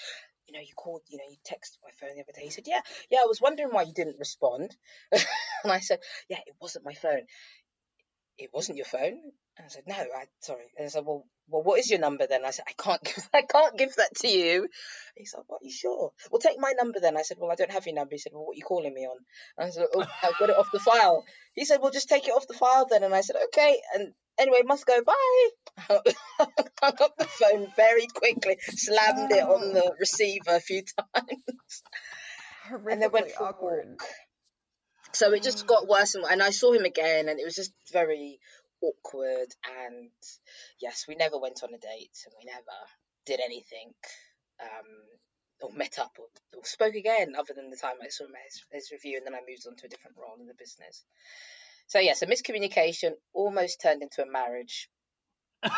"You 0.46 0.54
know, 0.54 0.60
you 0.60 0.74
called, 0.74 1.02
you 1.08 1.18
know, 1.18 1.24
you 1.28 1.36
texted 1.44 1.78
my 1.82 1.90
phone 2.00 2.16
the 2.16 2.22
other 2.22 2.32
day." 2.32 2.44
He 2.44 2.50
said, 2.50 2.66
"Yeah, 2.66 2.80
yeah, 3.10 3.20
I 3.20 3.26
was 3.26 3.40
wondering 3.40 3.70
why 3.70 3.82
you 3.82 3.94
didn't 3.94 4.18
respond." 4.18 4.76
and 5.12 5.72
I 5.72 5.80
said, 5.80 6.00
"Yeah, 6.28 6.40
it 6.46 6.54
wasn't 6.60 6.84
my 6.84 6.94
phone. 6.94 7.26
It 8.38 8.50
wasn't 8.52 8.78
your 8.78 8.86
phone." 8.86 9.20
And 9.56 9.64
I 9.64 9.68
said, 9.68 9.84
"No, 9.86 9.96
I 9.96 10.26
sorry." 10.40 10.70
And 10.76 10.86
I 10.86 10.88
said, 10.88 11.04
"Well, 11.06 11.26
well, 11.48 11.62
what 11.62 11.78
is 11.78 11.90
your 11.90 12.00
number 12.00 12.26
then?" 12.26 12.44
I 12.44 12.50
said, 12.50 12.64
"I 12.68 12.72
can't 12.72 13.02
give, 13.04 13.28
I 13.34 13.42
can't 13.42 13.78
give 13.78 13.94
that 13.96 14.14
to 14.16 14.28
you." 14.28 14.68
He 15.16 15.24
said, 15.24 15.40
"What? 15.46 15.62
Are 15.62 15.64
you 15.64 15.72
sure?" 15.72 16.12
Well, 16.30 16.40
take 16.40 16.58
my 16.58 16.72
number 16.76 17.00
then. 17.00 17.16
I 17.16 17.22
said, 17.22 17.38
"Well, 17.40 17.50
I 17.50 17.54
don't 17.54 17.72
have 17.72 17.86
your 17.86 17.94
number." 17.94 18.14
He 18.14 18.18
said, 18.18 18.32
"Well, 18.32 18.44
what 18.44 18.54
are 18.54 18.58
you 18.58 18.64
calling 18.64 18.94
me 18.94 19.06
on?" 19.06 19.18
And 19.58 19.66
I 19.66 19.70
said, 19.70 19.86
"Oh, 19.94 20.06
I've 20.22 20.38
got 20.38 20.50
it 20.50 20.58
off 20.58 20.70
the 20.72 20.80
file." 20.80 21.24
He 21.54 21.64
said, 21.64 21.80
"Well, 21.80 21.92
just 21.92 22.08
take 22.08 22.28
it 22.28 22.32
off 22.32 22.46
the 22.46 22.54
file 22.54 22.86
then." 22.88 23.02
And 23.02 23.14
I 23.14 23.20
said, 23.20 23.36
"Okay." 23.46 23.80
And 23.94 24.12
anyway, 24.38 24.62
must 24.64 24.86
go. 24.86 25.00
Bye. 25.02 25.48
Hung 25.88 26.94
up 27.00 27.16
the 27.18 27.26
phone 27.26 27.68
very 27.76 28.06
quickly, 28.06 28.56
slammed 28.60 29.30
it 29.32 29.42
on 29.44 29.72
the 29.72 29.84
oh. 29.84 29.94
receiver 29.98 30.56
a 30.56 30.60
few 30.60 30.82
times, 31.14 31.82
and 32.70 33.02
then 33.02 33.12
went 33.12 33.30
for 33.32 33.44
a 33.44 33.46
awkward. 33.48 33.86
walk. 33.90 34.08
So 35.12 35.32
it 35.32 35.42
just 35.42 35.66
got 35.66 35.88
worse 35.88 36.14
and 36.14 36.24
and 36.24 36.42
I 36.42 36.50
saw 36.50 36.72
him 36.72 36.84
again, 36.84 37.28
and 37.28 37.38
it 37.40 37.44
was 37.44 37.54
just 37.54 37.72
very 37.92 38.38
awkward. 38.82 39.48
And 39.84 40.10
yes, 40.80 41.04
we 41.08 41.14
never 41.14 41.38
went 41.38 41.62
on 41.62 41.70
a 41.74 41.78
date, 41.78 42.16
and 42.24 42.34
we 42.38 42.44
never 42.46 42.78
did 43.26 43.40
anything, 43.40 43.92
um, 44.60 44.86
or 45.62 45.72
met 45.72 45.98
up, 45.98 46.12
or, 46.18 46.26
or 46.56 46.64
spoke 46.64 46.94
again, 46.94 47.34
other 47.38 47.54
than 47.54 47.70
the 47.70 47.76
time 47.76 47.96
I 48.02 48.08
saw 48.08 48.24
him 48.24 48.34
at 48.34 48.44
his, 48.44 48.62
his 48.72 48.92
review, 48.92 49.16
and 49.18 49.26
then 49.26 49.34
I 49.34 49.40
moved 49.48 49.66
on 49.66 49.76
to 49.76 49.86
a 49.86 49.88
different 49.88 50.16
role 50.16 50.36
in 50.40 50.46
the 50.46 50.54
business. 50.54 51.04
So 51.88 51.98
yes, 52.00 52.22
a 52.22 52.26
miscommunication 52.26 53.12
almost 53.32 53.80
turned 53.80 54.02
into 54.02 54.22
a 54.22 54.30
marriage. 54.30 54.88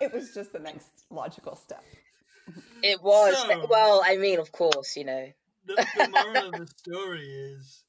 It 0.00 0.12
was 0.12 0.34
just 0.34 0.52
the 0.52 0.58
next 0.58 0.88
logical 1.10 1.56
step. 1.56 1.82
It 2.82 3.02
was 3.02 3.34
So- 3.36 3.66
well, 3.70 4.02
I 4.04 4.16
mean, 4.18 4.38
of 4.38 4.52
course, 4.52 4.96
you 4.96 5.04
know. 5.04 5.26
The, 5.66 5.74
the 5.96 6.08
moral 6.08 6.48
of 6.48 6.52
the 6.52 6.66
story 6.76 7.26
is 7.28 7.82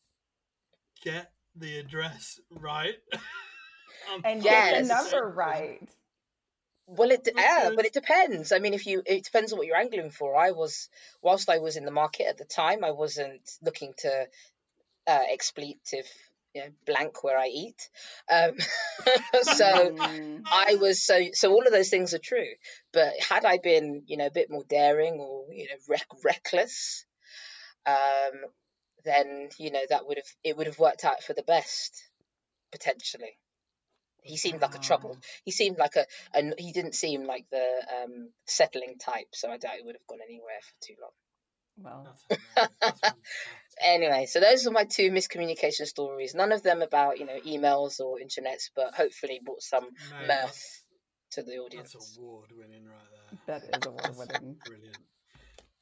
get 1.04 1.32
the 1.56 1.78
address 1.80 2.40
right. 2.50 2.96
Um, 4.14 4.22
And 4.26 4.44
Yes. 4.44 4.72
get 4.72 4.88
the 4.88 4.94
number 4.94 5.30
right. 5.30 5.82
Well, 6.88 7.12
it 7.12 7.28
yeah, 7.36 7.72
but 7.76 7.86
it 7.86 7.94
depends. 7.94 8.54
I 8.54 8.60
mean, 8.60 8.74
if 8.74 8.86
you 8.88 9.04
it 9.06 9.26
depends 9.26 9.52
on 9.52 9.58
what 9.58 9.68
you're 9.68 9.76
angling 9.76 10.12
for. 10.12 10.36
I 10.38 10.52
was 10.52 10.88
whilst 11.22 11.50
I 11.50 11.58
was 11.58 11.76
in 11.76 11.84
the 11.84 11.92
market 11.92 12.28
at 12.28 12.38
the 12.38 12.46
time, 12.46 12.84
I 12.84 12.92
wasn't 12.92 13.42
looking 13.62 13.94
to 14.00 14.28
uh, 15.06 15.24
expletive, 15.30 16.06
you 16.54 16.62
know, 16.62 16.70
blank 16.86 17.24
where 17.26 17.38
I 17.38 17.48
eat. 17.48 17.90
Um, 18.32 18.56
so 19.44 19.66
Mm. 19.66 20.44
I 20.50 20.76
was 20.76 21.04
so 21.04 21.20
so 21.34 21.52
all 21.52 21.66
of 21.66 21.74
those 21.74 21.90
things 21.90 22.14
are 22.14 22.20
true. 22.20 22.54
But 22.94 23.14
had 23.20 23.44
I 23.44 23.58
been 23.58 24.04
you 24.08 24.16
know 24.16 24.28
a 24.28 24.32
bit 24.32 24.50
more 24.50 24.64
daring 24.64 25.16
or 25.20 25.52
you 25.52 25.66
know 25.66 25.76
rec- 25.90 26.24
reckless, 26.24 27.06
um, 27.86 28.46
then 29.04 29.50
you 29.58 29.72
know 29.72 29.84
that 29.90 30.08
would 30.08 30.18
have 30.18 30.32
it 30.44 30.56
would 30.58 30.68
have 30.68 30.80
worked 30.80 31.04
out 31.04 31.22
for 31.22 31.34
the 31.34 31.44
best 31.44 32.02
potentially. 32.72 33.38
He 34.28 34.38
seemed 34.38 34.62
like 34.62 34.76
a 34.76 34.80
trouble. 34.80 35.18
He 35.46 35.52
seemed 35.52 35.78
like 35.78 35.96
a, 35.96 36.06
and 36.34 36.54
he 36.58 36.72
didn't 36.72 36.96
seem 36.96 37.26
like 37.26 37.46
the 37.52 37.68
um, 38.04 38.30
settling 38.46 38.96
type, 39.00 39.28
so 39.34 39.50
I 39.50 39.58
doubt 39.58 39.76
he 39.78 39.84
would 39.84 39.96
have 39.96 40.08
gone 40.08 40.20
anywhere 40.24 40.60
for 40.62 40.88
too 40.88 40.96
long. 41.02 41.12
Well, 41.80 42.04
That's 42.06 42.24
hilarious. 42.56 42.78
That's 42.80 43.00
fantastic. 43.02 43.78
Anyway, 43.80 44.26
so 44.26 44.40
those 44.40 44.66
are 44.66 44.72
my 44.72 44.86
two 44.86 45.12
miscommunication 45.12 45.86
stories. 45.86 46.34
None 46.34 46.52
of 46.52 46.64
them 46.64 46.82
about 46.82 47.20
you 47.20 47.26
know 47.26 47.38
emails 47.46 48.00
or 48.00 48.18
internets, 48.18 48.70
but 48.76 48.94
hopefully 48.96 49.40
brought 49.44 49.62
some 49.62 49.84
No, 49.84 50.28
mirth 50.28 50.84
to 51.32 51.44
the 51.44 51.58
audience. 51.58 51.94
that's 51.94 52.18
award 52.18 52.50
winning 52.58 52.86
right 52.86 53.40
there. 53.48 53.60
that 53.60 53.78
is 53.78 53.86
award 53.86 54.18
winning. 54.18 54.56
Brilliant. 54.66 54.98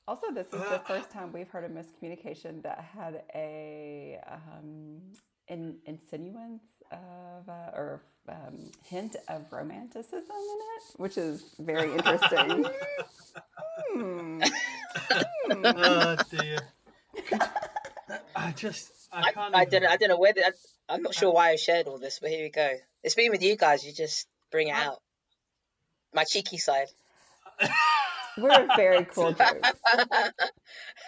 Also, 0.08 0.28
this 0.34 0.48
is 0.48 0.62
the 0.70 0.80
first 0.88 1.10
time 1.12 1.32
we've 1.32 1.48
heard 1.50 1.64
a 1.64 1.70
miscommunication 1.70 2.62
that 2.64 2.84
had 2.94 3.24
a 3.34 4.20
um, 4.30 5.02
in, 5.48 5.78
insinuance 5.86 6.64
of 6.92 7.50
uh, 7.50 7.72
or 7.78 8.02
um, 8.30 8.72
hint 8.84 9.16
of 9.28 9.52
romanticism 9.52 10.20
in 10.20 10.60
it, 10.78 10.84
which 11.00 11.18
is 11.18 11.56
very 11.60 11.92
interesting. 11.92 12.66
Hmm. 13.94 14.42
Hmm. 15.48 15.62
Oh 15.66 16.16
dear. 16.32 16.60
I 18.36 18.52
just 18.52 18.92
I 19.12 19.22
I, 19.28 19.32
can't. 19.32 19.54
I, 19.56 19.62
even- 19.64 19.72
don't 19.72 19.84
know. 19.84 19.90
I 19.90 19.98
don't 19.98 20.10
know 20.10 20.18
where. 20.18 20.34
The, 20.34 20.46
I, 20.46 20.52
I'm 20.90 21.02
not 21.04 21.14
sure 21.14 21.32
why 21.34 21.50
I 21.50 21.56
shared 21.58 21.88
all 21.88 22.00
this, 22.00 22.20
but 22.20 22.30
here 22.32 22.44
we 22.44 22.50
go. 22.50 22.72
It's 23.04 23.16
been 23.16 23.32
with 23.32 23.44
you 23.44 23.56
guys. 23.58 23.86
You 23.86 23.92
just 23.94 24.28
bring 24.52 24.70
it 24.70 24.76
out. 24.76 25.02
My 26.14 26.24
cheeky 26.24 26.58
side. 26.58 26.88
We're 28.38 28.50
a 28.50 28.68
very 28.76 29.06
cool 29.06 29.34
group. 29.34 29.66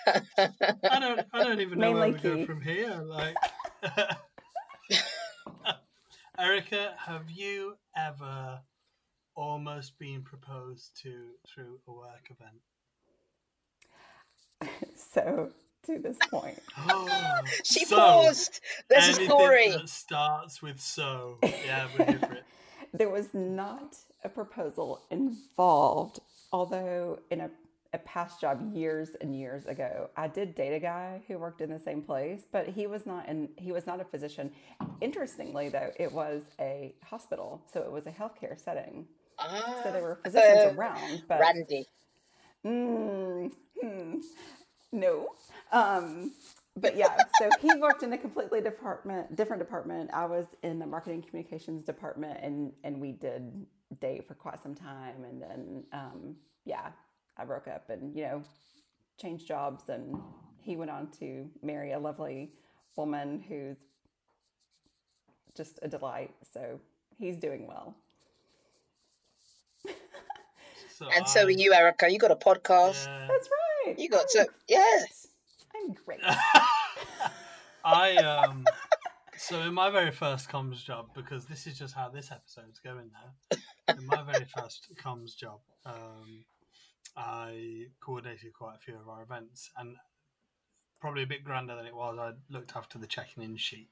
I 0.05 0.99
don't. 0.99 1.21
I 1.33 1.43
don't 1.43 1.61
even 1.61 1.79
know 1.79 1.91
where 1.93 2.01
Mainly 2.11 2.13
we 2.13 2.19
go 2.29 2.35
Keith. 2.35 2.47
from 2.47 2.61
here. 2.61 3.01
Like, 3.05 3.35
Erica, 6.39 6.93
have 6.99 7.29
you 7.31 7.77
ever 7.95 8.59
almost 9.35 9.97
been 9.99 10.21
proposed 10.23 10.91
to 11.03 11.29
through 11.47 11.79
a 11.87 11.91
work 11.91 12.29
event? 12.31 12.61
So 15.13 15.51
to 15.85 15.99
this 15.99 16.17
point, 16.29 16.59
Oh, 16.89 17.39
she 17.63 17.85
so, 17.85 17.95
paused. 17.95 18.59
There's 18.89 19.09
a 19.17 19.25
story. 19.25 19.69
that 19.69 19.89
starts 19.89 20.61
with 20.61 20.79
so. 20.81 21.37
Yeah, 21.43 21.87
we're 21.97 22.05
here 22.05 22.19
for 22.19 22.33
it. 22.33 22.43
there 22.93 23.09
was 23.09 23.27
not 23.33 23.95
a 24.23 24.29
proposal 24.29 25.01
involved, 25.11 26.19
although 26.51 27.19
in 27.31 27.41
a, 27.41 27.49
a 27.97 27.99
past 28.05 28.41
job 28.41 28.75
years 28.75 29.09
and 29.21 29.37
years 29.37 29.65
ago, 29.67 30.09
I 30.17 30.27
did 30.29 30.55
date 30.55 30.75
a 30.75 30.79
guy 30.79 31.21
who 31.27 31.37
worked 31.39 31.61
in 31.61 31.69
the 31.71 31.79
same 31.79 32.01
place, 32.03 32.43
but 32.51 32.67
he 32.69 32.87
was 32.87 33.05
not 33.05 33.27
in 33.29 33.49
he 33.57 33.71
was 33.73 33.87
not 33.87 34.01
a 34.01 34.05
physician. 34.05 34.51
Interestingly 35.01 35.69
though, 35.69 35.91
it 35.99 36.11
was 36.11 36.43
a 36.59 36.95
hospital, 37.03 37.63
so 37.73 37.81
it 37.81 37.91
was 37.91 38.07
a 38.07 38.11
healthcare 38.11 38.59
setting. 38.63 39.07
So 39.83 39.91
there 39.91 40.01
were 40.03 40.19
physicians 40.23 40.65
Uh, 40.65 40.73
around, 40.77 41.23
but 41.27 41.39
Randy. 41.41 41.85
Mm, 42.65 43.51
hmm, 43.81 44.15
no. 44.91 45.27
Um, 45.71 46.33
but 46.75 46.97
yeah, 46.97 47.17
so 47.39 47.49
he 47.61 47.73
worked 47.75 48.03
in 48.03 48.13
a 48.13 48.17
completely 48.17 48.61
department, 48.61 49.35
different 49.35 49.61
department. 49.61 50.11
I 50.13 50.25
was 50.25 50.45
in 50.63 50.79
the 50.79 50.87
marketing 50.87 51.23
communications 51.23 51.83
department, 51.83 52.39
and 52.43 52.73
and 52.83 53.01
we 53.01 53.13
did 53.13 53.65
date 54.01 54.27
for 54.27 54.35
quite 54.35 54.61
some 54.63 54.75
time, 54.75 55.23
and 55.25 55.41
then 55.41 55.83
um, 55.93 56.35
yeah, 56.65 56.91
I 57.37 57.45
broke 57.45 57.67
up, 57.67 57.89
and 57.89 58.15
you 58.15 58.23
know, 58.23 58.43
changed 59.19 59.47
jobs, 59.47 59.89
and 59.89 60.15
he 60.61 60.75
went 60.75 60.91
on 60.91 61.09
to 61.19 61.49
marry 61.61 61.91
a 61.91 61.99
lovely 61.99 62.51
woman 62.95 63.43
who's 63.47 63.77
just 65.55 65.79
a 65.81 65.87
delight. 65.87 66.33
So 66.53 66.79
he's 67.17 67.37
doing 67.37 67.67
well. 67.67 67.95
So 70.97 71.07
And 71.15 71.27
so 71.27 71.45
are 71.45 71.49
you, 71.51 71.73
Erica. 71.73 72.09
You 72.09 72.17
got 72.17 72.31
a 72.31 72.35
podcast. 72.35 73.05
yeah. 73.05 73.27
That's 73.27 73.49
right. 73.85 73.99
You 73.99 74.09
got 74.09 74.27
to. 74.29 74.47
Yes. 74.67 75.27
I'm 75.75 75.93
great. 75.93 76.19
I 77.85 78.15
um. 78.15 78.65
So 79.37 79.61
in 79.61 79.75
my 79.75 79.91
very 79.91 80.09
first 80.09 80.49
comms 80.49 80.83
job, 80.83 81.09
because 81.13 81.45
this 81.45 81.67
is 81.67 81.77
just 81.77 81.93
how 81.93 82.09
this 82.09 82.31
episode's 82.31 82.79
going 82.79 83.11
now. 83.13 83.57
In 83.95 84.07
my 84.07 84.23
very 84.23 84.45
first 84.45 84.87
comms 84.99 85.37
job, 85.37 85.59
um, 85.85 86.43
I 87.17 87.87
coordinated 87.99 88.53
quite 88.53 88.75
a 88.75 88.79
few 88.79 88.95
of 88.95 89.09
our 89.09 89.23
events, 89.23 89.71
and 89.75 89.95
probably 91.01 91.23
a 91.23 91.27
bit 91.27 91.43
grander 91.43 91.75
than 91.75 91.87
it 91.87 91.95
was. 91.95 92.17
I 92.19 92.33
looked 92.53 92.75
after 92.75 92.99
the 92.99 93.07
checking 93.07 93.41
in 93.43 93.57
sheet, 93.57 93.89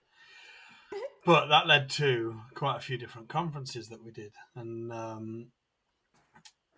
but 1.25 1.47
that 1.47 1.65
led 1.65 1.89
to 1.91 2.39
quite 2.53 2.77
a 2.77 2.81
few 2.81 2.97
different 2.97 3.27
conferences 3.27 3.89
that 3.89 4.03
we 4.03 4.11
did, 4.11 4.33
and 4.55 4.91
um, 4.93 5.47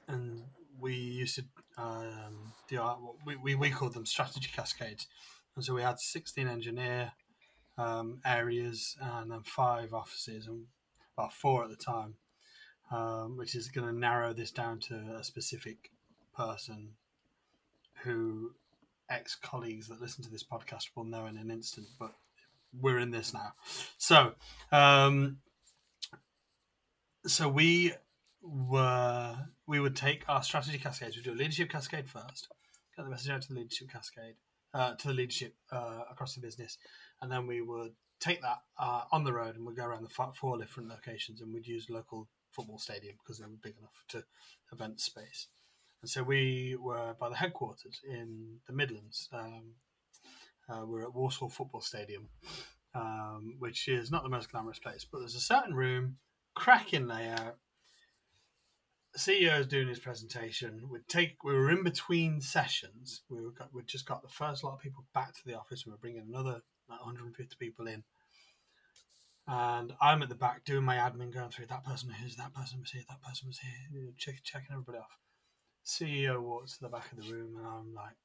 and 0.08 0.44
we 0.80 0.96
used 0.96 1.36
to 1.36 1.44
um, 1.78 2.54
do 2.70 2.80
our, 2.80 2.98
we, 3.26 3.36
we 3.36 3.56
we 3.56 3.70
called 3.70 3.94
them 3.94 4.06
strategy 4.06 4.50
cascades, 4.56 5.08
and 5.56 5.66
so 5.66 5.74
we 5.74 5.82
had 5.82 6.00
sixteen 6.00 6.48
engineer 6.48 7.12
um, 7.78 8.22
areas 8.26 8.96
and 9.02 9.32
then 9.32 9.42
five 9.44 9.94
offices, 9.94 10.48
and 10.48 10.68
well, 11.18 11.30
four 11.30 11.66
at 11.66 11.70
the 11.70 11.76
time, 11.76 12.16
um, 12.90 13.38
which 13.38 13.54
is 13.54 13.68
going 13.68 13.88
to 13.88 13.94
narrow 13.94 14.32
this 14.32 14.52
down 14.52 14.80
to 14.80 14.96
a 15.20 15.24
specific 15.24 15.92
person 16.38 16.92
who 18.04 18.52
ex 19.10 19.36
colleagues 19.36 19.88
that 19.88 20.02
listen 20.02 20.24
to 20.24 20.30
this 20.30 20.44
podcast 20.44 20.90
will 20.96 21.06
know 21.06 21.26
in 21.26 21.38
an 21.38 21.50
instant, 21.50 21.88
but 22.00 22.12
we're 22.80 23.00
in 23.00 23.12
this 23.12 23.34
now. 23.34 23.54
So, 23.98 24.34
um, 24.72 25.38
so 27.26 27.50
we 27.50 27.94
were 28.42 29.36
we 29.66 29.80
would 29.80 29.96
take 29.96 30.24
our 30.28 30.44
strategy 30.44 30.78
cascades. 30.78 31.16
We 31.16 31.24
do 31.24 31.34
a 31.34 31.36
leadership 31.36 31.70
cascade 31.70 32.08
first, 32.10 32.48
get 32.96 33.04
the 33.04 33.10
message 33.10 33.32
out 33.32 33.42
to 33.44 33.50
the 33.50 33.60
leadership 33.60 33.90
cascade, 33.92 34.36
uh, 34.74 34.96
to 34.96 35.08
the 35.08 35.14
leadership 35.14 35.56
uh, 35.72 36.04
across 36.12 36.36
the 36.36 36.42
business, 36.42 36.78
and 37.22 37.32
then 37.32 37.48
we 37.48 37.62
would 37.62 37.94
take 38.20 38.42
that 38.42 38.62
uh, 38.80 39.02
on 39.12 39.24
the 39.24 39.34
road 39.34 39.56
and 39.56 39.66
we'd 39.66 39.76
go 39.76 39.86
around 39.86 40.04
the 40.04 40.32
four 40.34 40.58
different 40.58 40.90
locations 40.90 41.42
and 41.42 41.54
we'd 41.54 41.68
use 41.68 41.90
local 41.90 42.28
football 42.52 42.80
stadium 42.80 43.16
because 43.24 43.38
they 43.38 43.46
were 43.46 43.52
big 43.62 43.76
enough 43.78 44.04
to 44.10 44.24
event 44.72 45.00
space. 45.00 45.48
And 46.02 46.10
so 46.10 46.24
we 46.24 46.76
were 46.80 47.16
by 47.20 47.30
the 47.30 47.36
headquarters 47.36 48.02
in 48.08 48.60
the 48.68 48.74
Midlands. 48.74 49.30
Um, 49.34 49.74
uh, 50.70 50.86
we're 50.86 51.04
at 51.04 51.16
Walsall 51.16 51.50
Football 51.50 51.82
Stadium, 51.82 52.30
um, 52.94 53.56
which 53.60 53.88
is 53.88 54.12
not 54.12 54.24
the 54.24 54.30
most 54.30 54.52
glamorous 54.52 54.80
place, 54.80 55.06
but 55.10 55.20
there's 55.20 55.36
a 55.36 55.40
certain 55.40 55.74
room, 55.74 56.18
cracking 56.56 57.08
layout. 57.08 57.58
CEO 59.18 59.60
is 59.60 59.68
doing 59.68 59.88
his 59.88 60.00
presentation. 60.00 60.90
We'd 60.92 61.08
take. 61.08 61.44
We 61.44 61.54
were 61.54 61.72
in 61.72 61.84
between 61.84 62.42
sessions. 62.42 63.24
We 63.30 63.42
were 63.42 63.52
got, 63.52 63.74
we'd 63.74 63.88
just 63.88 64.06
got 64.06 64.22
the 64.22 64.30
first 64.30 64.64
lot 64.64 64.76
of 64.76 64.80
people 64.80 65.06
back 65.14 65.34
to 65.34 65.46
the 65.46 65.56
office. 65.56 65.86
We 65.86 65.92
were 65.92 65.98
bringing 65.98 66.26
another 66.28 66.62
like 66.88 67.00
150 67.00 67.56
people 67.58 67.88
in, 67.88 68.04
and 69.48 69.94
I'm 70.00 70.22
at 70.22 70.30
the 70.30 70.36
back 70.36 70.66
doing 70.66 70.84
my 70.84 70.98
admin, 70.98 71.34
going 71.34 71.50
through 71.50 71.68
that 71.68 71.84
person 71.84 72.12
who's 72.12 72.36
that 72.36 72.54
person 72.54 72.80
was 72.80 72.92
here, 72.92 73.04
that 73.10 73.24
person 73.24 73.48
was 73.48 73.60
here, 73.60 74.12
checking 74.18 74.72
everybody 74.72 75.00
off. 75.00 75.18
CEO 75.88 76.42
walks 76.42 76.78
to 76.78 76.84
the 76.84 76.90
back 76.90 77.12
of 77.12 77.24
the 77.24 77.32
room, 77.32 77.56
and 77.58 77.66
I'm 77.66 77.94
like, 77.94 78.18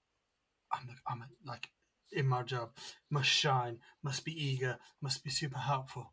I'm 0.73 0.89
I'm 1.07 1.25
like 1.47 1.71
in 2.11 2.27
my 2.27 2.43
job, 2.43 2.71
must 3.11 3.29
shine, 3.29 3.79
must 4.03 4.25
be 4.25 4.33
eager, 4.33 4.79
must 5.01 5.25
be 5.25 5.31
super 5.31 5.59
helpful. 5.59 6.13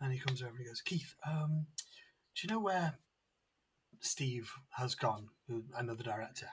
And 0.00 0.12
he 0.12 0.18
comes 0.18 0.42
over 0.42 0.50
and 0.50 0.60
he 0.60 0.64
goes, 0.64 0.80
Keith, 0.80 1.14
um, 1.26 1.66
do 2.34 2.46
you 2.46 2.52
know 2.52 2.60
where 2.60 2.94
Steve 4.00 4.52
has 4.76 4.94
gone, 4.94 5.28
another 5.76 6.02
director? 6.02 6.48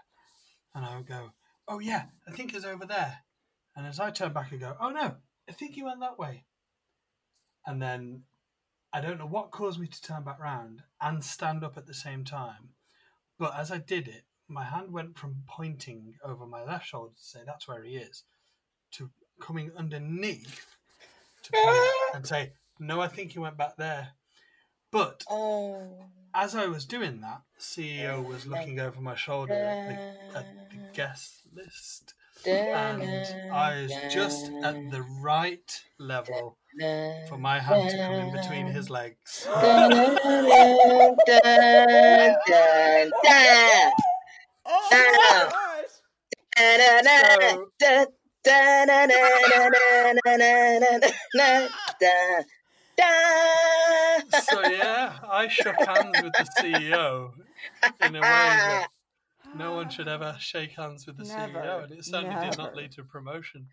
And 0.74 0.86
I 0.86 1.02
go, 1.02 1.32
oh 1.68 1.80
yeah, 1.80 2.06
I 2.28 2.32
think 2.32 2.52
he's 2.52 2.66
over 2.66 2.86
there. 2.86 3.20
And 3.76 3.86
as 3.86 4.00
I 4.00 4.12
turn 4.12 4.34
back 4.34 4.52
and 4.52 4.60
go, 4.60 4.76
oh 4.80 4.90
no, 4.90 5.16
I 5.48 5.52
think 5.52 5.76
he 5.76 5.84
went 5.84 6.00
that 6.00 6.20
way. 6.20 6.46
And 7.66 7.82
then 7.82 8.24
I 8.92 9.02
don't 9.02 9.20
know 9.20 9.28
what 9.28 9.52
caused 9.52 9.80
me 9.80 9.88
to 9.88 10.02
turn 10.02 10.24
back 10.24 10.40
round 10.40 10.82
and 11.02 11.24
stand 11.24 11.64
up 11.64 11.78
at 11.78 11.86
the 11.86 11.94
same 11.94 12.24
time. 12.24 12.70
But 13.38 13.54
as 13.58 13.72
I 13.72 13.78
did 13.78 14.08
it, 14.08 14.24
my 14.50 14.64
hand 14.64 14.92
went 14.92 15.18
from 15.18 15.44
pointing 15.48 16.16
over 16.24 16.46
my 16.46 16.64
left 16.64 16.88
shoulder 16.88 17.14
to 17.16 17.24
say 17.24 17.40
that's 17.46 17.68
where 17.68 17.84
he 17.84 17.98
is, 17.98 18.24
to 18.92 19.10
coming 19.42 19.72
underneath 19.78 20.66
to 21.44 21.52
point 21.54 22.16
and 22.16 22.26
say, 22.28 22.54
no, 22.80 23.02
I 23.02 23.08
think 23.08 23.32
he 23.34 23.40
went 23.40 23.58
back 23.58 23.76
there. 23.78 24.10
But 24.92 25.24
Oh. 25.30 26.06
as 26.34 26.56
I 26.56 26.68
was 26.68 26.86
doing 26.86 27.22
that, 27.22 27.42
CEO 27.60 28.26
was 28.26 28.46
looking 28.46 28.80
over 28.80 29.02
my 29.02 29.16
shoulder 29.16 29.54
at 29.54 29.88
the, 30.34 30.38
at 30.40 30.70
the 30.72 30.78
guest 30.94 31.42
list, 31.54 32.14
and 32.46 33.52
I 33.52 33.82
was 33.82 33.92
just 34.14 34.46
at 34.64 34.76
the 34.92 35.02
right 35.22 35.84
level 36.00 36.58
for 37.28 37.38
my 37.38 37.60
hand 37.60 37.90
to 37.90 37.98
come 37.98 38.14
in 38.14 38.32
between 38.32 38.68
his 38.68 38.90
legs. 38.90 39.46
Oh 44.68 44.88
my 44.92 45.50
gosh. 45.50 45.92
So, 54.40 54.40
so 54.42 54.70
yeah, 54.70 55.14
I 55.30 55.48
shook 55.48 55.76
hands 55.76 56.22
with 56.24 56.34
the 56.34 56.48
CEO 56.60 57.32
in 58.02 58.16
a 58.16 58.20
way 58.20 58.22
that 58.22 58.88
no 59.56 59.76
one 59.76 59.90
should 59.90 60.08
ever 60.08 60.36
shake 60.40 60.72
hands 60.72 61.06
with 61.06 61.18
the 61.18 61.24
never, 61.24 61.60
CEO, 61.60 61.84
and 61.84 61.92
it 61.94 62.06
certainly 62.06 62.36
never. 62.36 62.50
did 62.50 62.58
not 62.58 62.76
lead 62.76 62.92
to 62.94 63.04
promotion. 63.04 63.68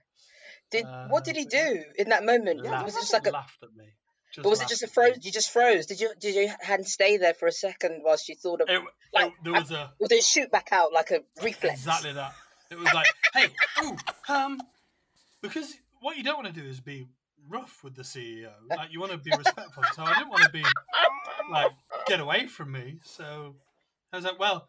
Did 0.70 0.84
uh, 0.84 1.09
what 1.09 1.24
did 1.24 1.36
he 1.36 1.47
uh, 1.47 1.51
do 1.51 1.84
in 1.99 2.09
that 2.11 2.24
moment? 2.24 2.61
Yeah, 2.64 2.80
it 2.80 2.84
was 2.84 2.95
just 2.95 3.12
like 3.12 3.26
a, 3.26 3.30
laughed 3.30 3.62
at 3.62 3.74
me. 3.76 3.86
Just 4.35 4.43
But 4.43 4.51
was 4.51 4.61
it 4.62 4.68
just 4.68 4.82
a 4.82 4.89
froze? 4.89 5.18
You 5.22 5.30
just 5.30 5.51
froze. 5.53 5.87
Did 5.87 6.01
you 6.01 6.11
did 6.18 6.35
your 6.35 6.49
hand 6.61 6.89
stay 6.89 7.18
there 7.18 7.35
for 7.35 7.47
a 7.47 7.53
second 7.53 8.01
whilst 8.05 8.28
you 8.28 8.35
thought 8.35 8.61
of? 8.62 8.68
It, 8.68 8.82
like, 9.14 9.26
it- 9.28 9.32
there 9.45 9.53
was 9.53 9.70
a 9.70 9.93
did 10.01 10.11
it 10.12 10.24
shoot 10.24 10.51
back 10.51 10.68
out 10.72 10.93
like 10.93 11.12
a 11.12 11.20
reflex? 11.43 11.74
exactly 11.80 12.12
that. 12.14 12.32
It 12.70 12.78
was 12.78 12.93
like, 12.93 13.07
hey, 13.35 13.47
ooh, 13.85 13.97
um, 14.28 14.61
because 15.41 15.72
what 16.01 16.16
you 16.16 16.24
don't 16.24 16.43
want 16.43 16.53
to 16.53 16.61
do 16.61 16.66
is 16.68 16.80
be 16.80 17.07
rough 17.49 17.85
with 17.85 17.95
the 17.95 18.03
CEO. 18.03 18.51
Like 18.68 18.91
you 18.93 18.99
want 18.99 19.12
to 19.12 19.18
be 19.18 19.30
respectful. 19.39 19.85
So 19.95 20.03
I 20.03 20.14
didn't 20.18 20.30
want 20.30 20.43
to 20.43 20.51
be 20.51 20.64
like 21.53 21.70
get 22.07 22.18
away 22.18 22.47
from 22.49 22.72
me. 22.72 22.99
So 23.05 23.55
I 24.12 24.16
was 24.16 24.24
like, 24.24 24.41
well, 24.41 24.68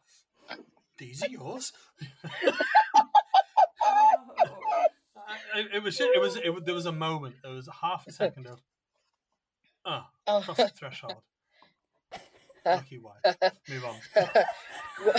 these 1.00 1.24
are 1.24 1.30
yours. 1.30 1.72
Oh. 2.04 2.52
it, 5.56 5.68
it 5.76 5.84
was 5.84 6.00
it 6.00 6.22
was 6.22 6.36
it, 6.38 6.50
was- 6.54 6.64
there 6.64 6.76
was 6.76 6.86
a 6.86 6.92
moment. 6.92 7.36
There 7.44 7.52
was 7.54 7.68
half 7.82 8.06
a 8.08 8.12
second 8.12 8.48
of, 8.48 8.60
oh, 9.86 10.04
Oh. 10.28 10.42
cross 10.42 10.58
the 10.58 10.70
threshold. 10.70 11.22
Lucky 12.66 12.98
wife. 13.00 13.36
Move 13.70 13.86
on. 13.86 13.96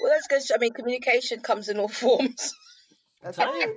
Well, 0.00 0.12
that's 0.12 0.28
good. 0.28 0.54
I 0.54 0.58
mean, 0.58 0.72
communication 0.72 1.40
comes 1.40 1.68
in 1.68 1.78
all 1.78 1.88
forms, 2.04 2.54
That's 3.22 3.36
Tell 3.36 3.52
right. 3.52 3.68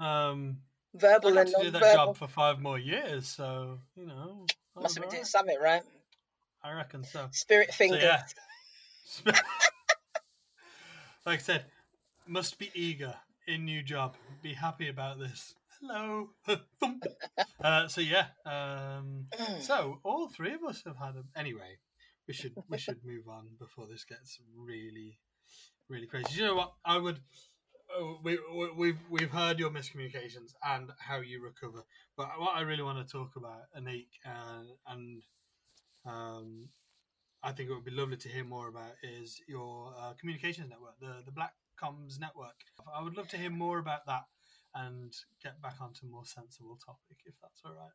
you. 0.00 0.04
Um, 0.04 0.58
I 0.94 0.98
verbal 0.98 1.34
had 1.34 1.46
and 1.46 1.54
to 1.56 1.62
do 1.62 1.70
that 1.70 1.80
non-verbal. 1.80 2.06
job 2.06 2.16
for 2.16 2.26
five 2.28 2.58
more 2.60 2.78
years, 2.78 3.28
so 3.28 3.78
you 3.94 4.06
know. 4.06 4.46
I 4.76 4.80
Must 4.80 4.94
have 4.96 5.02
been 5.02 5.10
doing 5.10 5.18
alright. 5.20 5.26
something 5.28 5.58
right. 5.62 5.82
I 6.62 6.72
reckon 6.72 7.04
so. 7.04 7.28
Spirit 7.30 7.68
So 7.70 7.76
fingers. 7.76 8.02
yeah. 8.02 8.22
like 11.24 11.38
I 11.38 11.42
said, 11.42 11.64
must 12.26 12.58
be 12.58 12.70
eager 12.74 13.14
in 13.46 13.64
new 13.64 13.82
job. 13.82 14.16
Be 14.42 14.54
happy 14.54 14.88
about 14.88 15.18
this. 15.20 15.54
Hello. 15.80 16.30
Thump. 16.80 17.04
uh, 17.62 17.88
so 17.88 18.00
yeah. 18.00 18.26
Um, 18.44 19.26
so 19.60 20.00
all 20.04 20.28
three 20.28 20.52
of 20.54 20.62
us 20.64 20.82
have 20.86 20.96
had 20.96 21.14
them. 21.14 21.24
anyway. 21.36 21.78
We 22.26 22.34
should 22.34 22.52
we 22.68 22.78
should 22.78 23.00
move 23.04 23.26
on 23.28 23.48
before 23.58 23.86
this 23.86 24.04
gets 24.04 24.38
really 24.54 25.18
really 25.88 26.06
crazy. 26.06 26.40
You 26.40 26.46
know 26.46 26.54
what? 26.56 26.72
I 26.84 26.98
would. 26.98 27.20
oh, 27.96 28.18
We, 28.22 28.38
we, 28.54 28.70
we've 28.76 28.98
we've 29.10 29.30
heard 29.30 29.58
your 29.58 29.70
miscommunications 29.70 30.52
and 30.62 30.90
how 30.98 31.20
you 31.20 31.42
recover, 31.42 31.84
but 32.16 32.28
what 32.38 32.56
I 32.56 32.62
really 32.62 32.82
want 32.82 32.98
to 33.06 33.10
talk 33.10 33.30
about, 33.36 33.62
Anik, 33.78 34.08
and 34.24 34.68
and 34.86 35.22
um, 36.06 36.68
I 37.42 37.52
think 37.52 37.70
it 37.70 37.74
would 37.74 37.84
be 37.84 37.90
lovely 37.92 38.16
to 38.18 38.28
hear 38.28 38.44
more 38.44 38.68
about 38.68 38.92
is 39.02 39.40
your 39.48 39.94
uh, 39.98 40.12
communications 40.20 40.68
network, 40.70 40.98
the 41.00 41.22
the 41.24 41.32
Black 41.32 41.54
Comms 41.82 42.18
network. 42.20 42.56
I 42.94 43.02
would 43.02 43.16
love 43.16 43.28
to 43.28 43.38
hear 43.38 43.50
more 43.50 43.78
about 43.78 44.06
that 44.06 44.24
and 44.74 45.14
get 45.42 45.60
back 45.62 45.74
onto 45.80 46.06
a 46.06 46.08
more 46.08 46.24
sensible 46.24 46.78
topic, 46.84 47.18
if 47.24 47.34
that's 47.42 47.62
all 47.64 47.74
right. 47.74 47.92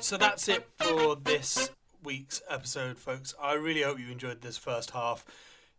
So 0.00 0.16
that's 0.16 0.48
it 0.48 0.66
for 0.76 1.16
this 1.16 1.70
week's 2.02 2.40
episode, 2.48 2.98
folks. 2.98 3.34
I 3.42 3.54
really 3.54 3.82
hope 3.82 3.98
you 3.98 4.10
enjoyed 4.10 4.42
this 4.42 4.56
first 4.56 4.92
half. 4.92 5.24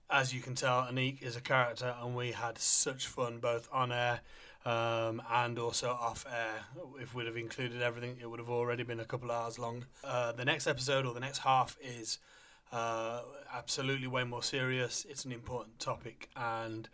As 0.10 0.34
you 0.34 0.42
can 0.42 0.56
tell, 0.56 0.82
Anik 0.82 1.22
is 1.22 1.36
a 1.36 1.42
character, 1.42 1.96
and 2.02 2.16
we 2.16 2.32
had 2.32 2.58
such 2.58 3.08
fun 3.08 3.40
both 3.40 3.70
on 3.72 3.92
air 3.92 4.22
um, 4.66 5.22
and 5.32 5.58
also 5.58 5.90
off 5.90 6.26
air. 6.30 6.66
If 7.00 7.14
we'd 7.14 7.28
have 7.28 7.38
included 7.38 7.82
everything, 7.82 8.18
it 8.22 8.30
would 8.30 8.40
have 8.40 8.50
already 8.50 8.84
been 8.84 9.00
a 9.00 9.06
couple 9.06 9.32
of 9.32 9.42
hours 9.42 9.60
long. 9.60 9.86
Uh, 10.04 10.32
the 10.32 10.46
next 10.46 10.68
episode 10.68 11.06
or 11.06 11.14
the 11.14 11.20
next 11.20 11.40
half 11.40 11.78
is 11.82 12.20
uh, 12.72 13.22
absolutely 13.54 14.08
way 14.08 14.24
more 14.24 14.44
serious. 14.44 15.06
It's 15.10 15.26
an 15.26 15.32
important 15.32 15.80
topic, 15.80 16.30
and 16.36 16.90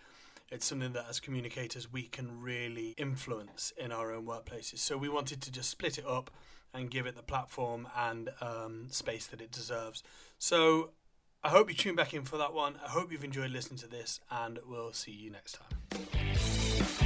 it's 0.49 0.65
something 0.65 0.93
that 0.93 1.05
as 1.09 1.19
communicators 1.19 1.91
we 1.91 2.03
can 2.03 2.41
really 2.41 2.93
influence 2.97 3.73
in 3.77 3.91
our 3.91 4.13
own 4.13 4.25
workplaces. 4.25 4.79
So 4.79 4.97
we 4.97 5.09
wanted 5.09 5.41
to 5.41 5.51
just 5.51 5.69
split 5.69 5.97
it 5.97 6.05
up 6.05 6.31
and 6.73 6.91
give 6.91 7.05
it 7.05 7.15
the 7.15 7.23
platform 7.23 7.87
and 7.97 8.29
um, 8.41 8.87
space 8.89 9.27
that 9.27 9.41
it 9.41 9.51
deserves. 9.51 10.03
So 10.37 10.91
I 11.43 11.49
hope 11.49 11.69
you 11.69 11.75
tune 11.75 11.95
back 11.95 12.13
in 12.13 12.23
for 12.23 12.37
that 12.37 12.53
one. 12.53 12.75
I 12.83 12.89
hope 12.89 13.11
you've 13.11 13.23
enjoyed 13.23 13.51
listening 13.51 13.79
to 13.79 13.87
this, 13.87 14.19
and 14.29 14.59
we'll 14.67 14.93
see 14.93 15.11
you 15.11 15.31
next 15.31 15.59
time. 15.59 17.04